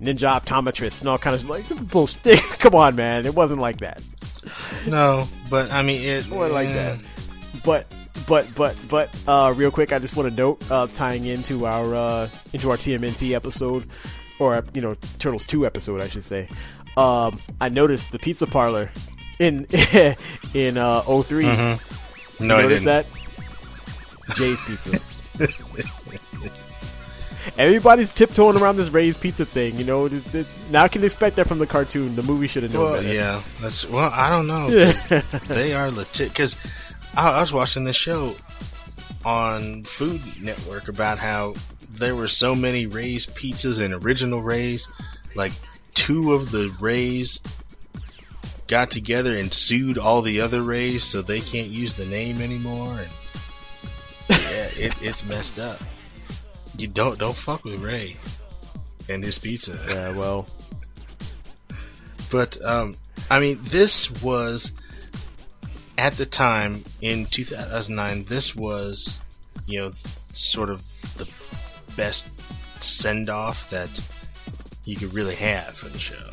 Ninja 0.00 0.40
Optometrist 0.40 1.00
and 1.00 1.08
all 1.08 1.18
kind 1.18 1.34
of 1.34 1.48
like 1.48 1.64
bullshit. 1.90 2.38
Come 2.60 2.76
on, 2.76 2.94
man, 2.94 3.26
it 3.26 3.34
wasn't 3.34 3.60
like 3.60 3.78
that. 3.78 4.02
No, 4.88 5.28
but 5.50 5.70
I 5.70 5.82
mean, 5.82 6.02
it 6.02 6.30
Or 6.32 6.48
like 6.48 6.68
that. 6.68 6.98
But 7.64 7.86
but 8.26 8.48
but 8.56 8.76
but 8.90 9.10
uh, 9.26 9.52
real 9.56 9.70
quick, 9.70 9.92
I 9.92 9.98
just 9.98 10.16
want 10.16 10.28
to 10.30 10.34
note 10.34 10.62
uh, 10.70 10.86
tying 10.88 11.24
into 11.26 11.66
our 11.66 11.94
uh, 11.94 12.28
into 12.52 12.70
our 12.70 12.76
TMNT 12.76 13.32
episode, 13.32 13.84
or 14.40 14.64
you 14.74 14.82
know 14.82 14.94
Turtles 15.18 15.46
two 15.46 15.64
episode, 15.66 16.00
I 16.00 16.08
should 16.08 16.24
say. 16.24 16.48
Um, 16.96 17.38
I 17.60 17.68
noticed 17.68 18.12
the 18.12 18.18
pizza 18.18 18.46
parlor 18.46 18.90
in 19.38 19.66
in 20.54 20.76
uh, 20.76 21.00
3 21.22 21.44
No, 21.46 21.50
You 21.52 21.78
I 22.40 22.46
notice 22.62 22.84
didn't. 22.84 23.06
that 23.06 24.36
Jay's 24.36 24.60
Pizza. 24.62 24.98
Everybody's 27.58 28.12
tiptoeing 28.12 28.56
around 28.56 28.76
this 28.78 28.88
Ray's 28.88 29.18
Pizza 29.18 29.44
thing, 29.44 29.76
you 29.76 29.84
know. 29.84 30.06
It, 30.06 30.34
it, 30.34 30.46
now 30.70 30.84
I 30.84 30.88
can 30.88 31.04
expect 31.04 31.36
that 31.36 31.46
from 31.46 31.58
the 31.58 31.66
cartoon. 31.66 32.16
The 32.16 32.22
movie 32.22 32.46
should 32.46 32.62
have 32.62 32.72
known 32.72 32.82
Well, 32.82 32.94
better. 33.02 33.12
yeah, 33.12 33.42
that's 33.60 33.86
well. 33.88 34.10
I 34.12 34.30
don't 34.30 34.46
know. 34.46 34.68
they 35.48 35.74
are 35.74 35.90
legit. 35.90 36.30
Because 36.30 36.56
I, 37.16 37.28
I 37.30 37.40
was 37.42 37.52
watching 37.52 37.84
this 37.84 37.96
show 37.96 38.34
on 39.24 39.84
Food 39.84 40.20
Network 40.40 40.88
about 40.88 41.18
how 41.18 41.54
there 41.90 42.16
were 42.16 42.28
so 42.28 42.54
many 42.54 42.86
Ray's 42.86 43.26
pizzas 43.26 43.82
and 43.84 43.92
original 44.02 44.40
Ray's. 44.40 44.88
Like 45.34 45.52
two 45.94 46.32
of 46.32 46.50
the 46.50 46.74
Rays 46.80 47.40
got 48.66 48.90
together 48.90 49.36
and 49.36 49.52
sued 49.52 49.98
all 49.98 50.22
the 50.22 50.40
other 50.40 50.62
Rays, 50.62 51.04
so 51.04 51.20
they 51.20 51.40
can't 51.40 51.68
use 51.68 51.92
the 51.94 52.06
name 52.06 52.40
anymore. 52.40 52.92
And 52.98 53.10
yeah, 54.30 54.68
it, 54.86 54.94
it's 55.02 55.24
messed 55.28 55.58
up. 55.58 55.78
You 56.78 56.88
don't 56.88 57.18
don't 57.18 57.36
fuck 57.36 57.64
with 57.64 57.80
Ray 57.80 58.16
and 59.08 59.22
his 59.22 59.38
pizza. 59.38 59.78
Yeah, 59.88 60.16
well, 60.16 60.46
But 62.32 62.56
um, 62.64 62.94
I 63.30 63.38
mean, 63.38 63.60
this 63.62 64.10
was 64.22 64.72
at 65.98 66.14
the 66.14 66.24
time 66.24 66.82
in 67.02 67.26
2009. 67.26 68.24
This 68.24 68.56
was, 68.56 69.20
you 69.66 69.78
know, 69.78 69.92
sort 70.30 70.70
of 70.70 70.82
the 71.18 71.30
best 71.94 72.40
send 72.82 73.28
off 73.28 73.68
that 73.68 73.90
you 74.86 74.96
could 74.96 75.12
really 75.12 75.34
have 75.34 75.76
for 75.76 75.90
the 75.90 75.98
show. 75.98 76.30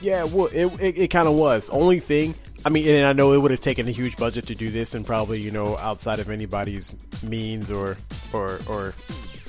Yeah, 0.00 0.24
well, 0.24 0.46
it 0.46 0.66
it, 0.80 0.98
it 0.98 1.08
kind 1.08 1.28
of 1.28 1.34
was. 1.34 1.70
Only 1.70 2.00
thing, 2.00 2.34
I 2.64 2.68
mean, 2.68 2.88
and 2.88 3.06
I 3.06 3.12
know 3.12 3.32
it 3.32 3.38
would 3.38 3.52
have 3.52 3.60
taken 3.60 3.86
a 3.86 3.92
huge 3.92 4.16
budget 4.16 4.48
to 4.48 4.56
do 4.56 4.68
this, 4.68 4.96
and 4.96 5.06
probably 5.06 5.40
you 5.40 5.52
know 5.52 5.76
outside 5.78 6.18
of 6.18 6.28
anybody's 6.28 6.92
means 7.22 7.70
or 7.70 7.96
or 8.32 8.60
or 8.68 8.94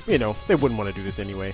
you 0.07 0.17
know 0.17 0.35
they 0.47 0.55
wouldn't 0.55 0.77
want 0.77 0.89
to 0.89 0.95
do 0.95 1.03
this 1.03 1.19
anyway. 1.19 1.53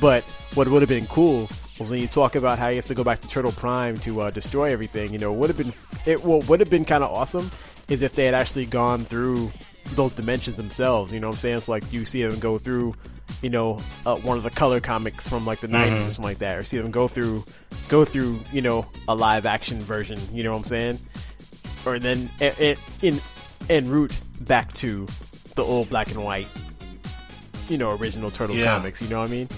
But 0.00 0.24
what 0.54 0.68
would 0.68 0.82
have 0.82 0.88
been 0.88 1.06
cool 1.06 1.48
was 1.78 1.90
when 1.90 2.00
you 2.00 2.06
talk 2.06 2.34
about 2.34 2.58
how 2.58 2.70
he 2.70 2.76
has 2.76 2.86
to 2.86 2.94
go 2.94 3.04
back 3.04 3.20
to 3.20 3.28
Turtle 3.28 3.52
Prime 3.52 3.96
to 3.98 4.22
uh, 4.22 4.30
destroy 4.30 4.72
everything. 4.72 5.12
You 5.12 5.18
know, 5.18 5.32
would 5.32 5.50
have 5.50 5.58
been 5.58 5.72
it. 6.06 6.22
What 6.24 6.48
would 6.48 6.60
have 6.60 6.70
been 6.70 6.84
kind 6.84 7.04
of 7.04 7.10
awesome 7.10 7.50
is 7.88 8.02
if 8.02 8.14
they 8.14 8.24
had 8.24 8.34
actually 8.34 8.66
gone 8.66 9.04
through 9.04 9.50
those 9.92 10.12
dimensions 10.12 10.56
themselves. 10.56 11.12
You 11.12 11.20
know 11.20 11.28
what 11.28 11.34
I'm 11.34 11.38
saying? 11.38 11.56
It's 11.58 11.68
like 11.68 11.92
you 11.92 12.04
see 12.04 12.22
them 12.22 12.38
go 12.38 12.58
through, 12.58 12.94
you 13.42 13.50
know, 13.50 13.80
uh, 14.06 14.16
one 14.16 14.36
of 14.36 14.42
the 14.42 14.50
color 14.50 14.80
comics 14.80 15.28
from 15.28 15.44
like 15.46 15.60
the 15.60 15.68
90s 15.68 15.98
or 15.98 16.02
something 16.02 16.24
like 16.24 16.38
that, 16.38 16.58
or 16.58 16.62
see 16.62 16.78
them 16.78 16.90
go 16.90 17.08
through, 17.08 17.44
go 17.88 18.04
through, 18.04 18.38
you 18.52 18.62
know, 18.62 18.86
a 19.08 19.14
live 19.14 19.46
action 19.46 19.80
version. 19.80 20.18
You 20.32 20.42
know 20.42 20.52
what 20.52 20.58
I'm 20.58 20.64
saying? 20.64 20.98
Or 21.86 21.98
then 21.98 22.28
it, 22.40 22.60
it 22.60 22.78
in 23.02 23.20
en 23.68 23.88
route 23.88 24.18
back 24.40 24.72
to 24.74 25.06
the 25.54 25.62
old 25.62 25.88
black 25.88 26.08
and 26.10 26.22
white, 26.24 26.48
you 27.68 27.78
know, 27.78 27.90
original 27.96 28.30
Turtles 28.30 28.60
Yeah. 28.60 28.76
comics. 28.76 29.00
You 29.02 29.08
know 29.08 29.20
what 29.20 29.28
I 29.28 29.32
mean? 29.32 29.48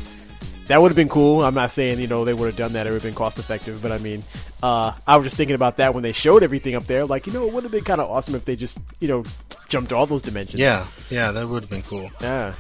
That 0.69 0.83
would 0.83 0.89
have 0.89 0.97
been 0.97 1.09
cool. 1.09 1.45
I'm 1.45 1.55
not 1.55 1.71
saying 1.71 2.01
you 2.01 2.09
know 2.09 2.25
they 2.25 2.35
would 2.35 2.47
have 2.47 2.57
done 2.57 2.73
that. 2.73 2.87
It 2.87 2.91
would 2.91 2.97
have 3.03 3.09
been 3.09 3.15
cost 3.15 3.39
effective, 3.39 3.81
but 3.81 3.93
I 3.93 3.99
mean, 3.99 4.25
uh, 4.65 4.93
I 5.07 5.15
was 5.17 5.25
just 5.27 5.37
thinking 5.37 5.55
about 5.55 5.77
that 5.77 5.95
when 5.95 6.03
they 6.03 6.13
showed 6.13 6.43
everything 6.43 6.75
up 6.75 6.85
there. 6.87 7.05
Like, 7.05 7.29
you 7.29 7.33
know, 7.33 7.47
it 7.47 7.53
would 7.55 7.63
have 7.63 7.71
been 7.71 7.85
kind 7.85 8.01
of 8.01 8.11
awesome 8.11 8.35
if 8.35 8.45
they 8.45 8.57
just 8.57 8.79
you 8.99 9.07
know 9.07 9.23
jumped 9.69 9.93
all 9.93 10.07
those 10.07 10.23
dimensions. 10.23 10.59
Yeah, 10.59 10.85
yeah, 11.09 11.31
that 11.31 11.49
would 11.49 11.63
have 11.63 11.71
been 11.71 11.83
cool. 11.83 12.11
yeah, 12.21 12.55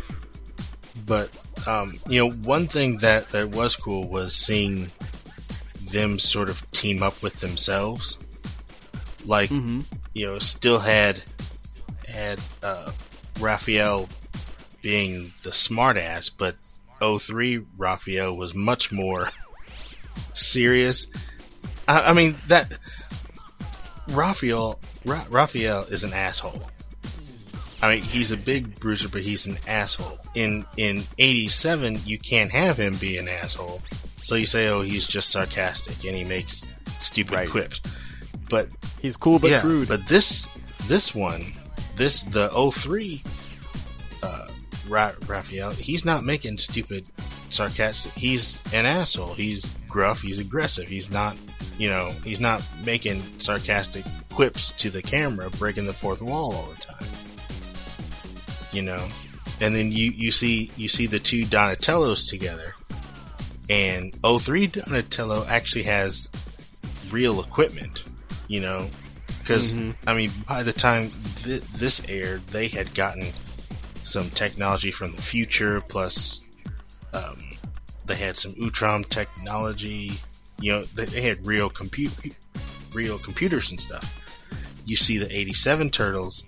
But 1.05 1.31
um, 1.67 1.95
you 2.09 2.21
know, 2.21 2.31
one 2.31 2.69
thing 2.69 2.99
that 2.99 3.29
that 3.31 3.49
was 3.51 3.75
cool 3.75 4.09
was 4.09 4.35
seeing 4.37 4.89
them 5.91 6.21
sort 6.21 6.49
of 6.49 6.65
team 6.71 7.03
up 7.03 7.21
with 7.25 7.41
themselves. 7.41 8.19
Like, 9.25 9.51
Mm-hmm. 9.51 9.81
you 10.15 10.27
know, 10.27 10.39
still 10.39 10.79
had 10.79 11.21
had 12.07 12.39
uh, 12.63 12.93
Raphael 13.41 14.09
being 14.83 15.33
the 15.43 15.51
smartass, 15.51 16.31
but 16.37 16.57
03 17.01 17.65
Raphael 17.77 18.37
was 18.37 18.55
much 18.55 18.91
more 18.93 19.29
serious. 20.35 21.07
I, 21.89 22.11
I 22.11 22.13
mean 22.13 22.37
that 22.49 22.79
Raphael 24.09 24.79
Ra- 25.05 25.27
Raphael 25.31 25.83
is 25.85 26.05
an 26.05 26.13
asshole. 26.13 26.63
I 27.83 27.95
mean, 27.95 28.03
he's 28.03 28.33
a 28.33 28.37
big 28.39 28.81
bruiser, 28.81 29.09
but 29.09 29.21
he's 29.21 29.47
an 29.47 29.59
asshole. 29.69 30.19
In 30.35 30.65
in 30.77 31.03
'87, 31.19 31.99
you 32.05 32.19
can't 32.19 32.51
have 32.51 32.79
him 32.79 32.97
be 32.97 33.19
an 33.19 33.29
asshole, 33.29 33.83
so 34.23 34.35
you 34.35 34.47
say, 34.47 34.69
"Oh, 34.69 34.81
he's 34.81 35.07
just 35.07 35.31
sarcastic 35.31 36.05
and 36.05 36.17
he 36.17 36.25
makes 36.25 36.63
stupid 37.01 37.33
Right. 37.35 37.51
quips." 37.51 37.81
But 38.49 38.69
he's 39.03 39.17
cool 39.17 39.39
but 39.39 39.51
yeah, 39.51 39.61
crude. 39.61 39.89
but 39.89 40.07
this 40.09 40.47
this 40.87 41.15
one, 41.15 41.43
this 41.97 42.23
the 42.25 42.49
03 42.51 43.23
uh, 44.23 44.49
Ra- 44.89 45.13
Raphael, 45.27 45.71
he's 45.71 46.05
not 46.05 46.25
making 46.25 46.59
stupid 46.59 47.07
sarcastic. 47.51 48.13
He's 48.13 48.63
an 48.73 48.87
asshole. 48.87 49.35
He's 49.35 49.65
gruff. 49.89 50.21
He's 50.21 50.39
aggressive. 50.39 50.89
He's 50.89 51.11
not, 51.11 51.37
you 51.79 51.89
know, 51.89 52.11
he's 52.25 52.41
not 52.41 52.63
making 52.85 53.23
sarcastic 53.39 54.05
quips 54.31 54.73
to 54.73 54.91
the 54.91 55.03
camera, 55.03 55.51
breaking 55.51 55.87
the 55.87 55.93
fourth 55.93 56.21
wall 56.21 56.55
all 56.55 56.67
the 56.67 56.81
time. 56.81 57.07
You 58.73 58.83
know, 58.83 59.09
and 59.61 59.75
then 59.75 59.91
you 59.91 60.11
you 60.11 60.31
see 60.31 60.71
you 60.77 60.89
see 60.89 61.07
the 61.07 61.19
two 61.19 61.45
Donatellos 61.47 62.29
together, 62.29 62.75
and 63.71 64.15
03 64.23 64.67
Donatello 64.67 65.47
actually 65.49 65.85
has 65.85 66.31
real 67.11 67.41
equipment. 67.41 68.03
You 68.49 68.61
know, 68.61 68.89
because 69.47 69.77
I 70.07 70.15
mean, 70.15 70.31
by 70.49 70.63
the 70.63 70.73
time 70.73 71.11
th- 71.45 71.63
this 71.63 72.03
aired, 72.09 72.45
they 72.49 72.69
had 72.69 72.93
gotten 72.95 73.23
some 74.05 74.29
technology 74.31 74.91
from 74.91 75.15
the 75.15 75.23
future, 75.23 75.81
plus 75.89 76.43
um, 77.13 77.39
they 78.07 78.17
had 78.17 78.37
some 78.37 78.53
Utrom 78.55 79.09
technology. 79.09 80.13
You 80.61 80.73
know, 80.73 80.83
they, 80.85 81.05
they 81.05 81.21
had 81.23 81.47
real 81.47 81.69
compute, 81.69 82.13
real 82.93 83.19
computers 83.19 83.71
and 83.71 83.81
stuff. 83.81 84.43
You 84.85 84.97
see 84.97 85.19
the 85.19 85.27
'87 85.37 85.91
Turtles, 85.91 86.45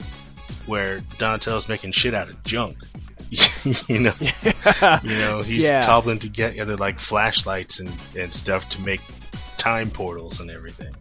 where 0.66 1.00
Donatello's 1.18 1.68
making 1.68 1.92
shit 1.92 2.14
out 2.14 2.28
of 2.28 2.42
junk. 2.44 2.76
you 3.88 3.98
know, 4.00 4.12
you 5.02 5.10
know, 5.18 5.42
he's 5.42 5.58
Yeah. 5.62 5.84
cobbling 5.86 6.18
together 6.18 6.76
like 6.76 6.98
flashlights 6.98 7.78
and, 7.80 7.90
and 8.18 8.32
stuff 8.32 8.68
to 8.70 8.80
make 8.82 9.00
time 9.58 9.90
portals 9.90 10.40
and 10.40 10.50
everything. 10.50 10.94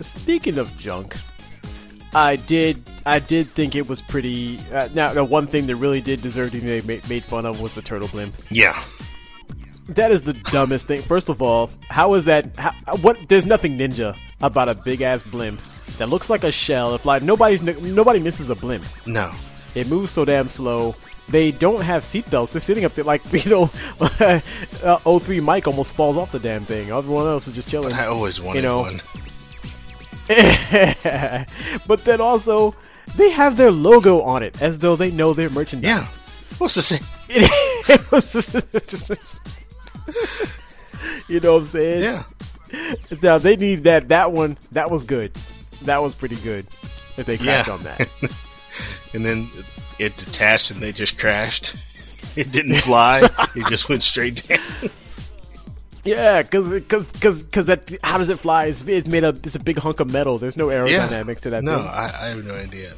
Speaking 0.00 0.58
of 0.58 0.76
junk, 0.78 1.16
I 2.14 2.36
did 2.36 2.82
I 3.06 3.20
did 3.20 3.46
think 3.48 3.74
it 3.76 3.88
was 3.88 4.00
pretty. 4.02 4.58
Uh, 4.72 4.88
now, 4.94 5.12
the 5.12 5.24
one 5.24 5.46
thing 5.46 5.66
that 5.68 5.76
really 5.76 6.00
did 6.00 6.22
deserve 6.22 6.50
to 6.52 6.60
be 6.60 6.82
made, 6.82 7.08
made 7.08 7.22
fun 7.22 7.46
of 7.46 7.60
was 7.60 7.74
the 7.74 7.82
turtle 7.82 8.08
blimp. 8.08 8.34
Yeah. 8.50 8.74
That 9.90 10.10
is 10.10 10.24
the 10.24 10.32
dumbest 10.50 10.88
thing. 10.88 11.00
First 11.02 11.28
of 11.28 11.40
all, 11.40 11.70
how 11.88 12.14
is 12.14 12.24
that? 12.24 12.46
How, 12.58 12.72
what? 12.96 13.28
There's 13.28 13.46
nothing 13.46 13.78
ninja 13.78 14.18
about 14.40 14.68
a 14.68 14.74
big 14.74 15.02
ass 15.02 15.22
blimp 15.22 15.60
that 15.98 16.08
looks 16.08 16.28
like 16.28 16.42
a 16.42 16.50
shell. 16.50 16.96
If 16.96 17.04
like 17.04 17.22
nobody's 17.22 17.62
nobody 17.62 18.18
misses 18.18 18.50
a 18.50 18.56
blimp. 18.56 18.84
No. 19.06 19.32
It 19.76 19.88
moves 19.88 20.10
so 20.10 20.24
damn 20.24 20.48
slow. 20.48 20.96
They 21.28 21.52
don't 21.52 21.82
have 21.82 22.02
seatbelts. 22.02 22.52
They're 22.52 22.60
sitting 22.60 22.84
up 22.84 22.94
there 22.94 23.04
like 23.04 23.22
you 23.44 23.50
know, 23.50 23.70
uh, 24.00 25.18
03 25.20 25.40
Mike 25.40 25.68
almost 25.68 25.94
falls 25.94 26.16
off 26.16 26.32
the 26.32 26.40
damn 26.40 26.64
thing. 26.64 26.90
Everyone 26.90 27.26
else 27.26 27.46
is 27.46 27.54
just 27.54 27.68
chilling. 27.68 27.92
I 27.92 28.06
always 28.06 28.40
wanted 28.40 28.58
You 28.58 28.62
know, 28.62 28.80
one. 28.80 29.00
but 31.86 32.04
then 32.04 32.20
also 32.20 32.74
they 33.16 33.30
have 33.30 33.56
their 33.56 33.70
logo 33.70 34.20
on 34.22 34.42
it 34.42 34.60
as 34.60 34.78
though 34.80 34.96
they 34.96 35.10
know 35.10 35.32
their 35.34 35.50
merchandise. 35.50 35.88
Yeah. 35.88 36.04
What's 36.58 36.74
the 36.74 36.82
same? 36.82 37.02
You 41.28 41.40
know 41.40 41.54
what 41.54 41.58
I'm 41.60 41.64
saying? 41.66 42.02
Yeah. 42.02 42.22
Now 43.22 43.38
they 43.38 43.56
need 43.56 43.84
that. 43.84 44.08
That 44.08 44.32
one. 44.32 44.56
That 44.72 44.90
was 44.90 45.04
good. 45.04 45.32
That 45.84 46.02
was 46.02 46.14
pretty 46.14 46.36
good. 46.36 46.66
If 47.16 47.24
they 47.26 47.36
cracked 47.36 47.68
Yeah. 47.68 47.74
on 47.74 47.82
that. 47.84 48.08
And 49.14 49.24
then 49.24 49.48
it 49.98 50.14
detached 50.18 50.70
and 50.70 50.82
they 50.82 50.92
just 50.92 51.18
crashed. 51.18 51.74
It 52.36 52.52
didn't 52.52 52.74
fly. 52.76 53.22
it 53.54 53.66
just 53.68 53.88
went 53.88 54.02
straight 54.02 54.46
down. 54.46 54.58
Yeah, 56.06 56.42
because 56.42 56.68
because 56.70 57.12
because 57.12 57.42
because 57.42 57.66
that 57.66 57.96
how 58.02 58.18
does 58.18 58.28
it 58.30 58.38
fly? 58.38 58.66
It's, 58.66 58.82
it's 58.82 59.06
made 59.06 59.24
up. 59.24 59.36
It's 59.44 59.54
a 59.56 59.60
big 59.60 59.76
hunk 59.78 60.00
of 60.00 60.10
metal. 60.10 60.38
There's 60.38 60.56
no 60.56 60.68
aerodynamics 60.68 61.40
to 61.40 61.50
that 61.50 61.64
No, 61.64 61.78
thing. 61.78 61.86
I, 61.88 62.04
I 62.22 62.28
have 62.28 62.46
no 62.46 62.54
idea. 62.54 62.94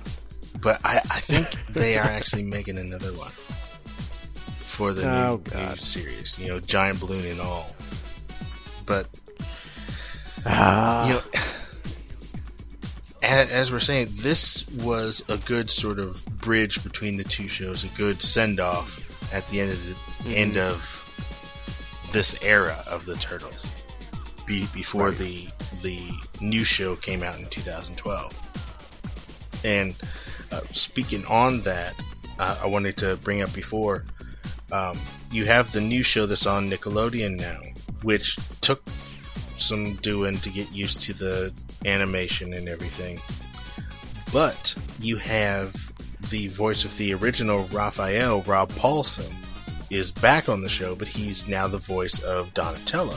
But 0.63 0.81
I, 0.85 0.99
I 1.11 1.21
think 1.21 1.49
they 1.69 1.97
are 1.99 2.05
actually 2.05 2.45
making 2.45 2.79
another 2.79 3.13
one 3.13 3.31
for 3.31 4.93
the 4.93 5.09
Oh, 5.09 5.41
new, 5.55 5.61
new 5.67 5.77
series. 5.77 6.39
You 6.39 6.49
know, 6.49 6.59
giant 6.61 7.01
balloon 7.01 7.25
and 7.25 7.41
all. 7.41 7.75
But 8.87 9.09
Ah, 10.47 11.07
you 11.09 11.15
know, 11.15 11.21
as, 13.23 13.51
as 13.51 13.73
we're 13.73 13.81
saying, 13.81 14.09
this 14.17 14.67
was 14.79 15.23
a 15.29 15.37
good 15.39 15.71
sort 15.71 15.99
of 15.99 16.25
bridge 16.41 16.83
between 16.85 17.17
the 17.17 17.25
two 17.25 17.49
shows, 17.49 17.85
a 17.85 17.89
good 17.97 18.21
send 18.21 18.61
off 18.61 19.33
at 19.35 19.47
the 19.49 19.61
end 19.61 19.71
of 19.73 19.85
the 19.89 19.95
Mm-hmm. 20.19 20.33
end 20.33 20.57
of 20.57 20.98
this 22.13 22.41
era 22.43 22.77
of 22.87 23.07
the 23.07 23.15
Turtles, 23.17 23.65
be, 24.47 24.67
before 24.75 25.09
Right. 25.11 25.19
the 25.19 25.49
the 25.83 26.11
new 26.41 26.65
show 26.65 26.97
came 26.97 27.23
out 27.23 27.39
in 27.39 27.47
2012. 27.47 28.33
And 29.65 29.95
uh, 30.51 30.61
speaking 30.73 31.25
on 31.27 31.61
that, 31.63 31.95
uh, 32.39 32.59
I 32.63 32.67
wanted 32.67 32.97
to 32.99 33.17
bring 33.19 33.43
up 33.43 33.53
before. 33.55 34.05
Um, 34.73 34.99
you 35.31 35.45
have 35.45 35.71
the 35.73 35.81
new 35.81 36.03
show 36.03 36.27
that's 36.27 36.47
on 36.47 36.69
Nickelodeon 36.69 37.39
now, 37.39 37.61
which 38.03 38.37
took 38.61 38.83
some 39.59 39.95
doing 39.97 40.37
to 40.39 40.51
get 40.51 40.71
used 40.73 41.01
to 41.03 41.13
the 41.13 41.53
animation 41.87 42.55
and 42.55 42.69
everything. 42.69 43.19
But 44.33 44.75
you 45.01 45.17
have 45.17 45.75
the 46.31 46.49
voice 46.49 46.85
of 46.85 46.97
the 46.99 47.15
original 47.15 47.63
Raphael, 47.73 48.43
Rob 48.43 48.71
Paulsen, 48.73 49.33
is 49.91 50.13
back 50.13 50.49
on 50.49 50.63
the 50.63 50.69
show, 50.69 50.95
but 50.95 51.09
he's 51.09 51.49
now 51.49 51.67
the 51.69 51.79
voice 51.79 52.23
of 52.23 52.53
Donatello. 52.55 53.17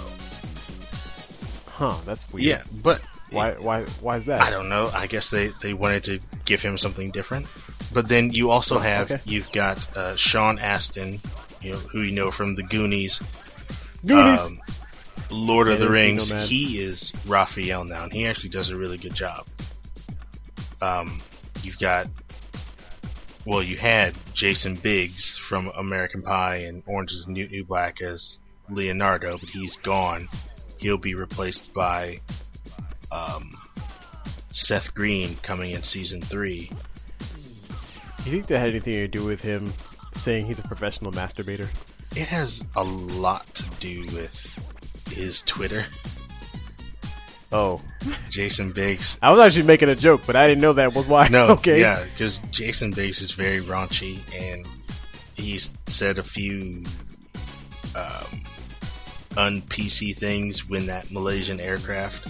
huh? 1.68 1.98
That's 2.06 2.32
weird. 2.32 2.46
Yeah, 2.46 2.64
but 2.82 3.02
Why? 3.32 3.54
Why? 3.54 3.84
Why 4.02 4.18
is 4.18 4.26
that? 4.26 4.42
I 4.42 4.50
don't 4.50 4.70
know. 4.70 4.90
I 4.94 5.08
guess 5.08 5.30
they, 5.30 5.52
they 5.62 5.74
wanted 5.74 6.04
to 6.06 6.20
give 6.46 6.62
him 6.62 6.78
something 6.78 7.12
different. 7.12 7.48
But 7.94 8.08
then 8.08 8.30
you 8.32 8.52
also 8.52 8.78
have 8.80 9.12
okay. 9.12 9.22
you've 9.26 9.52
got 9.52 9.98
uh, 9.98 10.16
Sean 10.16 10.60
Astin, 10.60 11.20
you 11.62 11.72
know, 11.74 11.78
who 11.78 12.02
you 12.04 12.12
know 12.12 12.32
from 12.32 12.56
the 12.56 12.64
Goonies, 12.64 13.22
Goonies. 14.06 14.46
um, 14.46 14.60
Lord 15.30 15.68
of 15.68 15.80
the 15.80 15.88
I 15.88 16.06
didn't 16.08 16.22
see 16.22 16.34
Rings. 16.34 16.50
he 16.50 16.80
is 16.82 17.14
Raphael 17.28 17.84
now, 17.86 18.04
and 18.04 18.14
he 18.14 18.28
actually 18.28 18.50
does 18.50 18.70
a 18.70 18.78
really 18.78 18.98
good 18.98 19.14
job. 19.14 19.46
Um, 20.82 21.22
you've 21.64 21.78
got, 21.80 22.08
well, 23.46 23.64
you 23.64 23.78
had 23.78 24.14
Jason 24.34 24.76
Biggs 24.76 25.38
from 25.38 25.72
American 25.76 26.22
Pie 26.22 26.58
and 26.58 26.84
Orange 26.86 27.12
is 27.12 27.26
the 27.26 27.32
New, 27.32 27.48
New 27.48 27.64
Black 27.64 28.02
as 28.02 28.40
Leonardo, 28.70 29.38
but 29.38 29.50
he's 29.50 29.78
gone. 29.78 30.30
He'll 30.78 30.98
be 30.98 31.16
replaced 31.16 31.74
by 31.74 32.20
um, 33.12 33.52
Seth 34.50 34.94
Green 34.94 35.36
coming 35.38 35.72
in 35.72 35.84
season 35.84 36.22
three. 36.22 36.70
you 38.26 38.32
think 38.32 38.48
that 38.48 38.60
had 38.60 38.70
anything 38.70 38.94
to 38.94 39.08
do 39.08 39.26
with 39.26 39.42
him 39.42 39.72
saying 40.14 40.46
he's 40.46 40.60
a 40.60 40.64
professional 40.64 41.12
masturbator? 41.12 41.68
It 42.16 42.28
has 42.28 42.64
a 42.76 42.84
lot 42.84 43.46
to 43.56 43.64
do 43.80 44.02
with 44.14 45.08
his 45.12 45.42
Twitter. 45.44 45.86
Oh, 47.54 47.82
Jason 48.30 48.72
Biggs 48.72 49.18
I 49.22 49.32
was 49.32 49.42
actually 49.42 49.68
making 49.68 49.90
a 49.90 49.96
joke, 49.96 50.22
but 50.26 50.36
I 50.36 50.48
didn't 50.48 50.62
know 50.62 50.74
that 50.74 50.96
was 50.96 51.08
why. 51.08 51.28
No, 51.28 51.48
okay. 51.50 51.82
yeah, 51.82 52.04
because 52.14 52.40
Jason 52.52 52.92
Biggs 52.92 53.22
is 53.22 53.32
very 53.32 53.60
raunchy, 53.60 54.20
and 54.40 54.66
he's 55.36 55.72
said 55.88 56.18
a 56.18 56.24
few 56.24 56.84
um, 57.96 58.42
un 59.38 59.62
PC 59.64 60.16
things 60.18 60.70
when 60.70 60.86
that 60.88 61.12
Malaysian 61.12 61.60
aircraft 61.60 62.28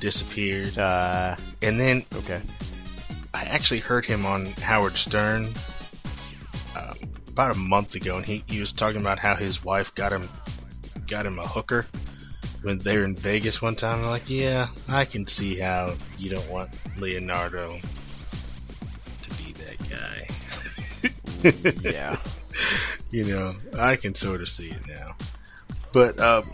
disappeared, 0.00 0.76
Uh, 0.78 1.36
and 1.62 1.78
then 1.78 2.04
okay. 2.16 2.40
I 3.34 3.44
actually 3.44 3.80
heard 3.80 4.04
him 4.04 4.26
on 4.26 4.46
Howard 4.46 4.96
Stern 4.96 5.46
um, 6.76 6.94
about 7.30 7.52
a 7.54 7.58
month 7.58 7.94
ago, 7.94 8.16
and 8.16 8.26
he, 8.26 8.42
he 8.46 8.58
was 8.60 8.72
talking 8.72 9.00
about 9.00 9.18
how 9.20 9.34
his 9.36 9.64
wife 9.64 9.94
got 9.94 10.12
him 10.12 10.28
got 11.06 11.24
him 11.26 11.38
a 11.38 11.46
hooker 11.46 11.86
when 12.62 12.78
they 12.78 12.96
were 12.96 13.04
in 13.04 13.16
Vegas 13.16 13.60
one 13.60 13.74
time. 13.76 14.00
I'm 14.00 14.10
like, 14.10 14.28
yeah, 14.28 14.66
I 14.88 15.04
can 15.04 15.26
see 15.26 15.58
how 15.58 15.94
you 16.18 16.30
don't 16.30 16.50
want 16.50 16.70
Leonardo 16.98 17.78
to 19.22 19.30
be 19.42 19.52
that 19.52 19.78
guy. 19.90 20.28
Yeah. 21.90 22.16
you 23.10 23.24
know, 23.24 23.54
I 23.78 23.96
can 23.96 24.14
sort 24.14 24.40
of 24.40 24.48
see 24.48 24.70
it 24.70 24.86
now. 24.86 25.16
But 25.92 26.18
um, 26.20 26.44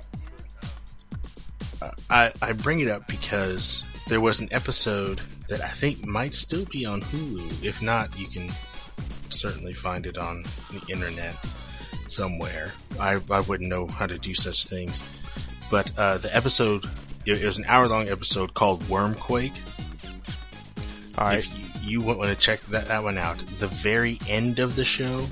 I 2.11 2.33
I 2.43 2.53
bring 2.53 2.81
it 2.81 2.89
up 2.89 3.07
because 3.07 3.83
there 4.09 4.21
was 4.21 4.41
an 4.41 4.49
episode 4.51 5.21
that 5.49 5.61
I 5.61 5.69
think 5.69 6.07
might 6.07 6.35
still 6.35 6.65
be 6.67 6.85
on 6.85 7.01
Hulu. 7.03 7.65
If 7.65 7.83
not, 7.83 8.19
you 8.19 8.27
can 8.27 8.49
certainly 9.31 9.73
find 9.73 10.07
it 10.07 10.19
on 10.19 10.43
the 10.73 10.85
internet 10.91 11.35
somewhere. 12.09 12.73
I 12.99 13.21
I 13.31 13.41
wouldn't 13.41 13.69
know 13.69 13.87
how 13.87 14.07
to 14.07 14.19
do 14.19 14.35
such 14.35 14.67
things. 14.67 15.03
But 15.71 15.91
uh, 15.99 16.19
the 16.19 16.35
episode 16.35 16.85
it, 17.27 17.43
it 17.43 17.45
was 17.45 17.59
an 17.59 17.65
hour 17.69 17.89
long 17.89 18.09
episode 18.09 18.55
called 18.55 18.81
Wormquake. 18.83 19.57
All 21.19 21.25
right. 21.27 21.39
If 21.39 21.85
you, 21.85 22.01
you 22.01 22.07
want 22.07 22.23
to 22.31 22.37
check 22.37 22.61
that, 22.67 22.89
that 22.89 23.03
one 23.03 23.19
out, 23.19 23.39
the 23.59 23.67
very 23.69 24.19
end 24.29 24.59
of 24.59 24.77
the 24.77 24.85
show, 24.85 25.27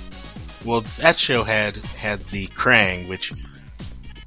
well, 0.65 0.81
that 0.99 1.19
show 1.19 1.43
had 1.43 1.77
had 1.77 2.21
the 2.23 2.49
Krang, 2.49 3.09
which 3.09 3.33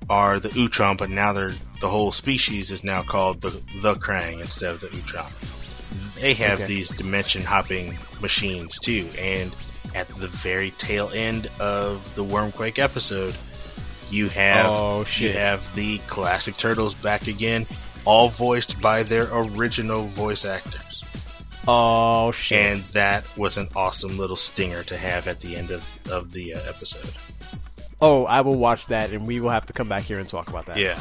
are 0.09 0.39
the 0.39 0.49
Utrom, 0.49 0.97
but 0.97 1.09
now 1.09 1.33
they're 1.33 1.51
the 1.81 1.87
whole 1.87 2.11
species 2.11 2.71
is 2.71 2.83
now 2.83 3.01
called 3.03 3.41
the 3.41 3.49
the 3.81 3.93
Krang 3.95 4.39
instead 4.41 4.71
of 4.71 4.79
the 4.81 4.87
Utrom. 4.87 5.29
They 6.15 6.33
have 6.33 6.59
Okay. 6.59 6.67
these 6.67 6.89
dimension 6.89 7.41
hopping 7.43 7.97
machines 8.21 8.77
too, 8.79 9.07
and 9.17 9.53
at 9.95 10.07
the 10.09 10.27
very 10.27 10.71
tail 10.71 11.09
end 11.13 11.49
of 11.59 12.13
the 12.15 12.23
Wormquake 12.23 12.77
episode, 12.79 13.35
you 14.11 14.27
have 14.29 14.65
Oh, 14.67 15.05
you 15.15 15.31
have 15.33 15.63
the 15.75 15.97
classic 15.99 16.57
turtles 16.57 16.95
back 16.95 17.27
again, 17.27 17.65
all 18.05 18.29
voiced 18.29 18.81
by 18.81 19.03
their 19.03 19.27
original 19.31 20.07
voice 20.07 20.45
actors. 20.45 21.03
Oh 21.67 22.31
shit. 22.31 22.57
And 22.77 22.79
that 22.93 23.25
was 23.37 23.57
an 23.57 23.67
awesome 23.75 24.17
little 24.17 24.35
stinger 24.35 24.83
to 24.83 24.97
have 24.97 25.27
at 25.27 25.41
the 25.41 25.55
end 25.55 25.71
of, 25.71 25.99
of 26.11 26.31
the 26.31 26.55
uh, 26.55 26.59
episode. 26.67 27.13
oh, 28.01 28.25
I 28.25 28.41
will 28.41 28.55
watch 28.55 28.87
that, 28.87 29.11
and 29.11 29.27
we 29.27 29.39
will 29.39 29.49
have 29.49 29.65
to 29.67 29.73
come 29.73 29.87
back 29.89 30.03
here 30.03 30.19
and 30.19 30.27
talk 30.27 30.49
about 30.49 30.65
that. 30.67 30.77
Yeah, 30.77 30.99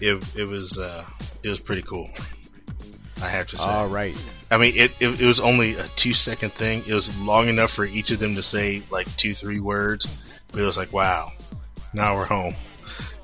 it 0.00 0.22
it 0.36 0.48
was 0.48 0.76
uh, 0.78 1.04
it 1.42 1.48
was 1.48 1.60
pretty 1.60 1.82
cool. 1.82 2.10
I 3.22 3.28
have 3.28 3.46
to 3.48 3.58
say. 3.58 3.64
All 3.64 3.86
right. 3.88 4.14
I 4.50 4.58
mean, 4.58 4.74
it, 4.76 5.00
it 5.00 5.20
it 5.20 5.26
was 5.26 5.40
only 5.40 5.74
a 5.74 5.84
two 5.96 6.12
second 6.12 6.52
thing. 6.52 6.82
It 6.86 6.92
was 6.92 7.18
long 7.20 7.48
enough 7.48 7.72
for 7.72 7.84
each 7.84 8.10
of 8.10 8.18
them 8.18 8.34
to 8.34 8.42
say 8.42 8.82
like 8.90 9.06
two 9.16 9.32
three 9.32 9.60
words, 9.60 10.06
but 10.52 10.60
it 10.60 10.64
was 10.64 10.76
like, 10.76 10.92
wow, 10.92 11.30
now 11.96 12.14
we're 12.14 12.26
home. 12.26 12.54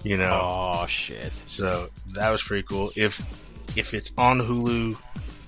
You 0.03 0.17
know. 0.17 0.41
Oh 0.75 0.87
shit. 0.87 1.35
So 1.35 1.91
that 2.15 2.31
was 2.31 2.43
pretty 2.43 2.67
cool. 2.67 2.91
If 2.97 3.19
if 3.77 3.95
it's 3.95 4.13
on 4.19 4.41
Hulu, 4.41 4.97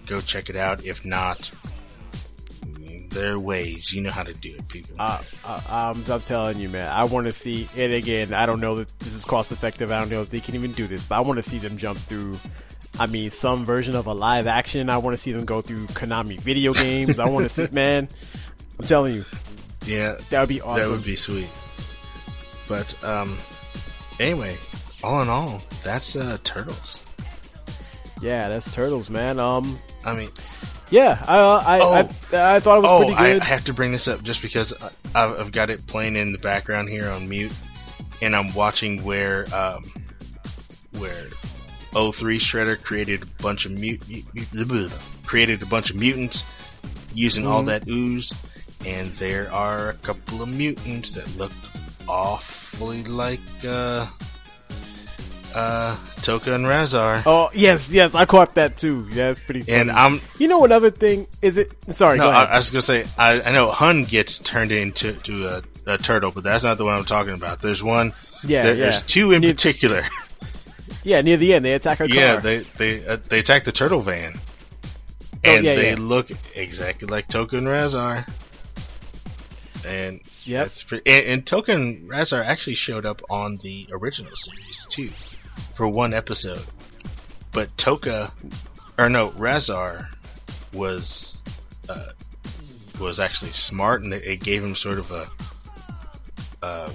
go 0.06 0.20
check 0.20 0.48
it 0.48 0.56
out. 0.56 0.84
If 0.84 1.04
not, 1.04 1.50
there 3.10 3.32
are 3.32 3.40
ways. 3.40 3.92
You 3.92 4.02
know 4.02 4.10
how 4.10 4.22
to 4.22 4.32
do 4.32 4.54
it, 4.54 4.68
people. 4.68 4.96
Uh, 4.98 5.20
uh, 5.44 5.60
I'm, 5.68 6.04
I'm 6.10 6.20
telling 6.20 6.58
you, 6.58 6.68
man. 6.68 6.90
I 6.92 7.04
want 7.04 7.26
to 7.26 7.32
see 7.32 7.68
it 7.76 7.90
again. 7.90 8.32
I 8.32 8.46
don't 8.46 8.60
know 8.60 8.76
that 8.76 8.98
this 9.00 9.14
is 9.14 9.24
cost 9.24 9.50
effective. 9.52 9.90
I 9.90 9.98
don't 9.98 10.10
know 10.10 10.22
if 10.22 10.30
they 10.30 10.40
can 10.40 10.54
even 10.54 10.72
do 10.72 10.86
this, 10.86 11.04
but 11.04 11.16
I 11.16 11.20
want 11.20 11.38
to 11.38 11.42
see 11.42 11.58
them 11.58 11.76
jump 11.76 11.98
through 11.98 12.38
I 12.98 13.06
mean, 13.06 13.30
some 13.32 13.64
version 13.64 13.96
of 13.96 14.06
a 14.06 14.12
live 14.12 14.46
action. 14.46 14.88
I 14.88 14.98
want 14.98 15.14
to 15.14 15.20
see 15.20 15.32
them 15.32 15.44
go 15.44 15.60
through 15.60 15.86
Konami 15.88 16.40
video 16.40 16.72
games. 16.72 17.18
I 17.18 17.28
want 17.28 17.44
to 17.44 17.48
see, 17.48 17.66
man. 17.72 18.08
I'm 18.78 18.86
telling 18.86 19.14
you, 19.16 19.24
Yeah, 19.84 20.16
that 20.30 20.40
would 20.40 20.48
be 20.48 20.60
awesome. 20.60 20.88
that 20.90 20.96
would 20.96 21.04
be 21.04 21.16
sweet. 21.16 21.48
But 22.68 23.02
um, 23.04 23.36
anyway, 24.18 24.56
all 25.02 25.20
in 25.22 25.28
all, 25.28 25.62
that's 25.82 26.16
uh, 26.16 26.38
Turtles. 26.44 27.04
yeah, 28.22 28.48
that's 28.48 28.72
Turtles, 28.74 29.10
man. 29.10 29.38
Um, 29.38 29.78
I 30.04 30.14
mean, 30.16 30.30
yeah, 30.90 31.22
I, 31.26 31.36
I, 31.38 31.80
Oh. 31.80 31.92
I, 32.32 32.56
I 32.56 32.60
thought 32.60 32.78
it 32.78 32.82
was 32.82 32.90
oh, 32.90 32.98
pretty 32.98 33.14
I, 33.14 33.32
good. 33.34 33.42
I 33.42 33.44
have 33.44 33.64
to 33.66 33.74
bring 33.74 33.92
this 33.92 34.08
up 34.08 34.22
just 34.22 34.40
because 34.42 34.72
I- 34.82 34.90
I've, 35.24 35.38
I've 35.40 35.52
got 35.52 35.70
it 35.70 35.86
playing 35.86 36.16
in 36.16 36.32
the 36.32 36.38
background 36.38 36.88
here 36.88 37.08
on 37.08 37.28
mute, 37.28 37.52
and 38.22 38.34
I'm 38.34 38.52
watching 38.54 39.04
where 39.04 39.44
um, 39.54 39.84
where 40.98 41.28
03 41.92 42.38
Shredder 42.38 42.82
created 42.82 43.22
a 43.22 43.26
bunch 43.42 43.66
of 43.66 43.72
mut- 43.72 44.02
mut- 44.34 44.68
mut- 44.68 44.92
created 45.26 45.62
a 45.62 45.66
bunch 45.66 45.90
of 45.90 45.96
mutants 45.96 46.44
using 47.14 47.46
all 47.46 47.62
Mhm. 47.62 47.66
that 47.66 47.88
ooze, 47.88 48.32
and 48.86 49.10
there 49.16 49.52
are 49.52 49.90
a 49.90 49.94
couple 49.94 50.42
of 50.42 50.48
mutants 50.48 51.12
that 51.12 51.36
look 51.36 51.52
awfully 52.14 53.02
like 53.04 53.40
uh, 53.66 54.06
uh, 55.54 55.94
Tokka 56.22 56.54
and 56.54 56.64
Rahzar. 56.64 57.22
oh 57.26 57.50
yes, 57.54 57.92
yes, 57.92 58.14
I 58.14 58.24
caught 58.24 58.54
that 58.56 58.76
too. 58.78 59.06
Yeah, 59.10 59.30
it's 59.30 59.40
pretty. 59.40 59.62
Funny. 59.62 59.78
And 59.78 59.90
I'm 59.90 60.20
you 60.38 60.48
know, 60.48 60.64
another 60.64 60.90
thing 60.90 61.26
is 61.42 61.58
it? 61.58 61.72
Sorry, 61.92 62.18
no, 62.18 62.24
go 62.24 62.30
I, 62.30 62.34
ahead. 62.44 62.48
I 62.50 62.56
was 62.56 62.70
gonna 62.70 62.82
say 62.82 63.04
I, 63.18 63.40
I 63.42 63.52
know 63.52 63.70
Hun 63.70 64.04
gets 64.04 64.38
turned 64.38 64.72
into 64.72 65.12
to 65.14 65.46
a, 65.48 65.62
a 65.94 65.98
turtle, 65.98 66.30
but 66.30 66.44
that's 66.44 66.64
not 66.64 66.78
the 66.78 66.84
one 66.84 66.94
I'm 66.94 67.04
talking 67.04 67.34
about. 67.34 67.60
There's 67.62 67.82
one. 67.82 68.12
yeah, 68.44 68.62
there- 68.64 68.74
yeah, 68.74 68.80
There's 68.90 69.02
two 69.02 69.32
in 69.32 69.42
Near- 69.42 69.52
particular. 69.54 70.02
yeah. 71.04 71.20
Near 71.22 71.36
the 71.36 71.54
end, 71.54 71.64
they 71.64 71.74
attack 71.74 71.98
her 71.98 72.06
yeah, 72.06 72.36
they 72.36 72.58
they 72.78 73.06
uh, 73.06 73.16
they 73.28 73.40
attack 73.40 73.64
the 73.64 73.72
turtle 73.72 74.00
van, 74.02 74.32
Oh, 74.36 74.38
and 75.44 75.64
yeah, 75.64 75.74
they 75.74 75.90
yeah. 75.90 75.96
look 75.98 76.30
exactly 76.54 77.06
like 77.08 77.28
Tokka 77.28 77.58
and 77.58 77.66
Rahzar. 77.66 78.28
And 79.87 80.20
pre- 80.87 81.03
and, 81.07 81.26
and 81.26 81.45
Tokka 81.47 82.07
Rahzar 82.07 82.45
actually 82.45 82.74
showed 82.76 83.05
up 83.07 83.22
on 83.30 83.59
the 83.62 83.87
original 83.93 84.32
series 84.35 84.87
too, 84.91 85.09
for 85.76 85.87
one 85.89 86.12
episode. 86.14 86.62
But 87.53 87.74
Tokka, 87.76 88.32
or 88.99 89.09
no, 89.09 89.28
Rahzar 89.30 90.09
was 90.72 91.37
uh, 91.89 92.09
was 93.01 93.20
actually 93.20 93.53
smart, 93.53 94.03
and 94.03 94.12
it, 94.14 94.41
gave 94.41 94.62
him 94.64 94.74
sort 94.74 94.99
of 94.99 95.11
a 95.12 95.28
uh, 96.62 96.91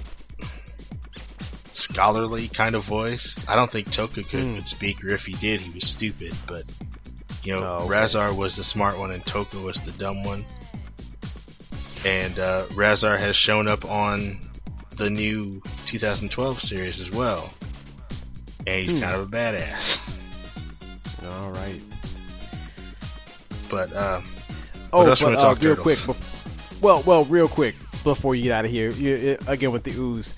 scholarly 1.72 2.48
kind 2.48 2.74
of 2.74 2.84
voice. 2.84 3.36
I 3.48 3.56
don't 3.56 3.70
think 3.70 3.88
Tokka 3.88 4.28
could, 4.28 4.40
Hmm. 4.44 4.54
could 4.56 4.68
speak, 4.68 5.04
or 5.04 5.08
if 5.10 5.24
he 5.24 5.32
did, 5.34 5.60
he 5.60 5.72
was 5.72 5.88
stupid. 5.88 6.34
But 6.46 6.64
you 7.42 7.54
know, 7.54 7.64
Oh, 7.64 7.84
okay. 7.84 7.94
Rahzar 7.94 8.36
was 8.36 8.56
the 8.56 8.64
smart 8.64 8.98
one, 8.98 9.12
and 9.12 9.24
Tokka 9.24 9.62
was 9.64 9.80
the 9.82 9.92
dumb 9.92 10.22
one. 10.22 10.44
And 12.04 12.38
uh, 12.38 12.64
Rahzar 12.70 13.18
has 13.18 13.36
shown 13.36 13.68
up 13.68 13.84
on 13.84 14.38
the 14.96 15.10
new 15.10 15.60
2012 15.86 16.60
series 16.60 16.98
as 17.00 17.10
well, 17.10 17.52
and 18.66 18.82
he's 18.84 18.92
Hmm. 18.92 19.00
kind 19.00 19.14
of 19.14 19.20
a 19.22 19.26
badass. 19.30 19.98
All 21.42 21.50
right. 21.50 21.80
But 23.70 23.92
uh, 23.92 24.20
Oh, 24.92 25.04
but 25.06 25.22
uh, 25.22 25.54
real 25.60 25.76
quick. 25.76 25.98
bef- 25.98 26.80
well, 26.82 27.02
well, 27.06 27.24
real 27.24 27.46
quick 27.48 27.76
before 28.02 28.34
you 28.34 28.44
get 28.44 28.52
out 28.52 28.64
of 28.64 28.70
here, 28.70 28.90
you, 28.90 29.36
again 29.46 29.70
with 29.70 29.84
the 29.84 29.92
ooze. 29.92 30.34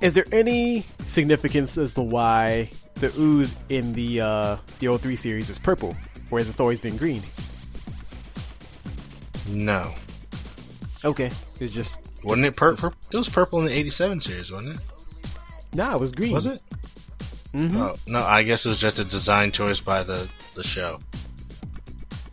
Is 0.00 0.14
there 0.14 0.26
any 0.32 0.84
significance 1.06 1.76
as 1.78 1.94
to 1.94 2.02
why 2.02 2.70
the 2.96 3.12
ooze 3.18 3.54
in 3.68 3.92
the 3.94 4.20
uh, 4.20 4.56
the 4.78 4.96
03 4.96 5.16
series 5.16 5.50
is 5.50 5.58
purple, 5.58 5.96
whereas 6.30 6.48
it's 6.48 6.60
always 6.60 6.80
been 6.80 6.96
green? 6.96 7.22
No, 9.48 9.92
Okay, 11.04 11.30
it's 11.60 11.72
just 11.72 11.98
wasn't 12.24 12.46
it 12.46 12.56
purple? 12.56 12.90
pur- 12.90 12.96
It 13.12 13.16
was 13.16 13.28
purple 13.28 13.60
in 13.60 13.66
the 13.66 13.72
87 13.72 14.20
series, 14.20 14.50
wasn't 14.50 14.76
it? 14.76 14.84
Nah, 15.74 15.94
it 15.94 16.00
was 16.00 16.12
green. 16.12 16.32
Was 16.32 16.46
it? 16.46 16.60
Mm-hmm. 17.52 17.76
Oh 17.76 17.94
no, 18.06 18.18
I 18.20 18.42
guess 18.42 18.66
it 18.66 18.68
was 18.70 18.78
just 18.78 18.98
a 18.98 19.04
design 19.04 19.52
choice 19.52 19.80
by 19.80 20.02
the 20.02 20.28
the 20.54 20.64
show. 20.64 20.98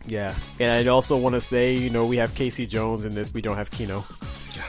Yeah, 0.06 0.34
and 0.60 0.86
I 0.86 0.90
also 0.90 1.16
want 1.16 1.34
to 1.34 1.40
say, 1.40 1.74
you 1.74 1.88
know, 1.88 2.04
we 2.06 2.18
have 2.18 2.34
Casey 2.34 2.66
Jones 2.66 3.04
in 3.06 3.14
this. 3.14 3.32
We 3.32 3.40
don't 3.40 3.56
have 3.56 3.70
Kino. 3.70 4.04
Yeah, 4.54 4.62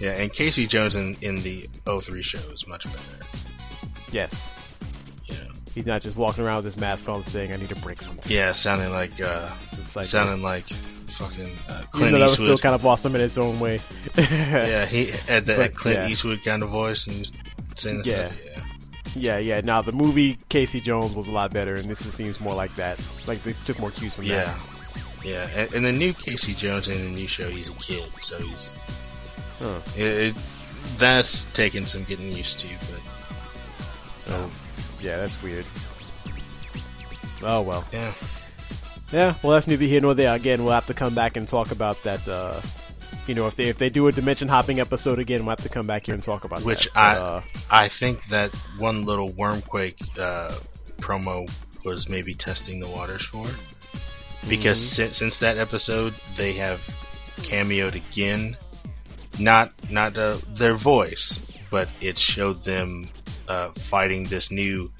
Yeah, 0.00 0.10
and 0.20 0.32
Casey 0.32 0.66
Jones 0.66 0.96
in, 0.96 1.16
in 1.22 1.36
the 1.36 1.68
03 1.86 2.22
show 2.22 2.38
is 2.50 2.66
much 2.66 2.84
better. 2.84 3.24
Yes, 4.10 4.52
know. 5.28 5.36
he's 5.74 5.86
not 5.86 6.02
just 6.02 6.16
walking 6.16 6.42
around 6.44 6.56
with 6.56 6.64
his 6.66 6.78
mask 6.78 7.08
on 7.08 7.22
saying, 7.22 7.52
"I 7.52 7.56
need 7.56 7.68
to 7.68 7.76
break 7.76 8.02
something." 8.02 8.30
Yeah, 8.32 8.50
sounding 8.52 8.90
like 8.90 9.12
uh, 9.20 9.48
like 9.94 10.06
sounding 10.06 10.42
like 10.42 10.66
fucking 11.14 11.46
uh, 11.68 11.78
even 11.78 11.86
Clint 11.90 12.12
though 12.12 12.18
that 12.18 12.24
was 12.26 12.34
still 12.34 12.58
kind 12.58 12.74
of 12.74 12.84
awesome 12.86 13.14
in 13.14 13.20
its 13.20 13.38
own 13.38 13.58
way. 13.60 13.80
yeah, 14.18 14.84
he 14.86 15.06
had 15.06 15.46
that 15.46 15.56
But, 15.56 15.74
Clint 15.74 15.98
yeah. 15.98 16.08
Eastwood 16.08 16.44
kind 16.44 16.62
of 16.62 16.70
voice 16.70 17.06
and 17.06 17.14
he 17.16 17.20
was 17.20 17.32
saying 17.76 17.98
the 17.98 18.04
Yeah. 18.04 18.28
stuff. 18.30 18.40
Yeah. 18.44 18.50
Yeah, 19.16 19.38
yeah. 19.38 19.60
Now 19.60 19.80
the 19.80 19.92
movie 19.92 20.38
Casey 20.48 20.80
Jones 20.80 21.14
was 21.14 21.28
a 21.28 21.32
lot 21.32 21.52
better, 21.52 21.74
and 21.74 21.84
this 21.88 22.00
seems 22.00 22.40
more 22.40 22.54
like 22.54 22.74
that. 22.74 23.00
Like 23.28 23.40
they 23.44 23.52
took 23.52 23.78
more 23.78 23.92
cues 23.92 24.16
from 24.16 24.24
Yeah, 24.24 24.44
that. 24.46 25.24
yeah, 25.24 25.48
and, 25.54 25.72
and 25.74 25.84
the 25.86 25.92
new 25.92 26.12
Casey 26.12 26.52
Jones 26.52 26.88
in 26.88 26.98
the 26.98 27.10
new 27.10 27.28
show, 27.28 27.48
he's 27.48 27.70
a 27.70 27.74
kid, 27.74 28.02
so 28.20 28.38
he's 28.38 28.74
Huh. 29.60 29.78
it, 29.96 30.02
it, 30.02 30.36
that's 30.98 31.44
taking 31.52 31.86
some 31.86 32.02
getting 32.04 32.32
used 32.32 32.58
to. 32.58 32.68
But 34.26 34.34
um, 34.34 34.50
Yeah, 35.00 35.18
that's 35.18 35.40
weird. 35.42 35.64
Oh 37.42 37.62
well. 37.62 37.84
yeah, 37.92 38.12
Yeah, 39.14 39.34
well 39.44 39.52
that's 39.52 39.68
neither 39.68 39.84
here 39.84 40.00
nor 40.00 40.14
there. 40.14 40.34
Again, 40.34 40.64
we'll 40.64 40.74
have 40.74 40.86
to 40.86 40.94
come 40.94 41.14
back 41.14 41.36
and 41.36 41.46
talk 41.48 41.70
about 41.70 42.02
that. 42.02 42.26
Uh, 42.26 42.60
you 43.28 43.34
know, 43.36 43.46
if 43.46 43.54
they 43.54 43.68
if 43.68 43.78
they 43.78 43.88
do 43.88 44.08
a 44.08 44.12
dimension 44.12 44.48
hopping 44.48 44.80
episode 44.80 45.20
again, 45.20 45.42
we'll 45.46 45.50
have 45.50 45.62
to 45.62 45.68
come 45.68 45.86
back 45.86 46.06
here 46.06 46.14
and 46.14 46.22
talk 46.22 46.42
about 46.42 46.58
that. 46.58 46.66
which 46.66 46.92
that. 46.94 46.96
I 46.96 47.16
uh, 47.16 47.42
I 47.70 47.88
think 47.88 48.26
that 48.26 48.52
one 48.78 49.04
little 49.04 49.28
Wormquake 49.30 50.18
uh, 50.18 50.52
promo 50.98 51.48
was 51.84 52.08
maybe 52.08 52.34
testing 52.34 52.80
the 52.80 52.88
waters 52.88 53.24
for, 53.24 53.46
because 54.48 54.78
Mm-hmm. 54.78 54.94
since, 54.96 55.16
since 55.18 55.36
that 55.38 55.58
episode 55.58 56.12
they 56.36 56.54
have 56.54 56.80
cameoed 57.42 57.94
again, 57.94 58.56
not 59.38 59.72
not 59.90 60.18
uh, 60.18 60.38
their 60.54 60.74
voice, 60.74 61.52
but 61.70 61.88
it 62.00 62.18
showed 62.18 62.64
them 62.64 63.08
uh, 63.46 63.68
fighting 63.88 64.24
this 64.24 64.50
new 64.50 64.90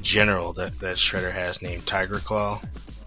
general 0.00 0.52
that 0.52 0.78
that 0.78 0.96
Shredder 0.96 1.32
has 1.32 1.60
named 1.60 1.84
Tiger 1.88 2.20
Claw. 2.20 2.60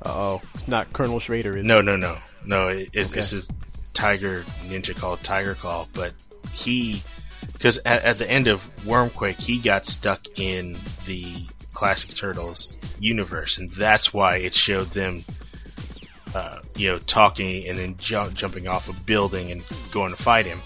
Oh, 0.06 0.42
it's 0.54 0.68
not 0.68 0.92
Colonel 0.94 1.20
Schrader, 1.20 1.58
is 1.58 1.66
No, 1.66 1.82
no, 1.82 1.96
no, 1.96 2.18
no. 2.46 2.70
It, 2.70 2.90
it's 2.94 3.10
Okay. 3.12 3.20
this 3.20 3.34
is 3.34 3.50
Tiger 3.94 4.44
Ninja 4.68 4.96
called 4.96 5.22
Tiger 5.24 5.56
Claw, 5.56 5.88
but 5.94 6.14
he 6.52 7.02
because 7.54 7.78
at, 7.80 8.04
at 8.04 8.18
the 8.18 8.30
end 8.30 8.48
of 8.48 8.62
Wormquake, 8.86 9.40
he 9.40 9.60
got 9.60 9.86
stuck 9.86 10.22
in 10.40 10.74
the 11.06 11.46
classic 11.74 12.16
Turtles 12.16 12.78
universe, 13.00 13.58
and 13.58 13.72
that's 13.74 14.14
why 14.14 14.38
it 14.38 14.54
showed 14.54 14.88
them, 14.88 15.24
uh, 16.36 16.60
you 16.76 16.88
know, 16.90 17.00
talking 17.00 17.68
and 17.68 17.78
then 17.78 17.96
ju- 17.98 18.30
jumping 18.34 18.68
off 18.68 18.90
a 18.90 19.04
building 19.06 19.52
and 19.52 19.64
going 19.92 20.14
to 20.16 20.22
fight 20.22 20.46
him. 20.46 20.60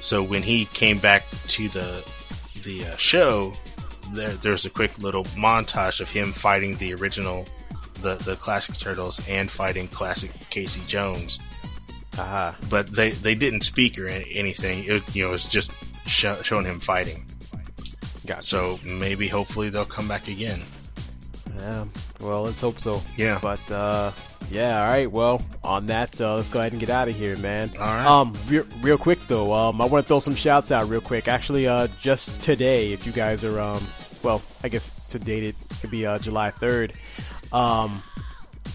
So 0.00 0.22
when 0.22 0.42
he 0.42 0.64
came 0.66 0.98
back 0.98 1.24
to 1.48 1.68
the 1.68 2.04
the 2.64 2.86
uh, 2.86 2.96
show, 2.96 3.52
there 4.12 4.28
there's 4.30 4.64
a 4.66 4.70
quick 4.70 4.98
little 4.98 5.24
montage 5.24 6.00
of 6.00 6.08
him 6.08 6.32
fighting 6.32 6.76
the 6.76 6.94
original, 6.94 7.46
the 8.00 8.16
the 8.16 8.36
classic 8.36 8.76
Turtles, 8.78 9.20
and 9.28 9.50
fighting 9.50 9.88
classic 9.88 10.32
Casey 10.50 10.80
Jones. 10.86 11.38
Aha. 12.18 12.56
But 12.68 12.94
they 12.94 13.10
they 13.10 13.34
didn't 13.34 13.62
speak 13.62 13.98
or 13.98 14.06
anything. 14.06 14.84
It 14.84 14.92
was, 14.92 15.16
you 15.16 15.22
know 15.22 15.28
it 15.28 15.32
was 15.32 15.48
just 15.48 15.70
sho- 16.08 16.42
showing 16.42 16.66
him 16.66 16.80
fighting. 16.80 17.24
Gotcha. 18.26 18.42
So 18.42 18.80
maybe 18.84 19.28
hopefully 19.28 19.70
they'll 19.70 19.84
come 19.84 20.08
back 20.08 20.28
again. 20.28 20.60
Yeah, 21.56 21.84
well, 22.20 22.42
let's 22.42 22.60
hope 22.60 22.78
so. 22.78 23.02
Yeah. 23.16 23.38
But 23.42 23.70
uh, 23.70 24.12
yeah, 24.50 24.82
all 24.82 24.88
right. 24.88 25.10
Well, 25.10 25.42
on 25.62 25.86
that, 25.86 26.20
uh, 26.20 26.36
let's 26.36 26.48
go 26.48 26.60
ahead 26.60 26.72
and 26.72 26.80
get 26.80 26.90
out 26.90 27.08
of 27.08 27.16
here, 27.16 27.36
man. 27.38 27.70
All 27.78 27.84
right. 27.84 28.06
Um, 28.06 28.34
real, 28.48 28.64
real 28.80 28.98
quick 28.98 29.18
though, 29.26 29.52
um, 29.52 29.80
I 29.80 29.84
want 29.86 30.04
to 30.04 30.08
throw 30.08 30.20
some 30.20 30.34
shouts 30.34 30.72
out 30.72 30.88
real 30.88 31.00
quick. 31.00 31.28
Actually, 31.28 31.66
uh, 31.66 31.88
just 32.00 32.42
today, 32.42 32.92
if 32.92 33.06
you 33.06 33.12
guys 33.12 33.44
are 33.44 33.60
um, 33.60 33.82
well, 34.22 34.42
I 34.62 34.68
guess 34.68 34.94
to 35.08 35.18
date 35.18 35.44
it 35.44 35.56
could 35.80 35.90
be 35.90 36.06
uh, 36.06 36.18
July 36.18 36.50
third. 36.50 36.92
Um, 37.52 38.02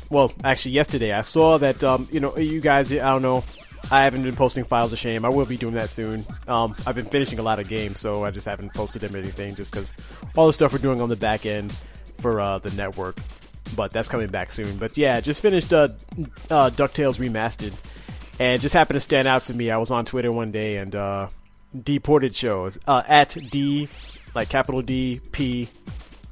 well, 0.09 0.31
actually, 0.43 0.71
yesterday 0.73 1.11
I 1.13 1.21
saw 1.21 1.57
that 1.57 1.83
um, 1.83 2.07
you 2.11 2.19
know, 2.19 2.37
you 2.37 2.61
guys, 2.61 2.91
I 2.91 2.97
don't 2.97 3.21
know. 3.21 3.43
I 3.91 4.03
haven't 4.03 4.23
been 4.23 4.35
posting 4.35 4.63
files 4.63 4.93
of 4.93 4.99
shame. 4.99 5.25
I 5.25 5.29
will 5.29 5.45
be 5.45 5.57
doing 5.57 5.75
that 5.75 5.91
soon. 5.91 6.25
Um, 6.47 6.75
I've 6.87 6.95
been 6.95 7.05
finishing 7.05 7.37
a 7.37 7.43
lot 7.43 7.59
of 7.59 7.67
games, 7.67 7.99
so 7.99 8.23
I 8.23 8.31
just 8.31 8.47
haven't 8.47 8.73
posted 8.73 9.03
them 9.03 9.13
or 9.13 9.19
anything, 9.19 9.53
just 9.53 9.71
because 9.71 9.93
all 10.35 10.47
the 10.47 10.53
stuff 10.53 10.73
we're 10.73 10.79
doing 10.79 11.01
on 11.01 11.09
the 11.09 11.15
back 11.15 11.45
end 11.45 11.71
for 12.17 12.41
uh, 12.41 12.57
the 12.57 12.71
network. 12.71 13.15
But 13.75 13.91
that's 13.91 14.07
coming 14.07 14.27
back 14.29 14.51
soon. 14.51 14.77
But 14.77 14.97
yeah, 14.97 15.19
just 15.21 15.41
finished 15.41 15.71
uh, 15.71 15.89
uh, 16.49 16.71
Ducktales 16.71 17.19
remastered, 17.19 17.73
and 18.39 18.59
just 18.59 18.73
happened 18.73 18.95
to 18.95 19.01
stand 19.01 19.27
out 19.27 19.41
to 19.43 19.53
me. 19.53 19.69
I 19.69 19.77
was 19.77 19.91
on 19.91 20.05
Twitter 20.05 20.31
one 20.31 20.51
day, 20.51 20.77
and 20.77 20.95
uh, 20.95 21.27
Deported 21.83 22.35
shows 22.35 22.79
uh, 22.87 23.03
at 23.07 23.37
D, 23.51 23.87
like 24.33 24.49
capital 24.49 24.81
D 24.81 25.21
P 25.31 25.69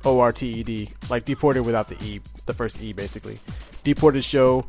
O 0.06 0.20
R 0.20 0.32
T 0.32 0.48
E 0.48 0.64
D, 0.64 0.90
like 1.10 1.26
deported 1.26 1.64
without 1.64 1.88
the 1.88 2.02
E, 2.04 2.22
the 2.46 2.54
first 2.54 2.82
E, 2.82 2.94
basically. 2.94 3.40
Deported 3.84 4.24
show 4.24 4.66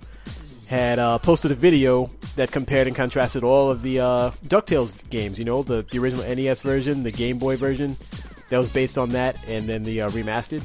had 0.67 0.99
uh, 0.99 1.19
posted 1.19 1.53
a 1.53 1.55
video 1.55 2.11
that 2.37 2.51
compared 2.51 2.87
and 2.87 2.97
contrasted 2.97 3.45
all 3.45 3.71
of 3.71 3.83
the 3.83 4.01
uh, 4.01 4.31
Ducktales 4.47 5.09
games. 5.11 5.39
You 5.39 5.45
know, 5.45 5.63
the 5.63 5.85
the 5.91 5.99
original 5.99 6.25
NES 6.25 6.63
version, 6.63 7.03
the 7.03 7.13
Game 7.13 7.39
Boy 7.39 7.57
version 7.57 7.97
that 8.49 8.59
was 8.59 8.71
based 8.73 8.99
on 8.99 9.11
that, 9.11 9.43
and 9.49 9.69
then 9.69 9.83
the 9.83 10.03
uh, 10.03 10.11
remastered. 10.11 10.63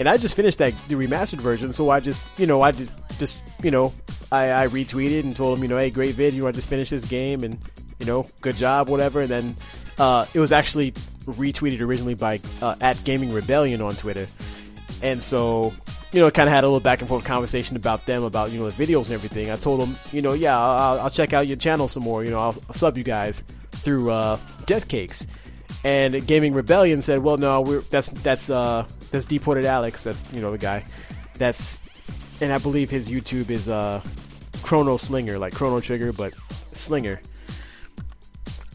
And 0.00 0.08
I 0.08 0.16
just 0.16 0.34
finished 0.34 0.58
that 0.58 0.72
the 0.88 0.96
remastered 0.96 1.40
version, 1.40 1.72
so 1.72 1.90
I 1.90 2.00
just 2.00 2.38
you 2.38 2.46
know 2.46 2.62
I 2.62 2.72
just 2.72 2.90
just 3.18 3.44
you 3.62 3.70
know 3.70 3.92
I, 4.32 4.64
I 4.64 4.68
retweeted 4.68 5.22
and 5.24 5.36
told 5.36 5.56
him 5.56 5.62
you 5.62 5.68
know 5.68 5.78
hey 5.78 5.90
great 5.90 6.14
vid, 6.14 6.34
you 6.34 6.42
know 6.42 6.48
I 6.48 6.52
just 6.52 6.68
finished 6.68 6.90
this 6.90 7.04
game 7.04 7.44
and 7.44 7.58
you 8.00 8.06
know 8.06 8.26
good 8.40 8.56
job 8.56 8.88
whatever. 8.88 9.20
And 9.20 9.28
then 9.28 9.56
uh, 9.98 10.26
it 10.34 10.40
was 10.40 10.52
actually 10.52 10.94
retweeted 11.26 11.80
originally 11.80 12.14
by 12.14 12.40
uh, 12.62 12.76
at 12.80 13.02
Gaming 13.04 13.32
Rebellion 13.32 13.82
on 13.82 13.94
Twitter, 13.96 14.26
and 15.02 15.22
so 15.22 15.72
you 16.14 16.20
know, 16.20 16.30
kind 16.30 16.48
of 16.48 16.54
had 16.54 16.62
a 16.62 16.68
little 16.68 16.78
back 16.78 17.00
and 17.00 17.08
forth 17.08 17.24
conversation 17.24 17.76
about 17.76 18.06
them, 18.06 18.22
about 18.22 18.52
you 18.52 18.60
know 18.60 18.70
the 18.70 18.86
videos 18.86 19.06
and 19.06 19.14
everything. 19.14 19.50
I 19.50 19.56
told 19.56 19.80
them, 19.80 19.96
you 20.12 20.22
know, 20.22 20.32
yeah, 20.32 20.56
I'll, 20.56 21.00
I'll 21.00 21.10
check 21.10 21.32
out 21.32 21.48
your 21.48 21.56
channel 21.56 21.88
some 21.88 22.04
more. 22.04 22.24
You 22.24 22.30
know, 22.30 22.38
I'll, 22.38 22.54
I'll 22.68 22.74
sub 22.74 22.96
you 22.96 23.02
guys 23.02 23.42
through 23.72 24.10
uh, 24.10 24.38
Death 24.66 24.86
Cakes. 24.86 25.26
And 25.82 26.24
Gaming 26.26 26.54
Rebellion 26.54 27.02
said, 27.02 27.18
well, 27.18 27.36
no, 27.36 27.60
we're 27.62 27.80
that's 27.80 28.08
that's 28.08 28.48
uh 28.48 28.86
that's 29.10 29.26
deported 29.26 29.64
Alex. 29.64 30.04
That's 30.04 30.24
you 30.32 30.40
know 30.40 30.52
the 30.52 30.58
guy. 30.58 30.84
That's 31.36 31.82
and 32.40 32.52
I 32.52 32.58
believe 32.58 32.90
his 32.90 33.10
YouTube 33.10 33.50
is 33.50 33.68
uh 33.68 34.00
Chrono 34.62 34.96
Slinger, 34.96 35.38
like 35.38 35.52
Chrono 35.52 35.80
Trigger, 35.80 36.12
but 36.12 36.32
Slinger. 36.72 37.20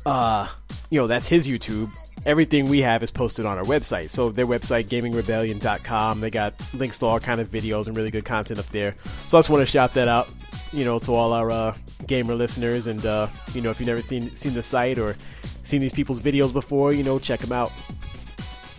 Uh, 0.06 0.48
you 0.90 1.00
know, 1.00 1.08
that's 1.08 1.28
his 1.28 1.48
YouTube 1.48 1.92
everything 2.26 2.70
we 2.70 2.82
have 2.82 3.04
is 3.04 3.12
posted 3.12 3.46
on 3.46 3.58
our 3.58 3.64
website. 3.64 4.10
So 4.10 4.32
their 4.32 4.48
website, 4.48 4.86
gamingrebellion.com, 4.86 6.22
they 6.22 6.30
got 6.30 6.54
links 6.74 6.98
to 7.00 7.06
all 7.06 7.20
kind 7.20 7.42
of 7.42 7.50
videos 7.50 7.88
and 7.88 7.96
really 7.96 8.12
good 8.12 8.26
content 8.26 8.60
up 8.60 8.68
there. 8.68 8.96
So 9.28 9.38
I 9.38 9.40
just 9.40 9.50
want 9.50 9.62
to 9.62 9.72
shout 9.72 9.94
that 9.94 10.08
out, 10.08 10.30
you 10.72 10.86
know, 10.86 11.00
to 11.00 11.14
all 11.14 11.34
our 11.34 11.52
uh, 11.52 11.76
gamer 12.08 12.36
listeners. 12.36 12.88
And 12.88 13.06
uh, 13.06 13.28
you 13.54 13.62
know, 13.62 13.70
if 13.70 13.80
you've 13.80 13.88
never 13.88 14.02
seen 14.02 14.30
seen 14.32 14.54
the 14.54 14.64
site 14.64 14.98
or 14.98 15.16
seen 15.64 15.82
these 15.82 15.94
people's 15.94 16.22
videos 16.22 16.54
before, 16.54 16.94
you 16.94 17.04
know, 17.04 17.20
check 17.20 17.40
them 17.40 17.52
out. 17.52 17.72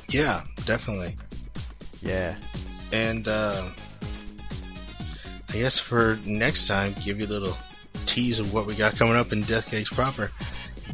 Yeah, 0.08 0.42
definitely. 0.64 1.16
Yeah. 2.02 2.34
And 2.92 3.28
uh, 3.28 3.68
I 5.50 5.52
guess 5.52 5.78
for 5.78 6.18
next 6.26 6.66
time, 6.66 6.94
give 7.04 7.20
you 7.20 7.26
a 7.26 7.28
little 7.28 7.56
tease 8.06 8.40
of 8.40 8.52
what 8.52 8.66
we 8.66 8.74
got 8.74 8.96
coming 8.96 9.16
up 9.16 9.32
in 9.32 9.42
Death 9.42 9.70
Cakes 9.70 9.88
proper. 9.88 10.30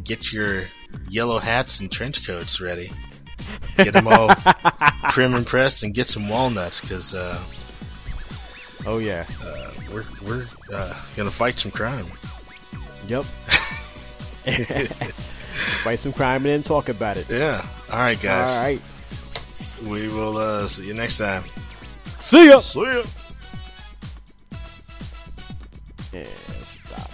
Get 0.04 0.32
your 0.32 0.62
yellow 1.08 1.38
hats 1.38 1.80
and 1.80 1.90
trench 1.90 2.26
coats 2.26 2.60
ready. 2.60 2.90
Get 3.76 3.92
them 3.92 4.08
all 4.08 4.28
prim 5.10 5.34
and 5.34 5.46
pressed, 5.46 5.82
and 5.82 5.94
get 5.94 6.06
some 6.06 6.28
walnuts 6.28 6.80
because. 6.80 7.14
Uh, 7.14 7.42
oh 8.86 8.98
yeah. 8.98 9.24
Uh, 9.42 9.70
we're 9.92 10.04
we're 10.24 10.46
uh, 10.72 11.02
gonna 11.16 11.30
fight 11.30 11.58
some 11.58 11.70
crime. 11.70 12.06
Yep. 13.06 13.24
fight 15.82 15.98
some 15.98 16.12
crime 16.12 16.36
and 16.36 16.46
then 16.46 16.62
talk 16.62 16.88
about 16.88 17.16
it. 17.16 17.28
Yeah. 17.28 17.64
All 17.92 17.98
right, 17.98 18.20
guys. 18.20 18.50
All 18.50 18.62
right. 18.62 18.80
We 19.82 20.08
will 20.08 20.36
uh, 20.36 20.66
see 20.68 20.86
you 20.86 20.94
next 20.94 21.18
time. 21.18 21.44
See 22.18 22.48
ya. 22.48 22.60
See 22.60 22.80
ya. 22.82 23.02
Yeah. 26.12 26.24